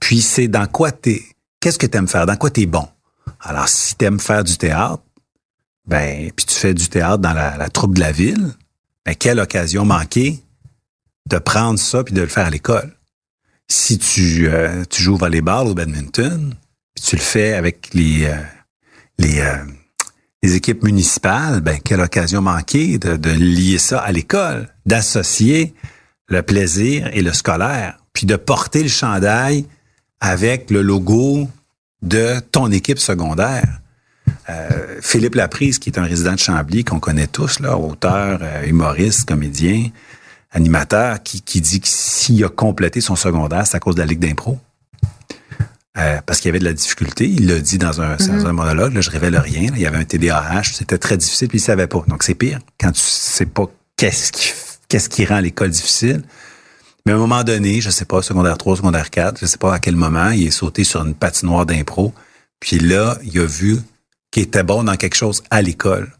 Puis 0.00 0.20
c'est 0.20 0.48
dans 0.48 0.66
quoi 0.66 0.92
t'es, 0.92 1.22
qu'est-ce 1.60 1.78
que 1.78 1.86
tu 1.86 1.98
aimes 1.98 2.08
faire, 2.08 2.26
dans 2.26 2.36
quoi 2.36 2.50
tu 2.50 2.62
es 2.62 2.66
bon? 2.66 2.86
Alors, 3.40 3.68
si 3.68 3.96
tu 3.96 4.04
aimes 4.04 4.20
faire 4.20 4.44
du 4.44 4.56
théâtre, 4.56 5.02
ben, 5.86 6.30
puis 6.32 6.46
tu 6.46 6.54
fais 6.54 6.74
du 6.74 6.88
théâtre 6.88 7.18
dans 7.18 7.32
la, 7.32 7.68
troupe 7.70 7.94
de 7.94 8.00
la 8.00 8.12
ville, 8.12 8.54
ben, 9.04 9.14
quelle 9.14 9.40
occasion 9.40 9.84
manquée 9.84 10.42
de 11.26 11.38
prendre 11.38 11.78
ça 11.78 12.04
puis 12.04 12.14
de 12.14 12.20
le 12.20 12.26
faire 12.26 12.46
à 12.46 12.50
l'école? 12.50 12.94
Si 13.68 13.98
tu, 13.98 14.48
euh, 14.48 14.84
tu 14.88 15.02
joues 15.02 15.14
au 15.14 15.18
volleyball 15.18 15.66
au 15.66 15.74
badminton, 15.74 16.54
puis 16.94 17.04
tu 17.04 17.16
le 17.16 17.22
fais 17.22 17.54
avec 17.54 17.90
euh, 17.94 19.64
les 20.42 20.54
équipes 20.54 20.84
municipales, 20.84 21.60
ben, 21.60 21.78
quelle 21.80 22.00
occasion 22.00 22.40
manquée 22.40 22.98
de, 22.98 23.16
de 23.16 23.30
lier 23.30 23.78
ça 23.78 24.00
à 24.00 24.12
l'école, 24.12 24.68
d'associer 24.86 25.74
le 26.28 26.42
plaisir 26.42 27.08
et 27.12 27.22
le 27.22 27.32
scolaire, 27.32 27.98
puis 28.12 28.26
de 28.26 28.36
porter 28.36 28.82
le 28.82 28.88
chandail 28.88 29.66
avec 30.20 30.70
le 30.70 30.82
logo 30.82 31.48
de 32.02 32.40
ton 32.52 32.70
équipe 32.70 32.98
secondaire. 32.98 33.80
Euh, 34.50 34.98
Philippe 35.00 35.34
Laprise, 35.34 35.78
qui 35.78 35.90
est 35.90 35.98
un 35.98 36.04
résident 36.04 36.32
de 36.32 36.38
Chambly, 36.38 36.84
qu'on 36.84 37.00
connaît 37.00 37.26
tous, 37.26 37.60
là, 37.60 37.76
auteur, 37.76 38.40
euh, 38.42 38.64
humoriste, 38.66 39.26
comédien, 39.26 39.90
animateur, 40.52 41.22
qui, 41.22 41.40
qui 41.40 41.60
dit 41.60 41.80
que 41.80 41.88
s'il 41.88 42.42
a 42.44 42.48
complété 42.48 43.00
son 43.00 43.16
secondaire, 43.16 43.66
c'est 43.66 43.76
à 43.76 43.80
cause 43.80 43.94
de 43.94 44.00
la 44.00 44.06
Ligue 44.06 44.20
d'impro. 44.20 44.58
Euh, 45.98 46.20
parce 46.24 46.38
qu'il 46.38 46.48
y 46.48 46.50
avait 46.50 46.60
de 46.60 46.64
la 46.64 46.72
difficulté. 46.72 47.28
Il 47.28 47.48
l'a 47.48 47.58
dit 47.58 47.76
dans 47.76 48.00
un, 48.00 48.16
dans 48.16 48.46
un 48.46 48.52
monologue, 48.52 48.94
là, 48.94 49.00
je 49.00 49.10
révèle 49.10 49.36
rien. 49.36 49.70
là. 49.70 49.76
il 49.76 49.82
y 49.82 49.86
avait 49.86 49.98
un 49.98 50.04
TDAH, 50.04 50.74
c'était 50.74 50.98
très 50.98 51.16
difficile, 51.16 51.48
puis 51.48 51.58
il 51.58 51.62
savait 51.62 51.88
pas. 51.88 52.04
Donc 52.06 52.22
c'est 52.22 52.34
pire 52.34 52.60
quand 52.80 52.92
tu 52.92 53.00
sais 53.00 53.46
pas 53.46 53.64
qu'est-ce 53.96 54.30
qui, 54.30 54.52
qu'est-ce 54.88 55.08
qui 55.08 55.24
rend 55.24 55.40
l'école 55.40 55.70
difficile. 55.70 56.22
Mais 57.06 57.12
à 57.12 57.14
un 57.16 57.18
moment 57.18 57.44
donné, 57.44 57.80
je 57.80 57.90
sais 57.90 58.04
pas, 58.04 58.22
secondaire 58.22 58.58
3, 58.58 58.76
secondaire 58.76 59.10
4, 59.10 59.38
je 59.40 59.46
sais 59.46 59.58
pas 59.58 59.74
à 59.74 59.78
quel 59.78 59.96
moment, 59.96 60.30
il 60.30 60.46
est 60.46 60.50
sauté 60.50 60.84
sur 60.84 61.04
une 61.04 61.14
patinoire 61.14 61.64
d'impro. 61.64 62.12
Puis 62.60 62.78
là, 62.78 63.18
il 63.22 63.38
a 63.38 63.46
vu 63.46 63.78
qu'il 64.30 64.42
était 64.42 64.62
bon 64.62 64.84
dans 64.84 64.96
quelque 64.96 65.14
chose 65.14 65.42
à 65.50 65.62
l'école. 65.62 66.12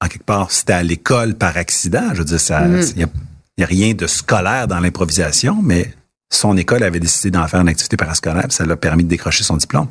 En 0.00 0.08
quelque 0.08 0.24
part, 0.24 0.50
c'était 0.50 0.72
à 0.72 0.82
l'école 0.82 1.34
par 1.34 1.56
accident. 1.56 2.08
Je 2.12 2.18
veux 2.18 2.24
dire, 2.24 2.40
ça, 2.40 2.66
il 2.66 2.98
y 2.98 3.04
a, 3.04 3.08
il 3.56 3.60
y 3.60 3.64
a 3.64 3.66
rien 3.66 3.94
de 3.94 4.06
scolaire 4.06 4.66
dans 4.66 4.80
l'improvisation, 4.80 5.60
mais 5.62 5.94
son 6.32 6.56
école 6.56 6.82
avait 6.82 6.98
décidé 6.98 7.30
d'en 7.30 7.46
faire 7.46 7.60
une 7.60 7.68
activité 7.68 7.96
parascolaire, 7.96 8.46
ça 8.50 8.64
l'a 8.64 8.76
permis 8.76 9.04
de 9.04 9.08
décrocher 9.08 9.44
son 9.44 9.56
diplôme. 9.56 9.86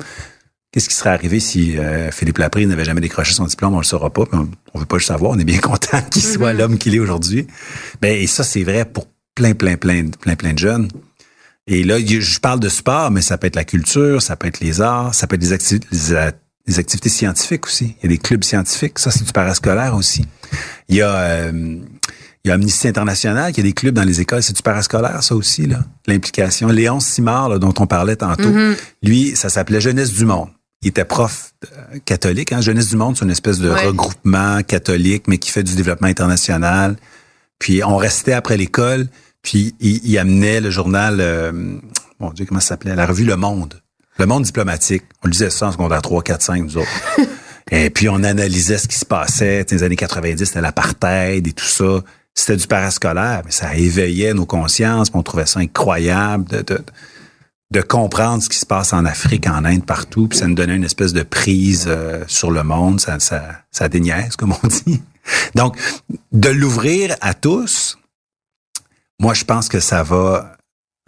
Qu'est-ce 0.72 0.88
qui 0.88 0.94
serait 0.94 1.10
arrivé 1.10 1.38
si 1.38 1.76
euh, 1.78 2.10
Philippe 2.10 2.38
Laprise 2.38 2.66
n'avait 2.66 2.84
jamais 2.86 3.02
décroché 3.02 3.34
son 3.34 3.44
diplôme? 3.44 3.74
On 3.74 3.78
le 3.78 3.84
saura 3.84 4.10
pas, 4.10 4.24
on, 4.32 4.48
on 4.72 4.78
veut 4.78 4.86
pas 4.86 4.96
le 4.96 5.02
savoir. 5.02 5.32
On 5.32 5.38
est 5.38 5.44
bien 5.44 5.58
content 5.60 6.00
qu'il 6.10 6.22
soit 6.22 6.52
l'homme 6.54 6.78
qu'il 6.78 6.94
est 6.94 6.98
aujourd'hui. 6.98 7.46
Ben, 8.00 8.16
et 8.18 8.26
ça, 8.26 8.42
c'est 8.42 8.62
vrai 8.64 8.84
pour 8.86 9.06
plein, 9.34 9.52
plein, 9.54 9.76
plein, 9.76 10.06
plein, 10.08 10.34
plein 10.34 10.52
de 10.54 10.58
jeunes. 10.58 10.88
Et 11.66 11.84
là, 11.84 11.98
je 12.00 12.40
parle 12.40 12.58
de 12.58 12.68
sport, 12.68 13.10
mais 13.10 13.20
ça 13.22 13.38
peut 13.38 13.46
être 13.46 13.56
la 13.56 13.64
culture, 13.64 14.20
ça 14.22 14.34
peut 14.36 14.48
être 14.48 14.60
les 14.60 14.80
arts, 14.80 15.14
ça 15.14 15.26
peut 15.26 15.36
être 15.36 15.42
les, 15.42 15.52
acti- 15.52 15.80
les, 15.92 16.14
a- 16.14 16.32
les 16.66 16.78
activités 16.78 17.08
scientifiques 17.10 17.66
aussi. 17.66 17.94
Il 18.02 18.04
y 18.04 18.06
a 18.06 18.08
des 18.16 18.18
clubs 18.18 18.42
scientifiques, 18.42 18.98
ça, 18.98 19.10
c'est 19.10 19.24
du 19.24 19.32
parascolaire 19.32 19.94
aussi. 19.94 20.24
Il 20.88 20.96
y 20.96 21.02
a... 21.02 21.14
euh, 21.14 21.78
il 22.44 22.48
y 22.48 22.50
a 22.50 22.54
Amnesty 22.54 22.88
International, 22.88 23.52
qui 23.52 23.60
a 23.60 23.62
des 23.62 23.72
clubs 23.72 23.94
dans 23.94 24.02
les 24.02 24.20
écoles. 24.20 24.42
C'est 24.42 24.52
du 24.56 24.62
parascolaire, 24.62 25.22
ça 25.22 25.36
aussi, 25.36 25.64
là. 25.66 25.84
L'implication. 26.08 26.66
Léon 26.66 26.98
Simard, 26.98 27.48
là, 27.48 27.60
dont 27.60 27.72
on 27.78 27.86
parlait 27.86 28.16
tantôt, 28.16 28.50
lui, 29.00 29.36
ça 29.36 29.48
s'appelait 29.48 29.80
Jeunesse 29.80 30.12
du 30.12 30.24
Monde. 30.24 30.48
Il 30.82 30.88
était 30.88 31.04
prof 31.04 31.52
euh, 31.64 31.98
catholique. 32.04 32.52
Hein? 32.52 32.60
Jeunesse 32.60 32.88
du 32.88 32.96
Monde, 32.96 33.16
c'est 33.16 33.24
une 33.24 33.30
espèce 33.30 33.58
de 33.58 33.70
Ouais. 33.70 33.86
regroupement 33.86 34.62
catholique, 34.62 35.24
mais 35.28 35.38
qui 35.38 35.50
fait 35.50 35.62
du 35.62 35.74
développement 35.76 36.08
international. 36.08 36.96
Puis 37.58 37.84
on 37.84 37.96
restait 37.96 38.32
après 38.32 38.56
l'école, 38.56 39.06
puis 39.42 39.74
il, 39.80 40.00
il 40.04 40.18
amenait 40.18 40.60
le 40.60 40.70
journal, 40.70 41.18
euh, 41.20 41.52
mon 42.18 42.30
Dieu, 42.30 42.44
comment 42.46 42.60
ça 42.60 42.68
s'appelait? 42.68 42.96
La 42.96 43.06
revue 43.06 43.24
Le 43.24 43.36
Monde. 43.36 43.80
Le 44.18 44.26
Monde 44.26 44.42
diplomatique. 44.42 45.04
On 45.24 45.28
lisait 45.28 45.50
ça 45.50 45.68
en 45.68 45.72
secondaire 45.72 46.02
3, 46.02 46.22
4, 46.22 46.42
5, 46.42 46.62
nous 46.64 46.76
autres. 46.78 46.88
Et 47.70 47.88
puis, 47.90 48.08
on 48.08 48.22
analysait 48.24 48.76
ce 48.76 48.88
qui 48.88 48.98
se 48.98 49.04
passait. 49.06 49.64
Les 49.70 49.82
années 49.84 49.96
90, 49.96 50.44
c'était 50.44 50.60
l'apartheid 50.60 51.46
et 51.46 51.52
tout 51.52 51.64
ça. 51.64 52.02
C'était 52.34 52.56
du 52.56 52.66
parascolaire, 52.66 53.42
mais 53.44 53.50
ça 53.52 53.74
éveillait 53.74 54.34
nos 54.34 54.44
consciences. 54.46 55.10
puis 55.10 55.18
On 55.18 55.22
trouvait 55.22 55.46
ça 55.46 55.60
incroyable 55.60 56.44
de, 56.50 56.60
de, 56.62 56.80
de 57.72 57.80
comprendre 57.80 58.42
ce 58.42 58.50
qui 58.50 58.58
se 58.58 58.66
passe 58.66 58.92
en 58.92 59.06
Afrique, 59.06 59.46
en 59.46 59.64
Inde, 59.64 59.86
partout. 59.86 60.28
Puis 60.28 60.38
ça 60.38 60.46
nous 60.46 60.54
donnait 60.54 60.76
une 60.76 60.84
espèce 60.84 61.14
de 61.14 61.22
prise 61.22 61.86
euh, 61.88 62.22
sur 62.28 62.50
le 62.50 62.62
monde. 62.62 63.00
Ça, 63.00 63.18
ça, 63.18 63.62
ça 63.70 63.88
déniaise, 63.88 64.36
comme 64.36 64.54
on 64.62 64.66
dit. 64.68 65.00
Donc, 65.54 65.78
de 66.32 66.50
l'ouvrir 66.50 67.16
à 67.22 67.32
tous, 67.32 67.98
moi, 69.18 69.32
je 69.32 69.44
pense 69.44 69.70
que 69.70 69.80
ça 69.80 70.02
va, 70.02 70.56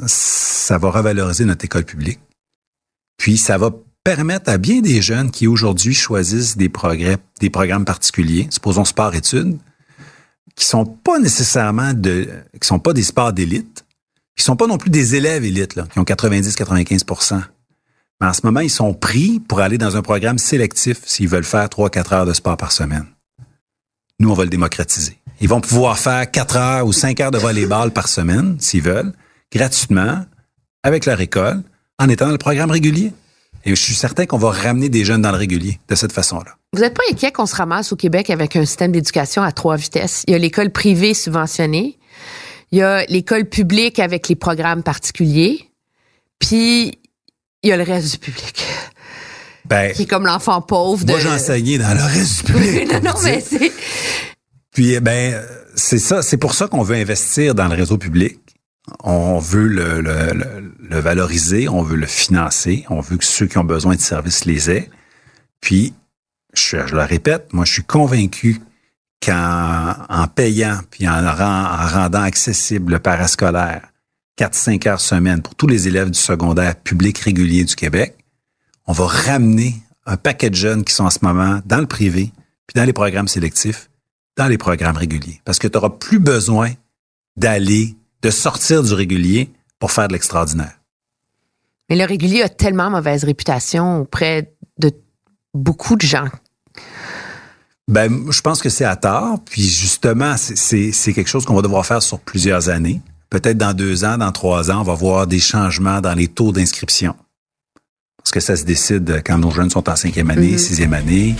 ça 0.06 0.78
va 0.78 0.90
revaloriser 0.90 1.44
notre 1.44 1.66
école 1.66 1.84
publique. 1.84 2.20
Puis, 3.18 3.36
ça 3.36 3.58
va 3.58 3.70
permettre 4.02 4.50
à 4.50 4.56
bien 4.56 4.80
des 4.80 5.02
jeunes 5.02 5.30
qui 5.30 5.46
aujourd'hui 5.46 5.94
choisissent 5.94 6.56
des 6.56 6.70
progrès, 6.70 7.18
des 7.40 7.50
programmes 7.50 7.84
particuliers, 7.84 8.46
supposons 8.50 8.86
sport-études, 8.86 9.58
qui 10.54 10.64
sont 10.64 10.86
pas 10.86 11.18
nécessairement 11.18 11.92
de, 11.92 12.28
qui 12.58 12.66
sont 12.66 12.78
pas 12.78 12.94
des 12.94 13.02
sports 13.02 13.34
d'élite, 13.34 13.83
qui 14.36 14.44
sont 14.44 14.56
pas 14.56 14.66
non 14.66 14.78
plus 14.78 14.90
des 14.90 15.14
élèves 15.14 15.44
élites, 15.44 15.76
là, 15.76 15.86
qui 15.92 15.98
ont 15.98 16.04
90-95% 16.04 17.40
Mais 18.20 18.26
en 18.26 18.32
ce 18.32 18.40
moment, 18.44 18.60
ils 18.60 18.70
sont 18.70 18.94
pris 18.94 19.40
pour 19.40 19.60
aller 19.60 19.78
dans 19.78 19.96
un 19.96 20.02
programme 20.02 20.38
sélectif 20.38 20.98
s'ils 21.04 21.28
veulent 21.28 21.44
faire 21.44 21.66
3-4 21.66 22.14
heures 22.14 22.26
de 22.26 22.32
sport 22.32 22.56
par 22.56 22.72
semaine. 22.72 23.06
Nous, 24.20 24.30
on 24.30 24.34
va 24.34 24.44
le 24.44 24.50
démocratiser. 24.50 25.18
Ils 25.40 25.48
vont 25.48 25.60
pouvoir 25.60 25.98
faire 25.98 26.30
4 26.30 26.56
heures 26.56 26.86
ou 26.86 26.92
5 26.92 27.20
heures 27.20 27.30
de 27.30 27.38
volleyball 27.38 27.90
par 27.90 28.08
semaine, 28.08 28.56
s'ils 28.60 28.82
veulent, 28.82 29.12
gratuitement, 29.52 30.24
avec 30.82 31.06
leur 31.06 31.20
école, 31.20 31.62
en 31.98 32.08
étant 32.08 32.26
dans 32.26 32.32
le 32.32 32.38
programme 32.38 32.70
régulier. 32.70 33.12
Et 33.64 33.70
je 33.70 33.80
suis 33.80 33.94
certain 33.94 34.26
qu'on 34.26 34.38
va 34.38 34.50
ramener 34.50 34.88
des 34.88 35.04
jeunes 35.04 35.22
dans 35.22 35.30
le 35.30 35.38
régulier 35.38 35.80
de 35.88 35.94
cette 35.94 36.12
façon-là. 36.12 36.56
Vous 36.74 36.80
n'êtes 36.80 36.94
pas 36.94 37.02
inquiet 37.10 37.32
qu'on 37.32 37.46
se 37.46 37.56
ramasse 37.56 37.92
au 37.92 37.96
Québec 37.96 38.30
avec 38.30 38.56
un 38.56 38.64
système 38.66 38.92
d'éducation 38.92 39.42
à 39.42 39.52
trois 39.52 39.76
vitesses? 39.76 40.22
Il 40.26 40.32
y 40.32 40.34
a 40.34 40.38
l'école 40.38 40.70
privée 40.70 41.14
subventionnée, 41.14 41.98
il 42.74 42.78
y 42.78 42.82
a 42.82 43.04
l'école 43.04 43.44
publique 43.44 44.00
avec 44.00 44.28
les 44.28 44.34
programmes 44.34 44.82
particuliers, 44.82 45.70
puis 46.40 46.98
il 47.62 47.70
y 47.70 47.72
a 47.72 47.76
le 47.76 47.84
reste 47.84 48.10
du 48.10 48.18
public, 48.18 48.64
Ben, 49.64 49.92
qui 49.92 50.02
est 50.02 50.06
comme 50.06 50.26
l'enfant 50.26 50.60
pauvre 50.60 51.04
de... 51.04 51.12
moi, 51.12 51.20
j'ai 51.20 51.28
enseigné 51.28 51.78
dans 51.78 51.94
le 51.94 52.02
reste 52.02 52.44
du 52.46 52.52
public. 52.52 52.88
non, 52.92 52.98
on 52.98 53.02
non, 53.04 53.14
mais 53.22 53.40
c'est... 53.40 53.70
Puis, 54.72 54.92
eh 54.94 54.98
ben, 54.98 55.40
c'est 55.76 56.00
ça, 56.00 56.20
c'est 56.20 56.36
pour 56.36 56.52
ça 56.54 56.66
qu'on 56.66 56.82
veut 56.82 56.96
investir 56.96 57.54
dans 57.54 57.68
le 57.68 57.76
réseau 57.76 57.96
public. 57.96 58.40
On 59.04 59.38
veut 59.38 59.68
le, 59.68 60.00
le- 60.00 60.32
le- 60.34 60.74
le 60.80 60.98
valoriser, 60.98 61.68
on 61.68 61.82
veut 61.82 61.94
le 61.96 62.06
financer, 62.06 62.84
on 62.90 62.98
veut 63.00 63.18
que 63.18 63.24
ceux 63.24 63.46
qui 63.46 63.56
ont 63.56 63.64
besoin 63.64 63.94
de 63.94 64.00
services 64.00 64.46
les 64.46 64.68
aient. 64.68 64.90
Puis, 65.60 65.94
je, 66.54 66.84
je 66.88 66.94
le 66.96 67.02
répète, 67.04 67.52
moi, 67.52 67.64
je 67.64 67.72
suis 67.72 67.84
convaincu 67.84 68.60
qu'en 69.24 69.94
en 70.08 70.26
payant 70.28 70.78
puis 70.90 71.08
en, 71.08 71.24
en 71.24 71.86
rendant 71.86 72.22
accessible 72.22 72.92
le 72.92 72.98
parascolaire 72.98 73.88
4-5 74.38 74.88
heures 74.88 75.00
semaine 75.00 75.42
pour 75.42 75.54
tous 75.54 75.66
les 75.66 75.88
élèves 75.88 76.10
du 76.10 76.18
secondaire 76.18 76.76
public 76.76 77.18
régulier 77.18 77.64
du 77.64 77.76
Québec, 77.76 78.16
on 78.86 78.92
va 78.92 79.06
ramener 79.06 79.76
un 80.06 80.16
paquet 80.16 80.50
de 80.50 80.54
jeunes 80.54 80.84
qui 80.84 80.92
sont 80.92 81.04
en 81.04 81.10
ce 81.10 81.20
moment 81.22 81.60
dans 81.64 81.80
le 81.80 81.86
privé 81.86 82.32
puis 82.66 82.74
dans 82.74 82.84
les 82.84 82.92
programmes 82.92 83.28
sélectifs 83.28 83.88
dans 84.36 84.46
les 84.46 84.58
programmes 84.58 84.96
réguliers. 84.96 85.40
Parce 85.44 85.58
que 85.58 85.68
tu 85.68 85.76
n'auras 85.76 85.90
plus 85.90 86.18
besoin 86.18 86.72
d'aller, 87.36 87.96
de 88.22 88.30
sortir 88.30 88.82
du 88.82 88.92
régulier 88.94 89.50
pour 89.78 89.92
faire 89.92 90.08
de 90.08 90.12
l'extraordinaire. 90.12 90.80
Mais 91.88 91.96
le 91.96 92.04
régulier 92.04 92.42
a 92.42 92.48
tellement 92.48 92.90
mauvaise 92.90 93.24
réputation 93.24 94.00
auprès 94.00 94.54
de 94.78 94.92
beaucoup 95.52 95.96
de 95.96 96.02
gens. 96.02 96.28
Ben, 97.88 98.30
je 98.30 98.40
pense 98.40 98.62
que 98.62 98.68
c'est 98.70 98.84
à 98.84 98.96
tort. 98.96 99.38
Puis 99.44 99.62
justement, 99.62 100.36
c'est- 100.38 101.12
quelque 101.12 101.28
chose 101.28 101.44
qu'on 101.44 101.54
va 101.54 101.62
devoir 101.62 101.84
faire 101.84 102.02
sur 102.02 102.18
plusieurs 102.18 102.68
années. 102.68 103.00
Peut-être 103.30 103.58
dans 103.58 103.74
deux 103.74 104.04
ans, 104.04 104.16
dans 104.16 104.32
trois 104.32 104.70
ans, 104.70 104.80
on 104.80 104.84
va 104.84 104.94
voir 104.94 105.26
des 105.26 105.40
changements 105.40 106.00
dans 106.00 106.14
les 106.14 106.28
taux 106.28 106.52
d'inscription. 106.52 107.14
Parce 108.18 108.30
que 108.30 108.40
ça 108.40 108.56
se 108.56 108.64
décide 108.64 109.22
quand 109.26 109.36
nos 109.38 109.50
jeunes 109.50 109.68
sont 109.70 109.88
en 109.90 109.96
cinquième 109.96 110.30
année, 110.30 110.56
sixième 110.56 110.94
année. 110.94 111.34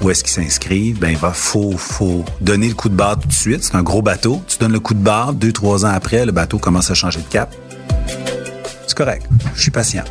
Où 0.00 0.10
est-ce 0.10 0.24
qu'ils 0.24 0.32
s'inscrivent? 0.32 0.98
Ben, 0.98 1.10
il 1.10 1.16
va, 1.16 1.32
faut, 1.32 1.76
faut 1.76 2.24
donner 2.40 2.68
le 2.68 2.74
coup 2.74 2.88
de 2.88 2.94
barre 2.94 3.18
tout 3.20 3.28
de 3.28 3.32
suite. 3.32 3.62
C'est 3.62 3.74
un 3.76 3.82
gros 3.82 4.02
bateau. 4.02 4.42
Tu 4.48 4.56
donnes 4.58 4.72
le 4.72 4.80
coup 4.80 4.94
de 4.94 5.02
barre, 5.02 5.34
deux, 5.34 5.52
trois 5.52 5.84
ans 5.84 5.90
après, 5.90 6.24
le 6.24 6.32
bateau 6.32 6.58
commence 6.58 6.90
à 6.90 6.94
changer 6.94 7.20
de 7.20 7.28
cap. 7.28 7.54
C'est 8.86 8.96
correct. 8.96 9.26
Je 9.54 9.60
suis 9.62 9.70
patient. 9.70 10.04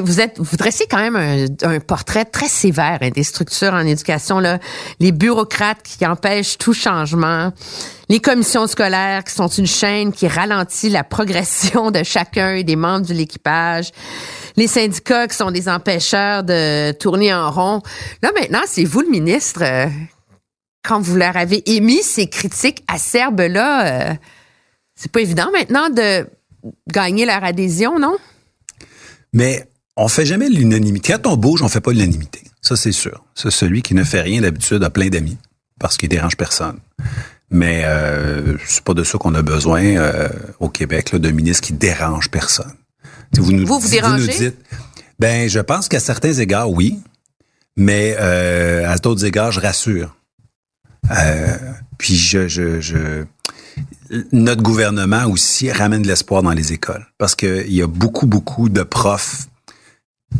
Vous 0.00 0.20
êtes, 0.20 0.38
vous 0.38 0.56
dressez 0.56 0.86
quand 0.90 0.98
même 0.98 1.16
un, 1.62 1.80
portrait 1.80 2.24
très 2.24 2.48
sévère 2.48 2.98
hein, 3.00 3.10
des 3.10 3.22
structures 3.22 3.72
en 3.72 3.86
éducation, 3.86 4.38
là. 4.40 4.58
Les 5.00 5.12
bureaucrates 5.12 5.82
qui 5.82 6.06
empêchent 6.06 6.58
tout 6.58 6.72
changement, 6.72 7.52
les 8.08 8.20
commissions 8.20 8.66
scolaires 8.66 9.24
qui 9.24 9.34
sont 9.34 9.48
une 9.48 9.66
chaîne 9.66 10.12
qui 10.12 10.28
ralentit 10.28 10.90
la 10.90 11.04
progression 11.04 11.90
de 11.90 12.02
chacun 12.02 12.62
des 12.62 12.76
membres 12.76 13.06
de 13.06 13.14
l'équipage, 13.14 13.90
les 14.56 14.66
syndicats 14.66 15.28
qui 15.28 15.36
sont 15.36 15.50
des 15.50 15.68
empêcheurs 15.68 16.44
de 16.44 16.92
tourner 16.92 17.34
en 17.34 17.50
rond. 17.50 17.82
Là, 18.22 18.30
maintenant, 18.38 18.62
c'est 18.66 18.84
vous 18.84 19.00
le 19.00 19.08
ministre. 19.08 19.62
euh, 19.62 19.86
quand 20.86 21.00
vous 21.00 21.16
leur 21.16 21.36
avez 21.36 21.68
émis 21.70 22.02
ces 22.02 22.28
critiques 22.28 22.84
acerbes-là, 22.88 23.86
euh, 23.86 24.14
c'est 24.94 25.10
pas 25.10 25.20
évident 25.20 25.50
maintenant 25.52 25.90
de 25.90 26.26
gagner 26.88 27.26
leur 27.26 27.44
adhésion, 27.44 27.98
non? 27.98 28.16
Mais 29.36 29.68
on 29.96 30.08
fait 30.08 30.24
jamais 30.24 30.48
l'unanimité. 30.48 31.12
Quand 31.12 31.30
on 31.30 31.36
bouge, 31.36 31.60
on 31.62 31.68
fait 31.68 31.82
pas 31.82 31.92
l'unanimité. 31.92 32.40
Ça, 32.62 32.74
c'est 32.74 32.90
sûr. 32.90 33.22
C'est 33.34 33.50
celui 33.50 33.82
qui 33.82 33.94
ne 33.94 34.02
fait 34.02 34.22
rien 34.22 34.40
d'habitude 34.40 34.82
a 34.82 34.88
plein 34.88 35.08
d'amis 35.08 35.36
parce 35.78 35.98
qu'il 35.98 36.08
dérange 36.08 36.36
personne. 36.38 36.78
Mais 37.50 37.82
euh, 37.84 38.56
c'est 38.66 38.82
pas 38.82 38.94
de 38.94 39.04
ça 39.04 39.18
qu'on 39.18 39.34
a 39.34 39.42
besoin 39.42 39.82
euh, 39.84 40.28
au 40.58 40.70
Québec, 40.70 41.12
là, 41.12 41.18
d'un 41.18 41.32
ministre 41.32 41.66
qui 41.66 41.74
dérange 41.74 42.30
personne. 42.30 42.72
Vous, 43.36 43.52
nous, 43.52 43.66
Vous, 43.66 43.78
vous 43.78 43.86
nous 43.86 43.90
dérangez? 43.90 44.38
dites, 44.38 44.56
ben, 45.18 45.48
je 45.50 45.60
pense 45.60 45.88
qu'à 45.88 46.00
certains 46.00 46.32
égards, 46.32 46.70
oui, 46.70 46.98
mais 47.76 48.16
euh, 48.18 48.90
à 48.90 48.96
d'autres 48.96 49.26
égards, 49.26 49.52
je 49.52 49.60
rassure. 49.60 50.16
Euh, 51.10 51.56
puis 51.98 52.16
je, 52.16 52.48
je, 52.48 52.80
je, 52.80 53.24
notre 54.32 54.62
gouvernement 54.62 55.26
aussi 55.26 55.70
ramène 55.70 56.02
de 56.02 56.08
l'espoir 56.08 56.42
dans 56.42 56.52
les 56.52 56.72
écoles 56.72 57.06
parce 57.18 57.34
qu'il 57.34 57.72
y 57.72 57.82
a 57.82 57.86
beaucoup, 57.86 58.26
beaucoup 58.26 58.68
de 58.68 58.82
profs 58.82 59.48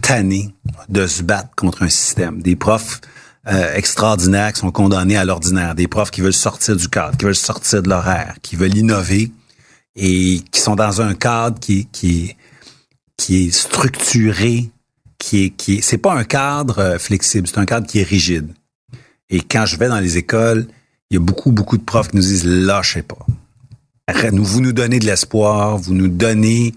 tannés 0.02 0.54
de 0.88 1.06
se 1.06 1.22
battre 1.22 1.50
contre 1.56 1.82
un 1.82 1.88
système. 1.88 2.42
Des 2.42 2.56
profs 2.56 3.00
euh, 3.48 3.74
extraordinaires 3.74 4.52
qui 4.52 4.60
sont 4.60 4.72
condamnés 4.72 5.16
à 5.16 5.24
l'ordinaire, 5.24 5.74
des 5.74 5.88
profs 5.88 6.10
qui 6.10 6.20
veulent 6.20 6.32
sortir 6.32 6.76
du 6.76 6.88
cadre, 6.88 7.16
qui 7.16 7.24
veulent 7.24 7.34
sortir 7.34 7.82
de 7.82 7.88
l'horaire, 7.88 8.36
qui 8.42 8.56
veulent 8.56 8.76
innover 8.76 9.32
et 9.94 10.40
qui 10.50 10.60
sont 10.60 10.76
dans 10.76 11.00
un 11.00 11.14
cadre 11.14 11.58
qui, 11.58 11.86
qui, 11.86 12.36
qui 13.16 13.46
est 13.46 13.50
structuré, 13.50 14.70
qui 15.18 15.44
est, 15.44 15.50
qui 15.50 15.76
est, 15.76 15.80
c'est 15.80 15.98
pas 15.98 16.14
un 16.14 16.24
cadre 16.24 16.78
euh, 16.80 16.98
flexible, 16.98 17.46
c'est 17.46 17.58
un 17.58 17.66
cadre 17.66 17.86
qui 17.86 18.00
est 18.00 18.08
rigide. 18.08 18.52
Et 19.30 19.40
quand 19.40 19.66
je 19.66 19.76
vais 19.76 19.88
dans 19.88 20.00
les 20.00 20.18
écoles, 20.18 20.66
il 21.10 21.14
y 21.14 21.16
a 21.16 21.20
beaucoup, 21.20 21.52
beaucoup 21.52 21.78
de 21.78 21.82
profs 21.82 22.08
qui 22.08 22.16
nous 22.16 22.22
disent 22.22 22.44
lâchez 22.44 23.02
pas. 23.02 23.24
Vous 24.08 24.60
nous 24.60 24.72
donnez 24.72 25.00
de 25.00 25.06
l'espoir, 25.06 25.78
vous 25.78 25.94
nous 25.94 26.08
donnez 26.08 26.74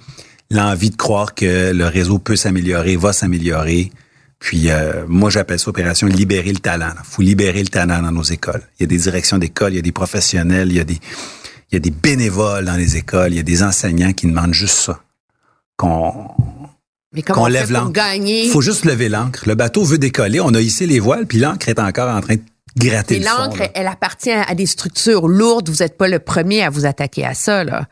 l'envie 0.49 0.89
de 0.89 0.95
croire 0.95 1.35
que 1.35 1.71
le 1.71 1.85
réseau 1.85 2.17
peut 2.17 2.35
s'améliorer, 2.35 2.95
va 2.95 3.13
s'améliorer. 3.13 3.91
Puis 4.39 4.71
euh, 4.71 5.05
moi, 5.07 5.29
j'appelle 5.29 5.59
ça 5.59 5.69
opération 5.69 6.07
libérer 6.07 6.51
le 6.51 6.59
talent. 6.59 6.91
Il 6.91 7.05
faut 7.05 7.21
libérer 7.21 7.61
le 7.61 7.67
talent 7.67 8.01
dans 8.01 8.11
nos 8.11 8.23
écoles. 8.23 8.63
Il 8.79 8.83
y 8.83 8.85
a 8.85 8.87
des 8.87 8.97
directions 8.97 9.37
d'école, 9.37 9.73
il 9.73 9.75
y 9.75 9.79
a 9.79 9.83
des 9.83 9.91
professionnels, 9.91 10.69
il 10.69 10.77
y 10.77 10.79
a 10.79 10.83
des, 10.83 10.99
il 11.71 11.73
y 11.73 11.75
a 11.75 11.79
des 11.79 11.91
bénévoles 11.91 12.65
dans 12.65 12.75
les 12.75 12.97
écoles, 12.97 13.33
il 13.33 13.35
y 13.37 13.39
a 13.39 13.43
des 13.43 13.61
enseignants 13.61 14.13
qui 14.13 14.25
demandent 14.25 14.53
juste 14.53 14.77
ça. 14.77 14.99
Qu'on 15.77 16.31
qu'on 17.27 17.47
lève 17.47 17.71
l'ancre. 17.71 17.99
Il 18.23 18.49
faut 18.51 18.61
juste 18.61 18.85
lever 18.85 19.09
l'ancre. 19.09 19.43
Le 19.47 19.55
bateau 19.55 19.83
veut 19.83 19.97
décoller. 19.97 20.39
On 20.39 20.53
a 20.53 20.61
hissé 20.61 20.85
les 20.85 20.99
voiles, 20.99 21.25
puis 21.25 21.39
l'ancre 21.39 21.69
est 21.69 21.79
encore 21.79 22.09
en 22.09 22.21
train 22.21 22.35
de 22.35 22.41
gratter 22.77 23.19
fond. 23.21 23.29
l'encre, 23.37 23.69
elle 23.73 23.87
appartient 23.87 24.31
à 24.31 24.53
des 24.55 24.65
structures 24.65 25.27
lourdes. 25.27 25.69
Vous 25.69 25.77
n'êtes 25.83 25.97
pas 25.97 26.07
le 26.07 26.19
premier 26.19 26.63
à 26.63 26.69
vous 26.69 26.85
attaquer 26.85 27.25
à 27.25 27.33
ça, 27.33 27.63
là. 27.63 27.85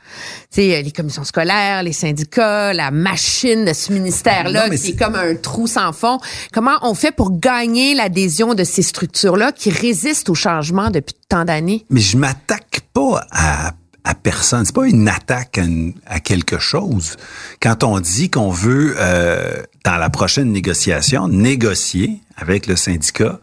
Tu 0.52 0.62
sais, 0.62 0.82
les 0.82 0.92
commissions 0.92 1.24
scolaires, 1.24 1.84
les 1.84 1.94
syndicats, 1.94 2.74
la 2.74 2.92
machine 2.92 3.66
de 3.66 3.74
ce 3.74 3.92
ministère-là, 3.92 4.68
mais 4.70 4.78
qui 4.78 4.92
est 4.92 4.96
comme 4.96 5.16
un 5.16 5.36
trou 5.36 5.68
sans 5.68 5.92
fond. 5.94 6.20
Comment 6.54 6.78
on 6.82 6.94
fait 6.94 7.12
pour 7.12 7.38
gagner 7.40 7.96
l'adhésion 7.96 8.54
de 8.54 8.64
ces 8.64 8.82
structures-là 8.84 9.52
qui 9.52 9.70
résistent 9.70 10.30
au 10.30 10.36
changement 10.36 10.90
depuis 10.90 11.16
tant 11.30 11.44
d'années? 11.46 11.86
Mais 11.90 12.02
je 12.02 12.18
m'attaque 12.18 12.82
pas 12.94 13.26
à, 13.32 13.72
à 14.04 14.16
personne. 14.16 14.64
C'est 14.66 14.76
pas 14.76 14.88
une 14.88 15.10
attaque 15.10 15.58
à, 15.58 15.64
une- 15.64 15.94
à 16.06 16.20
quelque 16.20 16.60
chose. 16.60 17.18
Quand 17.62 17.84
on 17.84 18.00
dit 18.00 18.30
qu'on 18.30 18.52
veut, 18.52 18.96
euh, 18.98 19.62
dans 19.84 19.98
la 19.98 20.10
prochaine 20.10 20.52
négociation, 20.52 21.28
négocier 21.28 22.22
avec 22.38 22.68
le 22.68 22.76
syndicat 22.76 23.40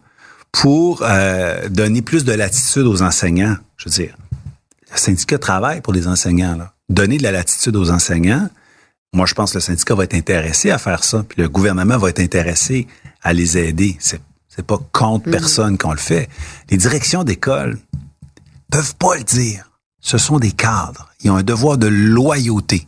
pour 0.55 1.03
euh, 1.03 1.67
donner 1.67 2.01
plus 2.01 2.23
de 2.23 2.31
latitude 2.31 2.83
aux 2.83 3.01
enseignants, 3.01 3.57
je 3.75 3.89
veux 3.89 3.91
dire, 3.91 4.15
le 4.89 4.97
syndicat 4.97 5.37
travaille 5.37 5.81
pour 5.81 5.91
les 5.91 6.07
enseignants. 6.07 6.55
Là. 6.55 6.73
Donner 6.87 7.17
de 7.17 7.23
la 7.23 7.33
latitude 7.33 7.75
aux 7.75 7.91
enseignants, 7.91 8.49
moi, 9.13 9.25
je 9.25 9.33
pense 9.33 9.51
que 9.51 9.57
le 9.57 9.61
syndicat 9.61 9.95
va 9.95 10.05
être 10.05 10.13
intéressé 10.13 10.71
à 10.71 10.77
faire 10.77 11.03
ça, 11.03 11.25
puis 11.27 11.41
le 11.41 11.49
gouvernement 11.49 11.97
va 11.97 12.09
être 12.09 12.21
intéressé 12.21 12.87
à 13.21 13.33
les 13.33 13.57
aider. 13.57 13.97
C'est, 13.99 14.21
c'est 14.47 14.65
pas 14.65 14.79
contre 14.93 15.29
personne 15.29 15.77
qu'on 15.77 15.91
le 15.91 15.97
fait. 15.97 16.29
Les 16.69 16.77
directions 16.77 17.25
d'école 17.25 17.77
peuvent 18.71 18.95
pas 18.95 19.17
le 19.17 19.23
dire. 19.23 19.69
Ce 19.99 20.17
sont 20.17 20.39
des 20.39 20.51
cadres. 20.51 21.09
Ils 21.21 21.31
ont 21.31 21.35
un 21.35 21.43
devoir 21.43 21.77
de 21.77 21.87
loyauté. 21.87 22.87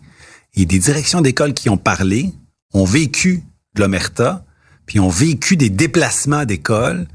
Et 0.56 0.66
des 0.66 0.80
directions 0.80 1.20
d'école 1.20 1.54
qui 1.54 1.70
ont 1.70 1.78
parlé, 1.78 2.34
ont 2.74 2.86
vécu 2.86 3.44
de 3.76 3.82
l'omerta, 3.82 4.46
puis 4.86 5.02
ont 5.02 5.10
vécu 5.10 5.58
des 5.58 5.70
déplacements 5.70 6.46
d'école. 6.46 7.08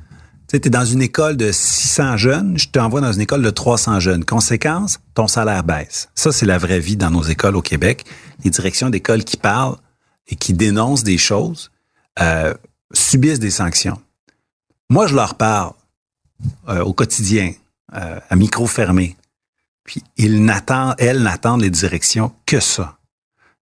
Tu 0.53 0.61
t'es 0.61 0.68
dans 0.68 0.84
une 0.84 1.00
école 1.00 1.38
de 1.38 1.50
600 1.50 2.18
jeunes, 2.18 2.59
je 2.59 2.68
t'envoie 2.68 3.00
dans 3.00 3.11
une 3.11 3.22
école 3.22 3.40
de 3.40 3.48
300 3.48 4.00
jeunes. 4.00 4.22
Conséquence, 4.22 5.00
ton 5.14 5.26
salaire 5.26 5.64
baisse. 5.64 6.11
Ça, 6.14 6.30
c'est 6.30 6.44
la 6.44 6.59
vraie 6.59 6.78
vie 6.78 6.98
dans 6.98 7.11
nos 7.11 7.22
écoles 7.22 7.57
au 7.57 7.62
Québec. 7.62 8.05
Les 8.44 8.50
directions 8.50 8.90
d'école 8.90 9.24
qui 9.24 9.38
parlent 9.38 9.78
et 10.28 10.36
qui 10.36 10.53
dénoncent 10.53 11.05
des 11.05 11.16
choses 11.16 11.70
euh, 12.20 12.53
subissent 12.92 13.38
des 13.38 13.50
sanctions. 13.50 13.98
Moi, 14.90 15.07
je 15.07 15.14
leur 15.14 15.36
parle 15.36 15.72
euh, 16.68 16.82
au 16.82 16.92
quotidien, 16.92 17.55
euh, 17.94 18.20
à 18.28 18.36
micro 18.36 18.66
fermé. 18.66 19.16
Puis 19.84 20.03
ils 20.18 20.44
n'attendent, 20.44 20.96
elles 20.98 21.22
n'attendent 21.22 21.62
les 21.62 21.70
directions 21.70 22.30
que 22.44 22.61
ça. 22.61 22.98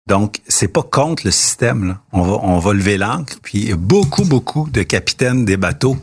Donc, 0.07 0.41
c'est 0.47 0.67
pas 0.67 0.81
contre 0.81 1.21
le 1.23 1.31
système. 1.31 1.87
Là. 1.89 2.01
On 2.13 2.23
va, 2.23 2.39
on 2.41 2.57
va 2.57 2.73
lever 2.73 2.97
l'ancre. 2.97 3.37
Puis 3.43 3.75
beaucoup, 3.75 4.25
beaucoup 4.25 4.67
de 4.71 4.81
capitaines 4.81 5.45
des 5.45 5.55
bateaux 5.55 5.95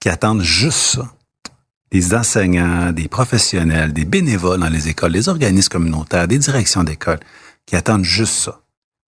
qui 0.00 0.08
attendent 0.08 0.42
juste 0.42 0.96
ça. 0.96 1.08
Des 1.92 2.14
enseignants, 2.14 2.92
des 2.92 3.08
professionnels, 3.08 3.92
des 3.92 4.04
bénévoles 4.04 4.60
dans 4.60 4.68
les 4.68 4.88
écoles, 4.88 5.12
des 5.12 5.28
organismes 5.28 5.68
communautaires, 5.68 6.28
des 6.28 6.38
directions 6.38 6.84
d'école 6.84 7.18
qui 7.66 7.76
attendent 7.76 8.04
juste 8.04 8.34
ça. 8.34 8.60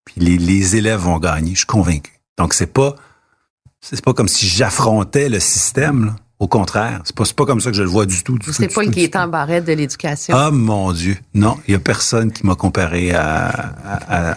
Puis 0.04 0.20
les, 0.20 0.36
les 0.36 0.76
élèves 0.76 1.00
vont 1.00 1.18
gagner, 1.18 1.52
je 1.52 1.58
suis 1.58 1.66
convaincu. 1.66 2.12
Donc, 2.36 2.54
c'est 2.54 2.66
pas, 2.66 2.96
c'est 3.80 4.04
pas 4.04 4.14
comme 4.14 4.28
si 4.28 4.46
j'affrontais 4.46 5.28
le 5.28 5.40
système. 5.40 6.06
là. 6.06 6.16
Au 6.42 6.48
contraire, 6.48 7.02
c'est 7.04 7.14
pas, 7.14 7.22
pas 7.36 7.46
comme 7.46 7.60
ça 7.60 7.70
que 7.70 7.76
je 7.76 7.84
le 7.84 7.88
vois 7.88 8.04
du 8.04 8.24
tout. 8.24 8.36
du 8.36 8.52
C'est 8.52 8.66
pas 8.66 8.82
le 8.82 8.90
qui 8.90 9.04
est 9.04 9.14
en 9.14 9.28
barrette 9.28 9.64
de 9.64 9.74
l'éducation. 9.74 10.34
Ah 10.36 10.50
mon 10.50 10.92
Dieu, 10.92 11.16
non, 11.34 11.56
il 11.68 11.72
y 11.72 11.74
a 11.76 11.78
personne 11.78 12.32
qui 12.32 12.44
m'a 12.44 12.56
comparé 12.56 13.12
à, 13.12 13.46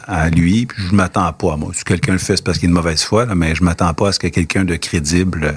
à, 0.06 0.30
lui. 0.30 0.68
Puis 0.68 0.84
je 0.88 0.94
m'attends 0.94 1.34
pas 1.34 1.54
à 1.54 1.58
moi. 1.58 1.72
Si 1.74 1.84
quelqu'un 1.84 2.12
le 2.12 2.20
fait, 2.20 2.36
c'est 2.36 2.46
parce 2.46 2.60
qu'il 2.60 2.68
est 2.68 2.72
de 2.72 2.76
mauvaise 2.78 3.02
foi, 3.02 3.26
là, 3.26 3.34
mais 3.34 3.56
je 3.56 3.64
m'attends 3.64 3.92
pas 3.96 4.10
à 4.10 4.12
ce 4.12 4.20
que 4.20 4.28
quelqu'un 4.28 4.66
de 4.66 4.76
crédible 4.76 5.46
euh, 5.46 5.54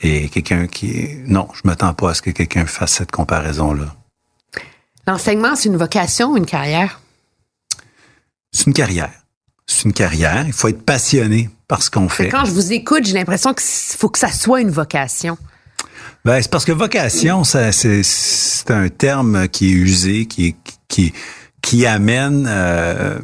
et 0.00 0.28
quelqu'un 0.28 0.66
qui 0.66 1.08
non, 1.26 1.48
je 1.54 1.60
m'attends 1.64 1.94
pas 1.94 2.10
à 2.10 2.14
ce 2.14 2.22
que 2.22 2.30
quelqu'un 2.30 2.66
fasse 2.66 2.92
cette 2.92 3.10
comparaison 3.10 3.72
là. 3.72 3.94
L'enseignement, 5.06 5.54
c'est 5.54 5.68
une 5.68 5.76
vocation 5.76 6.32
ou 6.32 6.36
une 6.36 6.46
carrière? 6.46 7.00
C'est 8.52 8.66
une 8.66 8.72
carrière. 8.74 9.12
C'est 9.66 9.84
une 9.84 9.92
carrière. 9.92 10.44
Il 10.46 10.52
faut 10.52 10.68
être 10.68 10.82
passionné 10.82 11.48
par 11.68 11.82
ce 11.82 11.90
qu'on 11.90 12.08
fait. 12.08 12.28
Quand 12.28 12.44
je 12.44 12.50
vous 12.52 12.72
écoute, 12.72 13.04
j'ai 13.06 13.12
l'impression 13.14 13.54
qu'il 13.54 13.96
faut 13.96 14.08
que 14.08 14.18
ça 14.18 14.30
soit 14.30 14.60
une 14.60 14.70
vocation. 14.70 15.38
Ben, 16.24 16.42
c'est 16.42 16.50
parce 16.50 16.64
que 16.64 16.72
vocation, 16.72 17.44
c'est 17.44 18.70
un 18.70 18.88
terme 18.88 19.48
qui 19.48 19.68
est 19.68 19.74
usé, 19.74 20.26
qui, 20.26 20.56
qui, 20.88 21.12
qui 21.62 21.86
amène. 21.86 22.46
euh, 22.48 23.18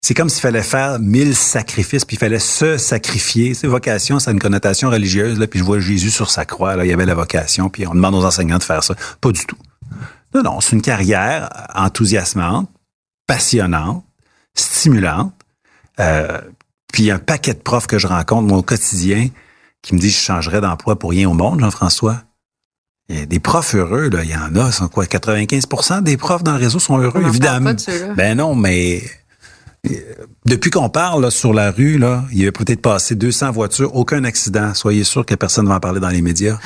c'est 0.00 0.14
comme 0.14 0.28
s'il 0.28 0.40
fallait 0.40 0.62
faire 0.62 0.98
mille 1.00 1.34
sacrifices, 1.34 2.04
puis 2.04 2.16
il 2.16 2.18
fallait 2.18 2.38
se 2.38 2.78
sacrifier. 2.78 3.54
C'est 3.54 3.66
vocation, 3.66 4.18
ça 4.18 4.30
a 4.30 4.32
une 4.32 4.40
connotation 4.40 4.90
religieuse. 4.90 5.38
Là, 5.38 5.46
puis 5.46 5.58
je 5.58 5.64
vois 5.64 5.80
Jésus 5.80 6.10
sur 6.10 6.30
sa 6.30 6.44
croix. 6.44 6.76
Là, 6.76 6.84
il 6.84 6.88
y 6.88 6.92
avait 6.92 7.06
la 7.06 7.14
vocation, 7.14 7.68
puis 7.68 7.86
on 7.86 7.94
demande 7.94 8.14
aux 8.14 8.24
enseignants 8.24 8.58
de 8.58 8.62
faire 8.62 8.84
ça. 8.84 8.94
Pas 9.20 9.32
du 9.32 9.44
tout. 9.44 9.58
Non, 10.34 10.42
non, 10.42 10.60
c'est 10.60 10.76
une 10.76 10.82
carrière 10.82 11.48
enthousiasmante, 11.74 12.70
passionnante, 13.26 14.04
stimulante. 14.54 15.34
Euh, 16.00 16.40
puis 16.92 17.04
il 17.04 17.06
y 17.06 17.10
a 17.10 17.16
un 17.16 17.20
paquet 17.20 17.54
de 17.54 17.58
profs 17.58 17.86
que 17.86 17.98
je 17.98 18.06
rencontre 18.06 18.46
moi, 18.46 18.58
au 18.58 18.62
quotidien 18.62 19.28
qui 19.82 19.94
me 19.94 19.98
disent 20.00 20.14
je 20.14 20.20
changerais 20.20 20.60
d'emploi 20.60 20.98
pour 20.98 21.10
rien 21.10 21.28
au 21.28 21.34
monde, 21.34 21.60
Jean-François. 21.60 22.22
Il 23.08 23.18
y 23.18 23.22
a 23.22 23.26
des 23.26 23.40
profs 23.40 23.74
heureux, 23.74 24.10
là, 24.10 24.22
il 24.22 24.30
y 24.30 24.36
en 24.36 24.54
a, 24.56 24.70
sont 24.70 24.88
quoi, 24.88 25.06
95% 25.06 26.02
des 26.02 26.16
profs 26.18 26.44
dans 26.44 26.52
le 26.52 26.58
réseau 26.58 26.78
sont 26.78 26.98
heureux, 26.98 27.22
On 27.24 27.28
évidemment. 27.28 27.66
pas 27.70 27.74
de 27.74 27.80
ceux-là. 27.80 28.14
Ben 28.14 28.36
non, 28.36 28.54
mais 28.54 29.02
depuis 30.44 30.70
qu'on 30.70 30.88
parle 30.88 31.22
là, 31.22 31.30
sur 31.30 31.52
la 31.52 31.70
rue, 31.70 31.98
là, 31.98 32.24
il 32.32 32.42
y 32.42 32.46
a 32.46 32.52
peut-être 32.52 32.82
passé 32.82 33.14
200 33.14 33.52
voitures, 33.52 33.94
aucun 33.94 34.24
accident. 34.24 34.74
Soyez 34.74 35.04
sûr 35.04 35.24
que 35.24 35.34
personne 35.34 35.64
ne 35.64 35.70
va 35.70 35.76
en 35.76 35.80
parler 35.80 36.00
dans 36.00 36.08
les 36.08 36.22
médias. 36.22 36.58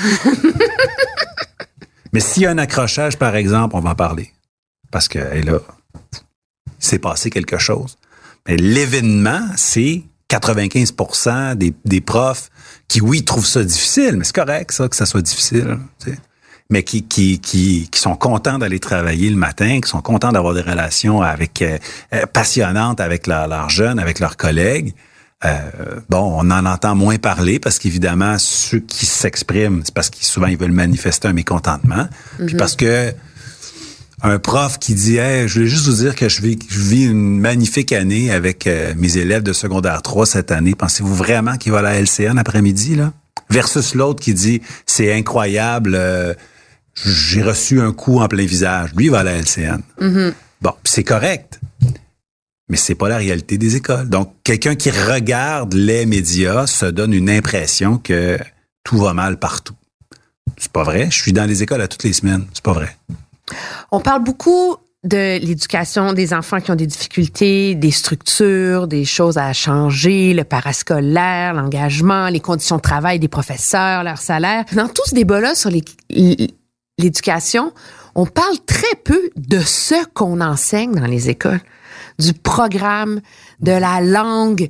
mais 2.12 2.20
s'il 2.20 2.44
y 2.44 2.46
a 2.46 2.50
un 2.50 2.58
accrochage, 2.58 3.18
par 3.18 3.36
exemple, 3.36 3.76
on 3.76 3.80
va 3.80 3.90
en 3.90 3.94
parler. 3.94 4.32
Parce 4.90 5.08
que 5.08 5.18
hey, 5.18 5.42
là, 5.42 5.58
il 6.14 6.18
s'est 6.78 6.98
passé 6.98 7.30
quelque 7.30 7.58
chose. 7.58 7.96
Mais 8.48 8.56
l'événement, 8.56 9.42
c'est 9.56 10.02
95 10.28 10.94
des, 11.56 11.74
des 11.84 12.00
profs 12.00 12.50
qui, 12.88 13.00
oui, 13.00 13.24
trouvent 13.24 13.46
ça 13.46 13.62
difficile, 13.62 14.16
mais 14.16 14.24
c'est 14.24 14.34
correct, 14.34 14.72
ça, 14.72 14.88
que 14.88 14.96
ça 14.96 15.06
soit 15.06 15.22
difficile. 15.22 15.78
tu 15.98 16.10
sais. 16.10 16.18
Mais 16.72 16.82
qui, 16.82 17.02
qui, 17.02 17.38
qui, 17.38 17.88
qui 17.90 18.00
sont 18.00 18.16
contents 18.16 18.58
d'aller 18.58 18.80
travailler 18.80 19.30
le 19.30 19.36
matin, 19.36 19.80
qui 19.80 19.88
sont 19.88 20.00
contents 20.00 20.32
d'avoir 20.32 20.54
des 20.54 20.62
relations 20.62 21.22
avec 21.22 21.62
euh, 21.62 21.78
euh, 22.14 22.26
passionnantes 22.26 23.00
avec 23.00 23.26
leurs 23.26 23.70
jeunes, 23.70 23.98
avec 23.98 24.18
leurs 24.18 24.36
collègues. 24.36 24.94
Euh, 25.44 25.58
bon, 26.08 26.34
on 26.38 26.50
en 26.50 26.66
entend 26.66 26.94
moins 26.94 27.18
parler 27.18 27.58
parce 27.58 27.78
qu'évidemment, 27.78 28.36
ceux 28.38 28.78
qui 28.78 29.06
s'expriment, 29.06 29.82
c'est 29.84 29.94
parce 29.94 30.08
qu'ils 30.08 30.26
souvent 30.26 30.46
ils 30.46 30.56
veulent 30.56 30.70
manifester 30.70 31.28
un 31.28 31.32
mécontentement. 31.32 32.08
Puis 32.38 32.54
parce 32.54 32.76
que 32.76 33.12
un 34.22 34.38
prof 34.38 34.78
qui 34.78 34.94
dit 34.94 35.16
hey, 35.16 35.48
je 35.48 35.54
voulais 35.54 35.66
juste 35.66 35.86
vous 35.86 35.96
dire 35.96 36.14
que 36.14 36.28
je 36.28 36.42
vis, 36.42 36.58
je 36.68 36.78
vis 36.78 37.06
une 37.06 37.40
magnifique 37.40 37.92
année 37.92 38.30
avec 38.30 38.66
euh, 38.66 38.94
mes 38.96 39.18
élèves 39.18 39.42
de 39.42 39.52
secondaire 39.52 40.00
3 40.02 40.26
cette 40.26 40.52
année. 40.52 40.74
Pensez-vous 40.76 41.14
vraiment 41.14 41.56
qu'il 41.56 41.72
va 41.72 41.78
à 41.78 41.82
la 41.82 42.00
LCN 42.00 42.38
après-midi 42.38 42.94
là? 42.94 43.12
Versus 43.50 43.94
l'autre 43.94 44.22
qui 44.22 44.34
dit 44.34 44.62
c'est 44.86 45.12
incroyable, 45.12 45.94
euh, 45.96 46.34
j'ai 46.94 47.42
reçu 47.42 47.80
un 47.80 47.92
coup 47.92 48.20
en 48.20 48.28
plein 48.28 48.44
visage. 48.46 48.90
Lui 48.96 49.06
il 49.06 49.10
va 49.10 49.20
à 49.20 49.22
la 49.24 49.32
LCN. 49.38 49.80
Bon, 50.60 50.70
puis 50.82 50.92
c'est 50.92 51.04
correct. 51.04 51.60
Mais 52.68 52.76
c'est 52.76 52.94
pas 52.94 53.08
la 53.08 53.16
réalité 53.18 53.58
des 53.58 53.76
écoles. 53.76 54.08
Donc 54.08 54.34
quelqu'un 54.44 54.74
qui 54.74 54.90
regarde 54.90 55.74
les 55.74 56.06
médias 56.06 56.66
se 56.66 56.86
donne 56.86 57.12
une 57.12 57.28
impression 57.30 57.98
que 57.98 58.38
tout 58.84 58.98
va 58.98 59.12
mal 59.14 59.38
partout. 59.38 59.74
C'est 60.56 60.72
pas 60.72 60.82
vrai, 60.84 61.08
je 61.10 61.20
suis 61.20 61.32
dans 61.32 61.44
les 61.44 61.62
écoles 61.62 61.80
à 61.80 61.88
toutes 61.88 62.04
les 62.04 62.12
semaines, 62.12 62.46
c'est 62.52 62.62
pas 62.62 62.72
vrai. 62.72 62.96
On 63.90 64.00
parle 64.00 64.22
beaucoup 64.22 64.76
de 65.04 65.38
l'éducation 65.44 66.12
des 66.12 66.32
enfants 66.32 66.60
qui 66.60 66.70
ont 66.70 66.76
des 66.76 66.86
difficultés, 66.86 67.74
des 67.74 67.90
structures, 67.90 68.86
des 68.86 69.04
choses 69.04 69.36
à 69.36 69.52
changer, 69.52 70.32
le 70.32 70.44
parascolaire, 70.44 71.54
l'engagement, 71.54 72.28
les 72.28 72.38
conditions 72.40 72.76
de 72.76 72.82
travail 72.82 73.18
des 73.18 73.26
professeurs, 73.28 74.04
leur 74.04 74.18
salaire. 74.18 74.64
Dans 74.74 74.86
tout 74.88 75.02
ce 75.06 75.14
débat-là 75.14 75.54
sur 75.56 75.70
les- 75.70 75.84
l'éducation, 76.98 77.72
on 78.14 78.26
parle 78.26 78.58
très 78.66 78.94
peu 79.04 79.30
de 79.36 79.60
ce 79.60 80.04
qu'on 80.14 80.40
enseigne 80.40 80.92
dans 80.92 81.06
les 81.06 81.30
écoles, 81.30 81.60
du 82.18 82.32
programme, 82.32 83.20
de 83.60 83.72
la 83.72 84.00
langue. 84.00 84.68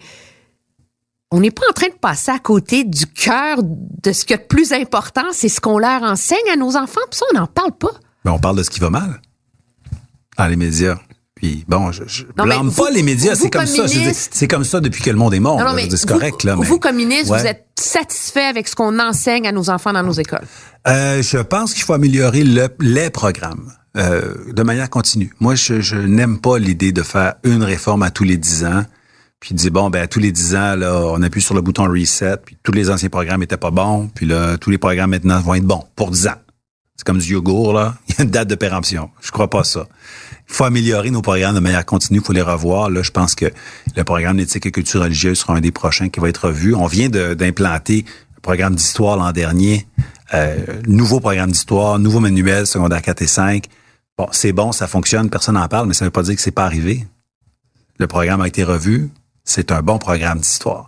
On 1.30 1.40
n'est 1.40 1.50
pas 1.50 1.62
en 1.68 1.72
train 1.72 1.88
de 1.88 1.98
passer 2.00 2.30
à 2.30 2.38
côté 2.38 2.84
du 2.84 3.06
cœur 3.06 3.58
de 3.62 4.12
ce 4.12 4.24
qui 4.24 4.32
est 4.32 4.36
le 4.36 4.46
plus 4.46 4.72
important, 4.72 5.24
c'est 5.32 5.48
ce 5.48 5.60
qu'on 5.60 5.78
leur 5.78 6.02
enseigne 6.02 6.48
à 6.52 6.56
nos 6.56 6.76
enfants. 6.76 7.00
Puis 7.10 7.18
ça, 7.18 7.26
on 7.32 7.38
n'en 7.38 7.46
parle 7.46 7.72
pas. 7.72 7.92
Ben, 8.24 8.32
on 8.32 8.38
parle 8.38 8.56
de 8.56 8.62
ce 8.62 8.70
qui 8.70 8.80
va 8.80 8.90
mal 8.90 9.20
dans 10.38 10.46
les 10.46 10.56
médias. 10.56 10.98
Puis 11.42 11.64
bon, 11.66 11.90
je, 11.90 12.04
je 12.06 12.22
Non, 12.38 12.44
blâme 12.44 12.68
vous- 12.68 12.82
pas 12.84 12.90
les 12.90 13.02
médias, 13.02 13.34
c'est 13.34 13.50
comme 13.50 13.64
comme 13.66 13.88
ça. 13.88 14.12
C'est 14.30 14.46
comme 14.46 14.62
ça 14.62 14.78
depuis 14.78 15.02
que 15.02 15.10
le 15.10 15.16
monde 15.16 15.34
est 15.34 15.40
mort. 15.40 15.58
Non, 15.58 15.72
non, 15.72 15.76
c'est 15.90 16.00
vous- 16.02 16.06
correct 16.06 16.44
là. 16.44 16.54
Vous, 16.54 16.78
comme 16.78 16.94
ministre, 16.94 17.32
Ouais. 17.32 17.40
vous 17.40 17.46
êtes 17.46 17.66
satisfait 17.76 18.44
avec 18.44 18.68
ce 18.68 18.76
qu'on 18.76 19.00
enseigne 19.00 19.48
à 19.48 19.52
nos 19.52 19.68
enfants 19.68 19.92
dans 19.92 20.04
nos 20.04 20.12
écoles? 20.12 20.44
Euh, 20.86 21.20
je 21.20 21.38
pense 21.38 21.74
qu'il 21.74 21.82
faut 21.82 21.94
améliorer 21.94 22.44
le- 22.44 22.68
les 22.78 23.10
programmes 23.10 23.72
euh, 23.96 24.34
de 24.52 24.62
manière 24.62 24.88
continue. 24.88 25.34
Moi, 25.40 25.56
je, 25.56 25.80
je 25.80 25.96
n'aime 25.96 26.38
pas 26.38 26.58
l'idée 26.58 26.92
de 26.92 27.02
faire 27.02 27.34
une 27.42 27.64
réforme 27.64 28.04
à 28.04 28.10
tous 28.12 28.24
les 28.24 28.36
dix 28.36 28.64
ans, 28.64 28.84
puis 29.40 29.52
de 29.54 29.58
dire 29.58 29.72
bon 29.72 29.90
ben 29.90 30.00
à 30.02 30.06
tous 30.06 30.20
les 30.20 30.30
dix 30.30 30.54
ans 30.54 30.76
là, 30.76 31.02
on 31.08 31.20
appuie 31.22 31.42
sur 31.42 31.54
le 31.56 31.60
bouton 31.60 31.84
reset, 31.90 32.36
puis 32.46 32.56
tous 32.62 32.70
les 32.72 32.88
anciens 32.88 33.08
programmes 33.08 33.42
étaient 33.42 33.56
pas 33.56 33.72
bons, 33.72 34.08
puis 34.14 34.26
là 34.26 34.56
tous 34.58 34.70
les 34.70 34.78
programmes 34.78 35.10
maintenant 35.10 35.40
vont 35.40 35.54
être 35.54 35.64
bons 35.64 35.82
pour 35.96 36.12
dix 36.12 36.28
ans. 36.28 36.36
C'est 37.02 37.06
comme 37.08 37.18
du 37.18 37.32
yogourt 37.32 37.72
là, 37.72 37.96
il 38.08 38.14
y 38.14 38.20
a 38.20 38.22
une 38.22 38.30
date 38.30 38.46
de 38.46 38.54
péremption. 38.54 39.10
Je 39.20 39.32
crois 39.32 39.50
pas 39.50 39.64
ça. 39.64 39.88
Il 40.48 40.54
faut 40.54 40.62
améliorer 40.62 41.10
nos 41.10 41.20
programmes 41.20 41.56
de 41.56 41.60
manière 41.60 41.84
continue, 41.84 42.20
il 42.20 42.24
faut 42.24 42.32
les 42.32 42.42
revoir. 42.42 42.90
Là, 42.90 43.02
je 43.02 43.10
pense 43.10 43.34
que 43.34 43.46
le 43.96 44.04
programme 44.04 44.36
d'éthique 44.36 44.66
et 44.66 44.70
culture 44.70 45.00
religieuse 45.00 45.40
sera 45.40 45.56
un 45.56 45.60
des 45.60 45.72
prochains 45.72 46.10
qui 46.10 46.20
va 46.20 46.28
être 46.28 46.46
revu. 46.46 46.76
On 46.76 46.86
vient 46.86 47.08
d'implanter 47.08 48.04
un 48.36 48.40
programme 48.40 48.76
d'histoire 48.76 49.16
l'an 49.16 49.32
dernier, 49.32 49.88
euh, 50.32 50.58
nouveau 50.86 51.18
programme 51.18 51.50
d'histoire, 51.50 51.98
nouveau 51.98 52.20
manuel 52.20 52.68
secondaire 52.68 53.02
4 53.02 53.22
et 53.22 53.26
5. 53.26 53.64
Bon, 54.16 54.28
c'est 54.30 54.52
bon, 54.52 54.70
ça 54.70 54.86
fonctionne, 54.86 55.28
personne 55.28 55.56
n'en 55.56 55.66
parle, 55.66 55.88
mais 55.88 55.94
ça 55.94 56.04
ne 56.04 56.06
veut 56.06 56.12
pas 56.12 56.22
dire 56.22 56.36
que 56.36 56.40
c'est 56.40 56.52
pas 56.52 56.66
arrivé. 56.66 57.04
Le 57.98 58.06
programme 58.06 58.42
a 58.42 58.46
été 58.46 58.62
revu. 58.62 59.10
C'est 59.42 59.72
un 59.72 59.82
bon 59.82 59.98
programme 59.98 60.38
d'histoire. 60.38 60.86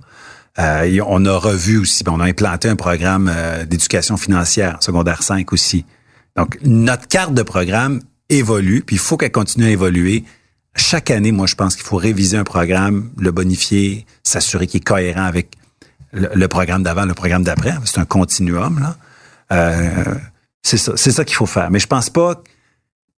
Euh, 0.60 1.00
on 1.08 1.24
a 1.24 1.36
revu 1.36 1.78
aussi, 1.78 2.04
ben, 2.04 2.12
on 2.12 2.20
a 2.20 2.24
implanté 2.26 2.68
un 2.68 2.76
programme 2.76 3.28
euh, 3.34 3.64
d'éducation 3.64 4.16
financière, 4.16 4.76
secondaire 4.80 5.24
5 5.24 5.52
aussi. 5.52 5.84
Donc, 6.37 6.59
notre 6.62 7.07
carte 7.09 7.35
de 7.35 7.43
programme 7.43 8.01
évolue, 8.28 8.82
puis 8.82 8.97
il 8.97 9.01
faut 9.01 9.16
qu'elle 9.16 9.32
continue 9.32 9.66
à 9.66 9.70
évoluer. 9.70 10.24
Chaque 10.76 11.11
année, 11.11 11.32
moi, 11.32 11.47
je 11.47 11.55
pense 11.55 11.76
qu'il 11.76 11.85
faut 11.85 11.97
réviser 11.97 12.37
un 12.37 12.45
programme, 12.45 13.11
le 13.18 13.30
bonifier, 13.30 14.07
s'assurer 14.24 14.66
qu'il 14.66 14.80
est 14.80 14.85
cohérent 14.85 15.24
avec 15.24 15.57
le, 16.12 16.47
programme 16.47 16.82
d'avant, 16.82 17.07
le 17.07 17.14
programme 17.14 17.45
d'après. 17.45 17.74
C'est 17.85 17.99
un 18.01 18.05
continuum, 18.05 18.80
là. 18.80 18.97
Euh, 19.53 20.14
c'est 20.62 20.78
ça, 20.78 20.97
ça 20.97 21.24
qu'il 21.24 21.37
faut 21.37 21.47
faire. 21.47 21.70
Mais 21.70 21.78
je 21.78 21.87
pense 21.87 22.11
pas 22.11 22.43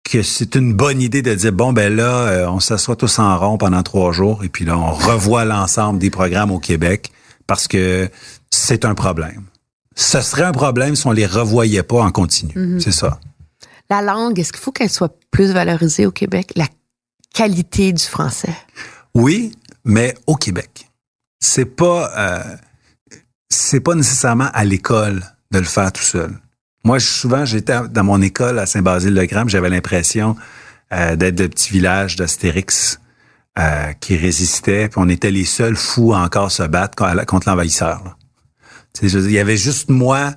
que 0.02 0.22
c'est 0.22 0.54
une 0.56 0.74
bonne 0.74 1.00
idée 1.00 1.22
de 1.22 1.34
dire 1.34 1.52
bon 1.52 1.72
ben 1.72 1.94
là 1.94 2.28
euh, 2.28 2.48
on 2.48 2.60
s'assoit 2.60 2.94
tous 2.94 3.18
en 3.18 3.36
rond 3.38 3.58
pendant 3.58 3.82
trois 3.82 4.12
jours 4.12 4.44
et 4.44 4.48
puis 4.48 4.64
là 4.64 4.78
on 4.78 4.92
revoit 4.92 5.44
l'ensemble 5.44 5.98
des 5.98 6.10
programmes 6.10 6.52
au 6.52 6.60
Québec 6.60 7.10
parce 7.46 7.66
que 7.66 8.08
c'est 8.50 8.84
un 8.84 8.94
problème. 8.94 9.42
Ce 9.96 10.20
serait 10.20 10.44
un 10.44 10.52
problème 10.52 10.94
si 10.94 11.06
on 11.06 11.12
les 11.12 11.26
revoyait 11.26 11.82
pas 11.82 12.02
en 12.02 12.12
continu. 12.12 12.80
C'est 12.80 12.92
ça. 12.92 13.18
La 13.90 14.02
langue, 14.02 14.38
est-ce 14.38 14.52
qu'il 14.52 14.60
faut 14.62 14.72
qu'elle 14.72 14.90
soit 14.90 15.14
plus 15.30 15.52
valorisée 15.52 16.06
au 16.06 16.12
Québec? 16.12 16.52
La 16.54 16.66
qualité 17.34 17.92
du 17.92 18.02
français? 18.02 18.54
Oui, 19.14 19.52
mais 19.84 20.14
au 20.26 20.36
Québec. 20.36 20.90
C'est 21.40 21.64
pas 21.64 22.10
euh, 22.16 22.56
c'est 23.48 23.80
pas 23.80 23.94
nécessairement 23.94 24.48
à 24.52 24.64
l'école 24.64 25.22
de 25.52 25.58
le 25.58 25.64
faire 25.64 25.92
tout 25.92 26.02
seul. 26.02 26.30
Moi, 26.84 27.00
souvent, 27.00 27.44
j'étais 27.44 27.76
dans 27.88 28.04
mon 28.04 28.20
école 28.22 28.58
à 28.58 28.66
Saint-Basile-le-Grand, 28.66 29.48
j'avais 29.48 29.70
l'impression 29.70 30.36
euh, 30.92 31.16
d'être 31.16 31.40
le 31.40 31.48
petit 31.48 31.72
village 31.72 32.16
d'Astérix 32.16 33.00
euh, 33.58 33.92
qui 34.00 34.16
résistait, 34.16 34.88
puis 34.88 35.00
on 35.02 35.08
était 35.08 35.30
les 35.30 35.44
seuls 35.44 35.76
fous 35.76 36.12
à 36.12 36.18
encore 36.18 36.50
se 36.52 36.62
battre 36.64 36.94
co- 36.96 37.24
contre 37.26 37.48
l'envahisseur. 37.48 38.16
Il 39.02 39.30
y 39.30 39.38
avait 39.38 39.56
juste 39.56 39.88
moi 39.90 40.34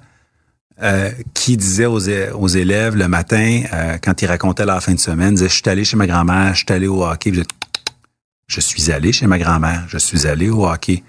euh, 0.81 1.11
qui 1.33 1.57
disait 1.57 1.85
aux, 1.85 1.99
aux 2.09 2.47
élèves 2.47 2.95
le 2.95 3.07
matin, 3.07 3.63
euh, 3.73 3.97
quand 4.01 4.21
ils 4.21 4.27
racontaient 4.27 4.65
leur 4.65 4.81
fin 4.81 4.93
de 4.93 4.99
semaine, 4.99 5.35
disait, 5.35 5.49
je 5.49 5.55
suis 5.55 5.69
allé 5.69 5.83
chez 5.83 5.97
ma 5.97 6.07
grand-mère, 6.07 6.55
je 6.55 6.59
suis 6.65 6.73
allé 6.73 6.87
au 6.87 7.03
hockey. 7.03 7.33
Je- 7.33 7.43
je 8.47 8.61
suis 8.61 8.91
allé 8.91 9.11
chez 9.11 9.27
ma 9.27 9.37
grand-mère, 9.37 9.85
je 9.89 9.97
suis 9.97 10.25
allé 10.25 10.49
au 10.49 10.65
hockey. 10.67 11.03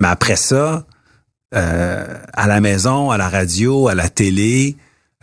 Mais 0.00 0.08
après 0.08 0.36
ça, 0.36 0.86
euh, 1.54 2.18
à 2.34 2.46
la 2.46 2.60
maison, 2.60 3.10
à 3.10 3.16
la 3.16 3.28
radio, 3.30 3.88
à 3.88 3.94
la 3.94 4.08
télé, 4.10 4.76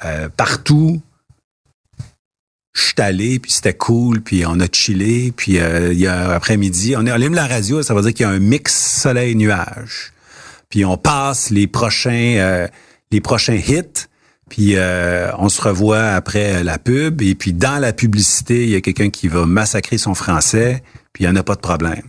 euh, 0.05 0.29
partout, 0.29 1.01
je 2.73 2.81
suis 2.81 2.93
allé, 2.97 3.37
puis 3.37 3.51
c'était 3.51 3.75
cool, 3.75 4.21
puis 4.21 4.45
on 4.47 4.59
a 4.59 4.65
chillé, 4.71 5.31
puis 5.31 5.59
euh, 5.59 5.93
il 5.93 5.99
y 5.99 6.07
a 6.07 6.31
après-midi, 6.31 6.95
on 6.97 7.05
allume 7.05 7.35
la 7.35 7.45
radio, 7.45 7.83
ça 7.83 7.93
veut 7.93 8.01
dire 8.01 8.13
qu'il 8.13 8.25
y 8.25 8.29
a 8.29 8.31
un 8.31 8.39
mix 8.39 8.73
soleil-nuage. 9.01 10.12
Puis 10.73 10.85
on 10.85 10.97
passe 10.97 11.51
les 11.51 11.67
prochains, 11.67 12.33
euh, 12.39 12.67
les 13.11 13.21
prochains 13.21 13.53
hits, 13.53 14.07
puis 14.49 14.71
euh, 14.75 15.29
on 15.37 15.47
se 15.47 15.61
revoit 15.61 16.01
après 16.13 16.63
la 16.63 16.79
pub, 16.79 17.21
et 17.21 17.35
puis 17.35 17.53
dans 17.53 17.77
la 17.79 17.93
publicité, 17.93 18.63
il 18.63 18.69
y 18.71 18.75
a 18.75 18.81
quelqu'un 18.81 19.11
qui 19.11 19.27
va 19.27 19.45
massacrer 19.45 19.99
son 19.99 20.15
français, 20.15 20.81
puis 21.13 21.25
il 21.25 21.27
n'y 21.29 21.31
en 21.31 21.39
a 21.39 21.43
pas 21.43 21.53
de 21.53 21.59
problème. 21.59 22.01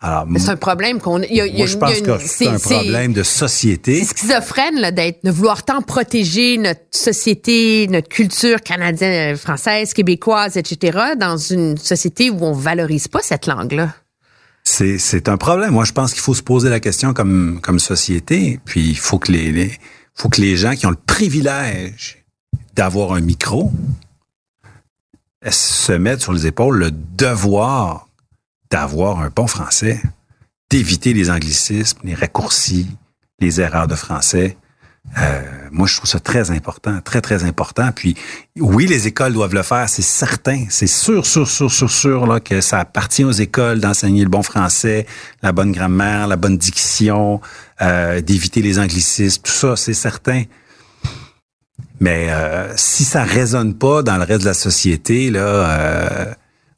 Alors, 0.00 0.24
c'est 0.38 0.48
un 0.48 0.56
problème 0.56 0.98
qu'on. 0.98 1.20
il 1.20 1.34
y 1.36 1.42
a- 1.42 1.46
il 1.46 1.52
y 1.52 1.56
a 1.56 1.58
moi, 1.58 1.66
je 1.66 1.76
pense 1.76 1.90
il 1.90 1.92
y 1.92 1.96
a 1.96 1.98
une- 2.14 2.18
que 2.18 2.24
c'est 2.26 2.46
un 2.46 2.58
problème 2.58 3.12
de 3.12 3.22
société. 3.22 4.02
C'est 4.02 4.16
schizophrène 4.16 4.80
là, 4.80 4.92
d'être, 4.92 5.22
de 5.22 5.30
vouloir 5.30 5.62
tant 5.62 5.82
protéger 5.82 6.56
notre 6.56 6.80
société, 6.92 7.86
notre 7.88 8.08
culture 8.08 8.62
canadienne, 8.62 9.36
française, 9.36 9.92
québécoise, 9.92 10.56
etc., 10.56 10.98
dans 11.18 11.36
une 11.36 11.76
société 11.76 12.30
où 12.30 12.42
on 12.42 12.52
valorise 12.52 13.08
pas 13.08 13.20
cette 13.22 13.46
langue-là. 13.46 13.94
C'est, 14.68 15.28
un 15.28 15.36
problème. 15.36 15.70
Moi, 15.70 15.84
je 15.84 15.92
pense 15.92 16.12
qu'il 16.12 16.20
faut 16.20 16.34
se 16.34 16.42
poser 16.42 16.68
la 16.68 16.80
question 16.80 17.14
comme, 17.14 17.60
société. 17.78 18.58
Puis, 18.64 18.88
il 18.88 18.98
faut 18.98 19.18
que 19.20 19.30
les, 19.30 19.52
les- 19.52 19.78
faut 20.14 20.28
que 20.28 20.40
les 20.40 20.56
gens 20.56 20.74
qui 20.74 20.86
ont 20.86 20.90
le 20.90 20.96
privilège 20.96 22.24
d'avoir 22.74 23.12
un 23.12 23.20
micro 23.20 23.72
euh, 25.44 25.50
se 25.52 25.92
mettent 25.92 26.20
sur 26.20 26.32
les 26.32 26.46
épaules 26.46 26.78
le 26.78 26.90
devoir 26.90 28.08
d'avoir 28.70 29.20
un 29.20 29.30
bon 29.30 29.46
français, 29.46 30.02
d'éviter 30.68 31.12
les 31.12 31.30
anglicismes, 31.30 32.00
les 32.02 32.14
raccourcis, 32.14 32.88
les 33.38 33.60
erreurs 33.60 33.86
de 33.86 33.94
français. 33.94 34.56
Euh, 35.18 35.42
moi, 35.70 35.86
je 35.86 35.96
trouve 35.96 36.08
ça 36.08 36.20
très 36.20 36.50
important, 36.50 37.00
très, 37.02 37.20
très 37.20 37.44
important. 37.44 37.90
Puis, 37.94 38.16
oui, 38.58 38.86
les 38.86 39.06
écoles 39.06 39.32
doivent 39.32 39.54
le 39.54 39.62
faire, 39.62 39.88
c'est 39.88 40.02
certain. 40.02 40.64
C'est 40.68 40.86
sûr, 40.86 41.26
sûr, 41.26 41.48
sûr, 41.48 41.70
sûr, 41.70 41.90
sûr 41.90 42.26
là, 42.26 42.40
que 42.40 42.60
ça 42.60 42.80
appartient 42.80 43.24
aux 43.24 43.32
écoles 43.32 43.80
d'enseigner 43.80 44.22
le 44.22 44.30
bon 44.30 44.42
français, 44.42 45.06
la 45.42 45.52
bonne 45.52 45.72
grammaire, 45.72 46.26
la 46.26 46.36
bonne 46.36 46.56
diction, 46.56 47.40
euh, 47.82 48.20
d'éviter 48.20 48.62
les 48.62 48.78
anglicismes, 48.78 49.42
tout 49.42 49.52
ça, 49.52 49.76
c'est 49.76 49.94
certain. 49.94 50.44
Mais 52.00 52.30
euh, 52.30 52.72
si 52.76 53.04
ça 53.04 53.24
résonne 53.24 53.74
pas 53.74 54.02
dans 54.02 54.16
le 54.16 54.24
reste 54.24 54.40
de 54.40 54.46
la 54.46 54.54
société, 54.54 55.30
là, 55.30 55.40
euh, 55.40 56.34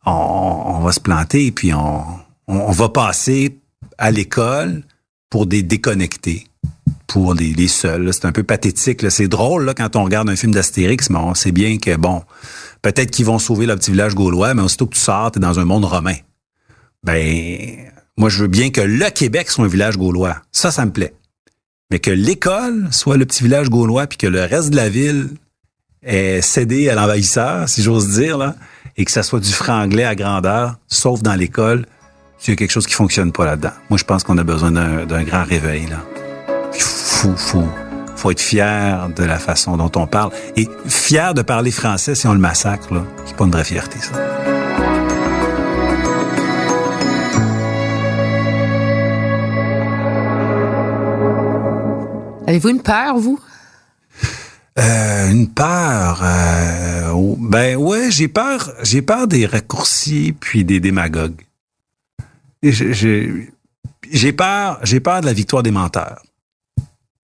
on, 0.06 0.12
on 0.12 0.80
va 0.80 0.92
se 0.92 1.00
planter, 1.00 1.50
puis 1.50 1.74
on, 1.74 2.04
on, 2.46 2.56
on 2.56 2.70
va 2.70 2.88
passer 2.88 3.58
à 3.96 4.10
l'école 4.12 4.82
pour 5.28 5.46
des 5.46 5.62
déconnectés 5.62 6.46
pour 7.07 7.34
les, 7.34 7.68
seuls. 7.68 8.12
C'est 8.12 8.24
un 8.24 8.32
peu 8.32 8.43
pathétique. 8.43 9.11
C'est 9.11 9.28
drôle 9.28 9.72
quand 9.76 9.97
on 9.97 10.05
regarde 10.05 10.28
un 10.28 10.36
film 10.36 10.53
d'Astérix, 10.53 11.11
mais 11.11 11.18
on 11.18 11.34
sait 11.34 11.53
bien 11.53 11.78
que, 11.78 11.97
bon, 11.97 12.22
peut-être 12.82 13.11
qu'ils 13.11 13.26
vont 13.26 13.39
sauver 13.39 13.66
le 13.66 13.76
petit 13.76 13.91
village 13.91 14.14
gaulois, 14.14 14.55
mais 14.55 14.62
aussitôt 14.62 14.86
que 14.86 14.95
tu 14.95 15.01
sors, 15.01 15.30
t'es 15.30 15.41
dans 15.41 15.59
un 15.59 15.64
monde 15.64 15.84
romain. 15.84 16.16
Ben, 17.05 17.59
moi, 18.16 18.28
je 18.28 18.43
veux 18.43 18.49
bien 18.49 18.70
que 18.70 18.80
le 18.80 19.11
Québec 19.11 19.51
soit 19.51 19.64
un 19.64 19.68
village 19.68 19.97
gaulois. 19.97 20.36
Ça, 20.53 20.70
ça 20.70 20.84
me 20.84 20.91
plaît. 20.91 21.14
Mais 21.91 22.01
que 22.01 22.11
l'école 22.11 22.89
soit 22.91 23.16
le 23.16 23.24
petit 23.24 23.43
village 23.43 23.70
gaulois, 23.70 24.07
puis 24.07 24.18
que 24.18 24.26
le 24.26 24.43
reste 24.43 24.70
de 24.70 24.76
la 24.76 24.89
ville 24.89 25.28
est 26.03 26.43
cédé 26.43 26.89
à 26.91 26.95
l'envahisseur, 26.95 27.68
si 27.68 27.82
j'ose 27.82 28.09
dire, 28.09 28.36
là, 28.36 28.57
et 28.97 29.05
que 29.05 29.11
ça 29.11 29.22
soit 29.22 29.41
du 29.41 29.53
franglais 29.53 30.05
à 30.05 30.14
grandeur, 30.14 30.76
sauf 30.89 31.22
dans 31.22 31.34
l'école, 31.34 31.86
il 32.47 32.53
y 32.53 32.57
quelque 32.57 32.70
chose 32.70 32.86
qui 32.86 32.95
fonctionne 32.95 33.32
pas 33.32 33.45
là-dedans. 33.45 33.72
Moi, 33.91 33.99
je 33.99 34.05
pense 34.05 34.22
qu'on 34.22 34.39
a 34.39 34.45
besoin 34.45 34.70
d'un 34.70 35.22
grand 35.24 35.45
réveil, 35.45 35.86
là. 35.86 36.27
Faut, 36.72 37.34
faut, 37.36 37.68
faut 38.16 38.30
être 38.30 38.40
fier 38.40 39.08
de 39.14 39.24
la 39.24 39.38
façon 39.38 39.76
dont 39.76 39.90
on 39.96 40.06
parle. 40.06 40.30
Et 40.56 40.68
fier 40.86 41.34
de 41.34 41.42
parler 41.42 41.70
français 41.70 42.14
si 42.14 42.26
on 42.26 42.32
le 42.32 42.38
massacre, 42.38 42.92
là, 42.94 43.02
c'est 43.26 43.36
pas 43.36 43.44
une 43.44 43.50
vraie 43.50 43.64
fierté, 43.64 43.98
ça. 44.00 44.12
Avez-vous 52.46 52.70
une 52.70 52.82
peur, 52.82 53.18
vous? 53.18 53.38
Euh, 54.78 55.30
une 55.30 55.48
peur. 55.50 56.20
euh, 56.22 57.10
oh, 57.12 57.36
ben 57.38 57.76
ouais, 57.76 58.10
j'ai 58.10 58.28
peur. 58.28 58.72
J'ai 58.82 59.02
peur 59.02 59.26
des 59.28 59.44
raccourcis 59.44 60.34
puis 60.38 60.64
des 60.64 60.80
démagogues. 60.80 61.42
Et 62.62 62.72
j'ai- 62.72 62.92
J'ai 62.94 63.50
j'ai 64.10 64.32
peur. 64.32 64.78
J'ai 64.84 65.00
peur 65.00 65.20
de 65.20 65.26
la 65.26 65.34
victoire 65.34 65.62
des 65.62 65.70
menteurs. 65.70 66.22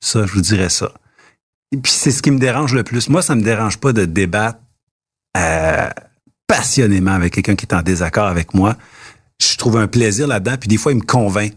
Ça, 0.04 0.26
je 0.26 0.34
vous 0.34 0.42
dirais 0.42 0.68
ça. 0.68 0.92
Puis 1.70 1.90
c'est 1.90 2.10
ce 2.10 2.20
qui 2.20 2.30
me 2.30 2.38
dérange 2.38 2.74
le 2.74 2.84
plus. 2.84 3.08
Moi, 3.08 3.22
ça 3.22 3.34
me 3.34 3.40
dérange 3.40 3.78
pas 3.78 3.94
de 3.94 4.04
débattre 4.04 4.58
euh, 5.34 5.88
passionnément 6.46 7.12
avec 7.12 7.32
quelqu'un 7.32 7.56
qui 7.56 7.64
est 7.64 7.74
en 7.74 7.80
désaccord 7.80 8.26
avec 8.26 8.52
moi. 8.52 8.76
Je 9.40 9.56
trouve 9.56 9.78
un 9.78 9.88
plaisir 9.88 10.26
là-dedans. 10.26 10.56
Puis 10.60 10.68
des 10.68 10.76
fois, 10.76 10.92
il 10.92 10.98
me 10.98 11.06
convainc. 11.06 11.54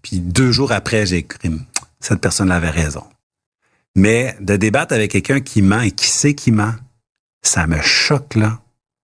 Puis 0.00 0.20
deux 0.20 0.52
jours 0.52 0.70
après, 0.70 1.06
j'ai 1.06 1.18
écrit 1.18 1.50
cette 1.98 2.20
personne 2.20 2.52
avait 2.52 2.70
raison. 2.70 3.04
Mais 3.96 4.36
de 4.38 4.54
débattre 4.54 4.94
avec 4.94 5.10
quelqu'un 5.10 5.40
qui 5.40 5.60
ment 5.60 5.80
et 5.80 5.90
qui 5.90 6.06
sait 6.06 6.34
qu'il 6.34 6.54
ment, 6.54 6.74
ça 7.42 7.66
me 7.66 7.82
choque, 7.82 8.36
là. 8.36 8.60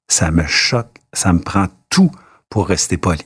Ça 0.09 0.31
me 0.31 0.47
choque. 0.47 0.99
Ça 1.13 1.33
me 1.33 1.41
prend 1.41 1.67
tout 1.91 2.13
pour 2.49 2.69
rester 2.69 2.97
poli. 2.97 3.25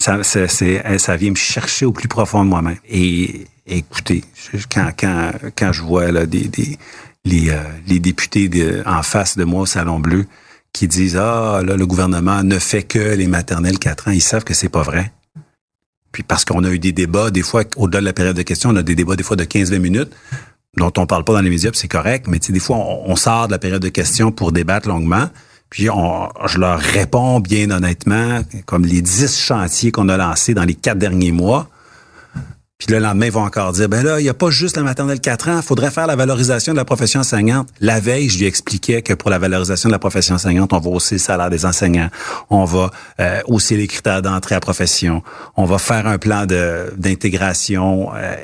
Ça, 0.00 0.24
ça 0.24 1.16
vient 1.16 1.30
me 1.30 1.36
chercher 1.36 1.86
au 1.86 1.92
plus 1.92 2.08
profond 2.08 2.44
de 2.44 2.50
moi-même. 2.50 2.78
Et 2.88 3.46
écoutez, 3.66 4.24
quand, 4.70 4.90
quand, 4.98 5.32
quand 5.56 5.72
je 5.72 5.82
vois 5.82 6.10
là, 6.10 6.26
des, 6.26 6.48
des, 6.48 6.78
les, 7.24 7.50
euh, 7.50 7.62
les 7.86 7.98
députés 7.98 8.50
en 8.86 9.02
face 9.02 9.36
de 9.36 9.44
moi 9.44 9.62
au 9.62 9.66
Salon 9.66 10.00
Bleu 10.00 10.26
qui 10.72 10.88
disent 10.88 11.16
Ah, 11.16 11.62
là, 11.64 11.76
le 11.76 11.86
gouvernement 11.86 12.42
ne 12.42 12.58
fait 12.58 12.82
que 12.82 12.98
les 12.98 13.26
maternelles 13.26 13.78
4 13.78 14.08
ans, 14.08 14.12
ils 14.12 14.22
savent 14.22 14.44
que 14.44 14.54
c'est 14.54 14.68
pas 14.68 14.82
vrai. 14.82 15.12
Puis 16.12 16.22
parce 16.22 16.44
qu'on 16.44 16.64
a 16.64 16.70
eu 16.70 16.78
des 16.78 16.92
débats, 16.92 17.30
des 17.30 17.42
fois, 17.42 17.64
au-delà 17.76 18.00
de 18.00 18.06
la 18.06 18.12
période 18.12 18.36
de 18.36 18.42
questions, 18.42 18.70
on 18.70 18.76
a 18.76 18.82
des 18.82 18.94
débats 18.94 19.16
des 19.16 19.22
fois 19.22 19.36
de 19.36 19.44
15-20 19.44 19.78
minutes 19.78 20.12
dont 20.76 20.92
on 20.96 21.06
parle 21.06 21.24
pas 21.24 21.34
dans 21.34 21.40
les 21.40 21.50
médias, 21.50 21.70
c'est 21.74 21.88
correct, 21.88 22.26
mais 22.28 22.38
des 22.38 22.60
fois, 22.60 22.76
on, 22.76 23.10
on 23.10 23.16
sort 23.16 23.46
de 23.46 23.52
la 23.52 23.58
période 23.58 23.82
de 23.82 23.90
questions 23.90 24.32
pour 24.32 24.52
débattre 24.52 24.88
longuement, 24.88 25.28
puis 25.68 25.90
on, 25.90 26.28
je 26.46 26.58
leur 26.58 26.78
réponds 26.78 27.40
bien 27.40 27.70
honnêtement, 27.70 28.42
comme 28.66 28.84
les 28.84 29.02
10 29.02 29.38
chantiers 29.38 29.90
qu'on 29.90 30.08
a 30.08 30.16
lancés 30.16 30.54
dans 30.54 30.64
les 30.64 30.74
quatre 30.74 30.98
derniers 30.98 31.32
mois. 31.32 31.68
Puis 32.84 32.92
le 32.92 32.98
lendemain, 32.98 33.26
ils 33.26 33.32
vont 33.32 33.44
encore 33.44 33.70
dire, 33.70 33.88
ben 33.88 34.04
là, 34.04 34.18
il 34.18 34.24
n'y 34.24 34.28
a 34.28 34.34
pas 34.34 34.50
juste 34.50 34.76
la 34.76 34.82
maternelle 34.82 35.20
4 35.20 35.48
ans, 35.50 35.56
il 35.58 35.62
faudrait 35.62 35.92
faire 35.92 36.08
la 36.08 36.16
valorisation 36.16 36.72
de 36.72 36.78
la 36.78 36.84
profession 36.84 37.20
enseignante. 37.20 37.68
La 37.78 38.00
veille, 38.00 38.28
je 38.28 38.40
lui 38.40 38.46
expliquais 38.46 39.02
que 39.02 39.14
pour 39.14 39.30
la 39.30 39.38
valorisation 39.38 39.88
de 39.88 39.92
la 39.92 40.00
profession 40.00 40.34
enseignante, 40.34 40.72
on 40.72 40.80
va 40.80 40.90
hausser 40.90 41.14
le 41.14 41.20
salaire 41.20 41.48
des 41.48 41.64
enseignants, 41.64 42.08
on 42.50 42.64
va 42.64 42.90
euh, 43.20 43.40
hausser 43.46 43.76
les 43.76 43.86
critères 43.86 44.20
d'entrée 44.20 44.56
à 44.56 44.60
profession, 44.60 45.22
on 45.56 45.64
va 45.64 45.78
faire 45.78 46.08
un 46.08 46.18
plan 46.18 46.44
d'intégration, 46.44 48.10
euh, 48.16 48.34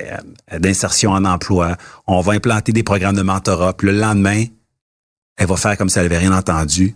d'insertion 0.57 1.11
en 1.11 1.25
emploi, 1.25 1.77
on 2.07 2.21
va 2.21 2.35
implanter 2.35 2.71
des 2.71 2.85
programmes 2.85 3.17
de 3.17 3.23
mentorat. 3.23 3.73
Puis 3.73 3.89
le 3.89 3.95
lendemain, 3.95 4.45
elle 5.37 5.49
va 5.49 5.57
faire 5.57 5.77
comme 5.77 5.89
si 5.89 5.99
elle 5.99 6.05
n'avait 6.05 6.19
rien 6.19 6.33
entendu, 6.33 6.95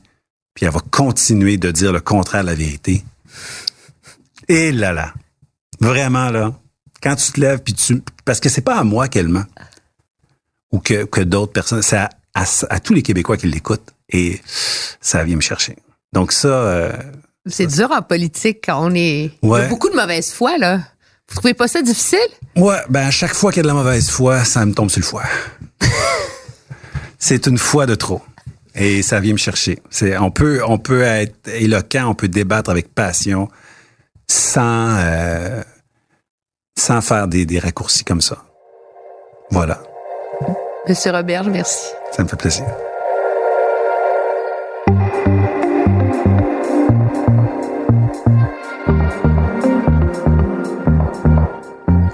puis 0.54 0.64
elle 0.64 0.72
va 0.72 0.80
continuer 0.92 1.56
de 1.56 1.72
dire 1.72 1.92
le 1.92 2.00
contraire 2.00 2.42
de 2.42 2.50
la 2.50 2.54
vérité. 2.54 3.02
Et 4.46 4.70
là 4.70 4.92
là, 4.92 5.12
vraiment 5.80 6.30
là, 6.30 6.52
quand 7.02 7.16
tu 7.16 7.32
te 7.32 7.40
lèves 7.40 7.60
puis 7.60 7.74
tu 7.74 8.02
parce 8.24 8.40
que 8.40 8.48
c'est 8.48 8.60
pas 8.62 8.76
à 8.78 8.84
moi 8.84 9.08
qu'elle 9.08 9.28
ment 9.28 9.44
ou 10.72 10.78
que, 10.78 11.04
que 11.04 11.20
d'autres 11.20 11.52
personnes, 11.52 11.82
c'est 11.82 11.96
à, 11.96 12.10
à- 12.34 12.44
à 12.70 12.80
tous 12.80 12.94
les 12.94 13.02
Québécois 13.02 13.36
qui 13.36 13.46
l'écoutent 13.48 13.90
et 14.08 14.40
ça 15.00 15.22
vient 15.24 15.36
me 15.36 15.40
chercher. 15.42 15.76
Donc 16.12 16.32
ça, 16.32 16.48
euh, 16.48 16.92
C'est 17.46 17.66
dur 17.66 17.90
en 17.90 18.02
politique 18.02 18.60
quand 18.64 18.82
on 18.90 18.94
est. 18.94 19.32
Il 19.42 19.48
y 19.48 19.54
a 19.54 19.66
beaucoup 19.68 19.88
de 19.90 19.96
mauvaise 19.96 20.30
foi, 20.32 20.56
là. 20.58 20.80
Vous 21.28 21.36
trouvez 21.36 21.54
pas 21.54 21.68
ça 21.68 21.80
difficile? 21.82 22.18
Ouais, 22.56 22.78
ben 22.90 23.06
à 23.06 23.10
chaque 23.10 23.34
fois 23.34 23.50
qu'il 23.52 23.58
y 23.58 23.60
a 23.60 23.62
de 23.62 23.68
la 23.68 23.74
mauvaise 23.74 24.10
foi, 24.10 24.44
ça 24.44 24.64
me 24.66 24.72
tombe 24.74 24.90
sur 24.90 25.00
le 25.00 25.06
foie. 25.06 25.24
c'est 27.18 27.46
une 27.46 27.58
foi 27.58 27.86
de 27.86 27.94
trop. 27.94 28.22
Et 28.74 29.02
ça 29.02 29.20
vient 29.20 29.32
me 29.32 29.38
chercher. 29.38 29.78
C'est, 29.90 30.16
on 30.18 30.30
peut, 30.30 30.60
on 30.66 30.78
peut 30.78 31.02
être 31.02 31.48
éloquent, 31.48 32.06
on 32.08 32.14
peut 32.14 32.28
débattre 32.28 32.70
avec 32.70 32.94
passion, 32.94 33.48
sans, 34.30 34.96
euh, 34.98 35.62
sans 36.82 37.00
faire 37.00 37.28
des, 37.28 37.46
des 37.46 37.60
raccourcis 37.60 38.04
comme 38.04 38.20
ça. 38.20 38.38
Voilà. 39.50 39.80
Monsieur 40.88 41.12
Robert, 41.12 41.44
merci. 41.44 41.86
Ça 42.10 42.24
me 42.24 42.28
fait 42.28 42.36
plaisir. 42.36 42.66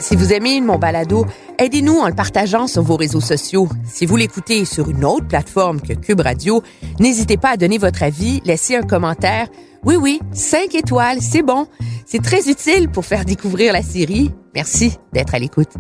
Si 0.01 0.17
vous 0.17 0.33
aimez 0.33 0.61
mon 0.61 0.79
balado, 0.79 1.27
aidez-nous 1.59 1.99
en 1.99 2.09
le 2.09 2.15
partageant 2.15 2.67
sur 2.67 2.83
vos 2.83 2.97
réseaux 2.97 3.21
sociaux. 3.21 3.69
Si 3.87 4.05
vous 4.05 4.17
l'écoutez 4.17 4.67
sur 4.67 4.91
une 4.91 5.05
autre 5.05 5.27
plateforme 5.27 5.81
que 5.81 5.95
Cube 5.95 6.21
Radio, 6.21 6.63
n'hésitez 7.01 7.39
pas 7.39 7.51
à 7.51 7.57
donner 7.57 7.79
votre 7.79 8.03
avis, 8.03 8.43
laisser 8.45 8.77
un 8.77 8.83
commentaire. 8.83 9.49
Oui, 9.85 9.97
oui, 9.97 10.21
cinq 10.33 10.75
étoiles, 10.75 11.19
c'est 11.21 11.43
bon. 11.43 11.67
C'est 12.07 12.23
très 12.23 12.49
utile 12.49 12.89
pour 12.89 13.05
faire 13.05 13.25
découvrir 13.25 13.73
la 13.73 13.83
série. 13.83 14.31
Merci 14.55 14.99
d'être 15.13 15.35
à 15.35 15.39
l'écoute. 15.39 15.71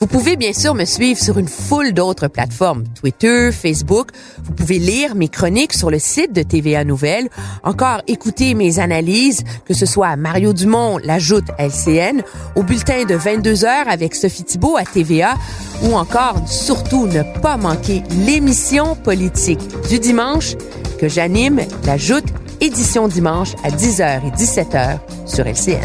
Vous 0.00 0.08
pouvez 0.08 0.36
bien 0.36 0.52
sûr 0.52 0.74
me 0.74 0.84
suivre 0.84 1.18
sur 1.18 1.38
une 1.38 1.48
foule 1.48 1.92
d'autres 1.92 2.28
plateformes, 2.28 2.84
Twitter, 3.00 3.50
Facebook. 3.52 4.08
Vous 4.42 4.52
pouvez 4.52 4.78
lire 4.78 5.14
mes 5.14 5.28
chroniques 5.28 5.72
sur 5.72 5.90
le 5.90 5.98
site 5.98 6.32
de 6.32 6.42
TVA 6.42 6.84
Nouvelles, 6.84 7.30
encore 7.62 8.02
écouter 8.08 8.54
mes 8.54 8.80
analyses, 8.80 9.44
que 9.64 9.72
ce 9.72 9.86
soit 9.86 10.08
à 10.08 10.16
Mario 10.16 10.52
Dumont, 10.52 10.98
l'ajoute 10.98 11.46
LCN, 11.58 12.22
au 12.56 12.64
bulletin 12.64 13.04
de 13.04 13.14
22 13.14 13.64
heures 13.64 13.88
avec 13.88 14.14
Sophie 14.14 14.44
Thibault 14.44 14.76
à 14.76 14.84
TVA, 14.84 15.36
ou 15.84 15.94
encore 15.94 16.46
surtout 16.46 17.06
ne 17.06 17.22
pas 17.40 17.56
manquer 17.56 18.02
l'émission 18.26 18.96
politique 18.96 19.60
du 19.88 20.00
dimanche 20.00 20.56
que 20.98 21.08
j'anime, 21.08 21.60
l'ajoute 21.86 22.26
édition 22.60 23.08
dimanche 23.08 23.54
à 23.62 23.70
10h 23.70 24.26
et 24.26 24.30
17h 24.30 24.98
sur 25.26 25.46
LCN. 25.46 25.80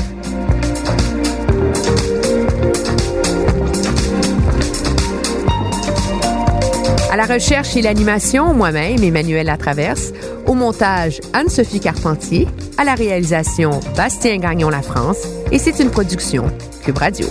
À 7.12 7.18
la 7.18 7.26
recherche 7.26 7.76
et 7.76 7.82
l'animation, 7.82 8.54
moi-même, 8.54 9.04
Emmanuel 9.04 9.48
Latraverse. 9.48 10.14
Au 10.46 10.54
montage, 10.54 11.20
Anne-Sophie 11.34 11.80
Carpentier. 11.80 12.48
À 12.78 12.84
la 12.84 12.94
réalisation, 12.94 13.80
Bastien 13.98 14.38
Gagnon 14.38 14.70
La 14.70 14.84
France. 14.84 15.28
Et 15.52 15.58
c'est 15.58 15.80
une 15.80 15.90
production 15.90 16.46
Cube 16.84 16.98
Radio. 16.98 17.28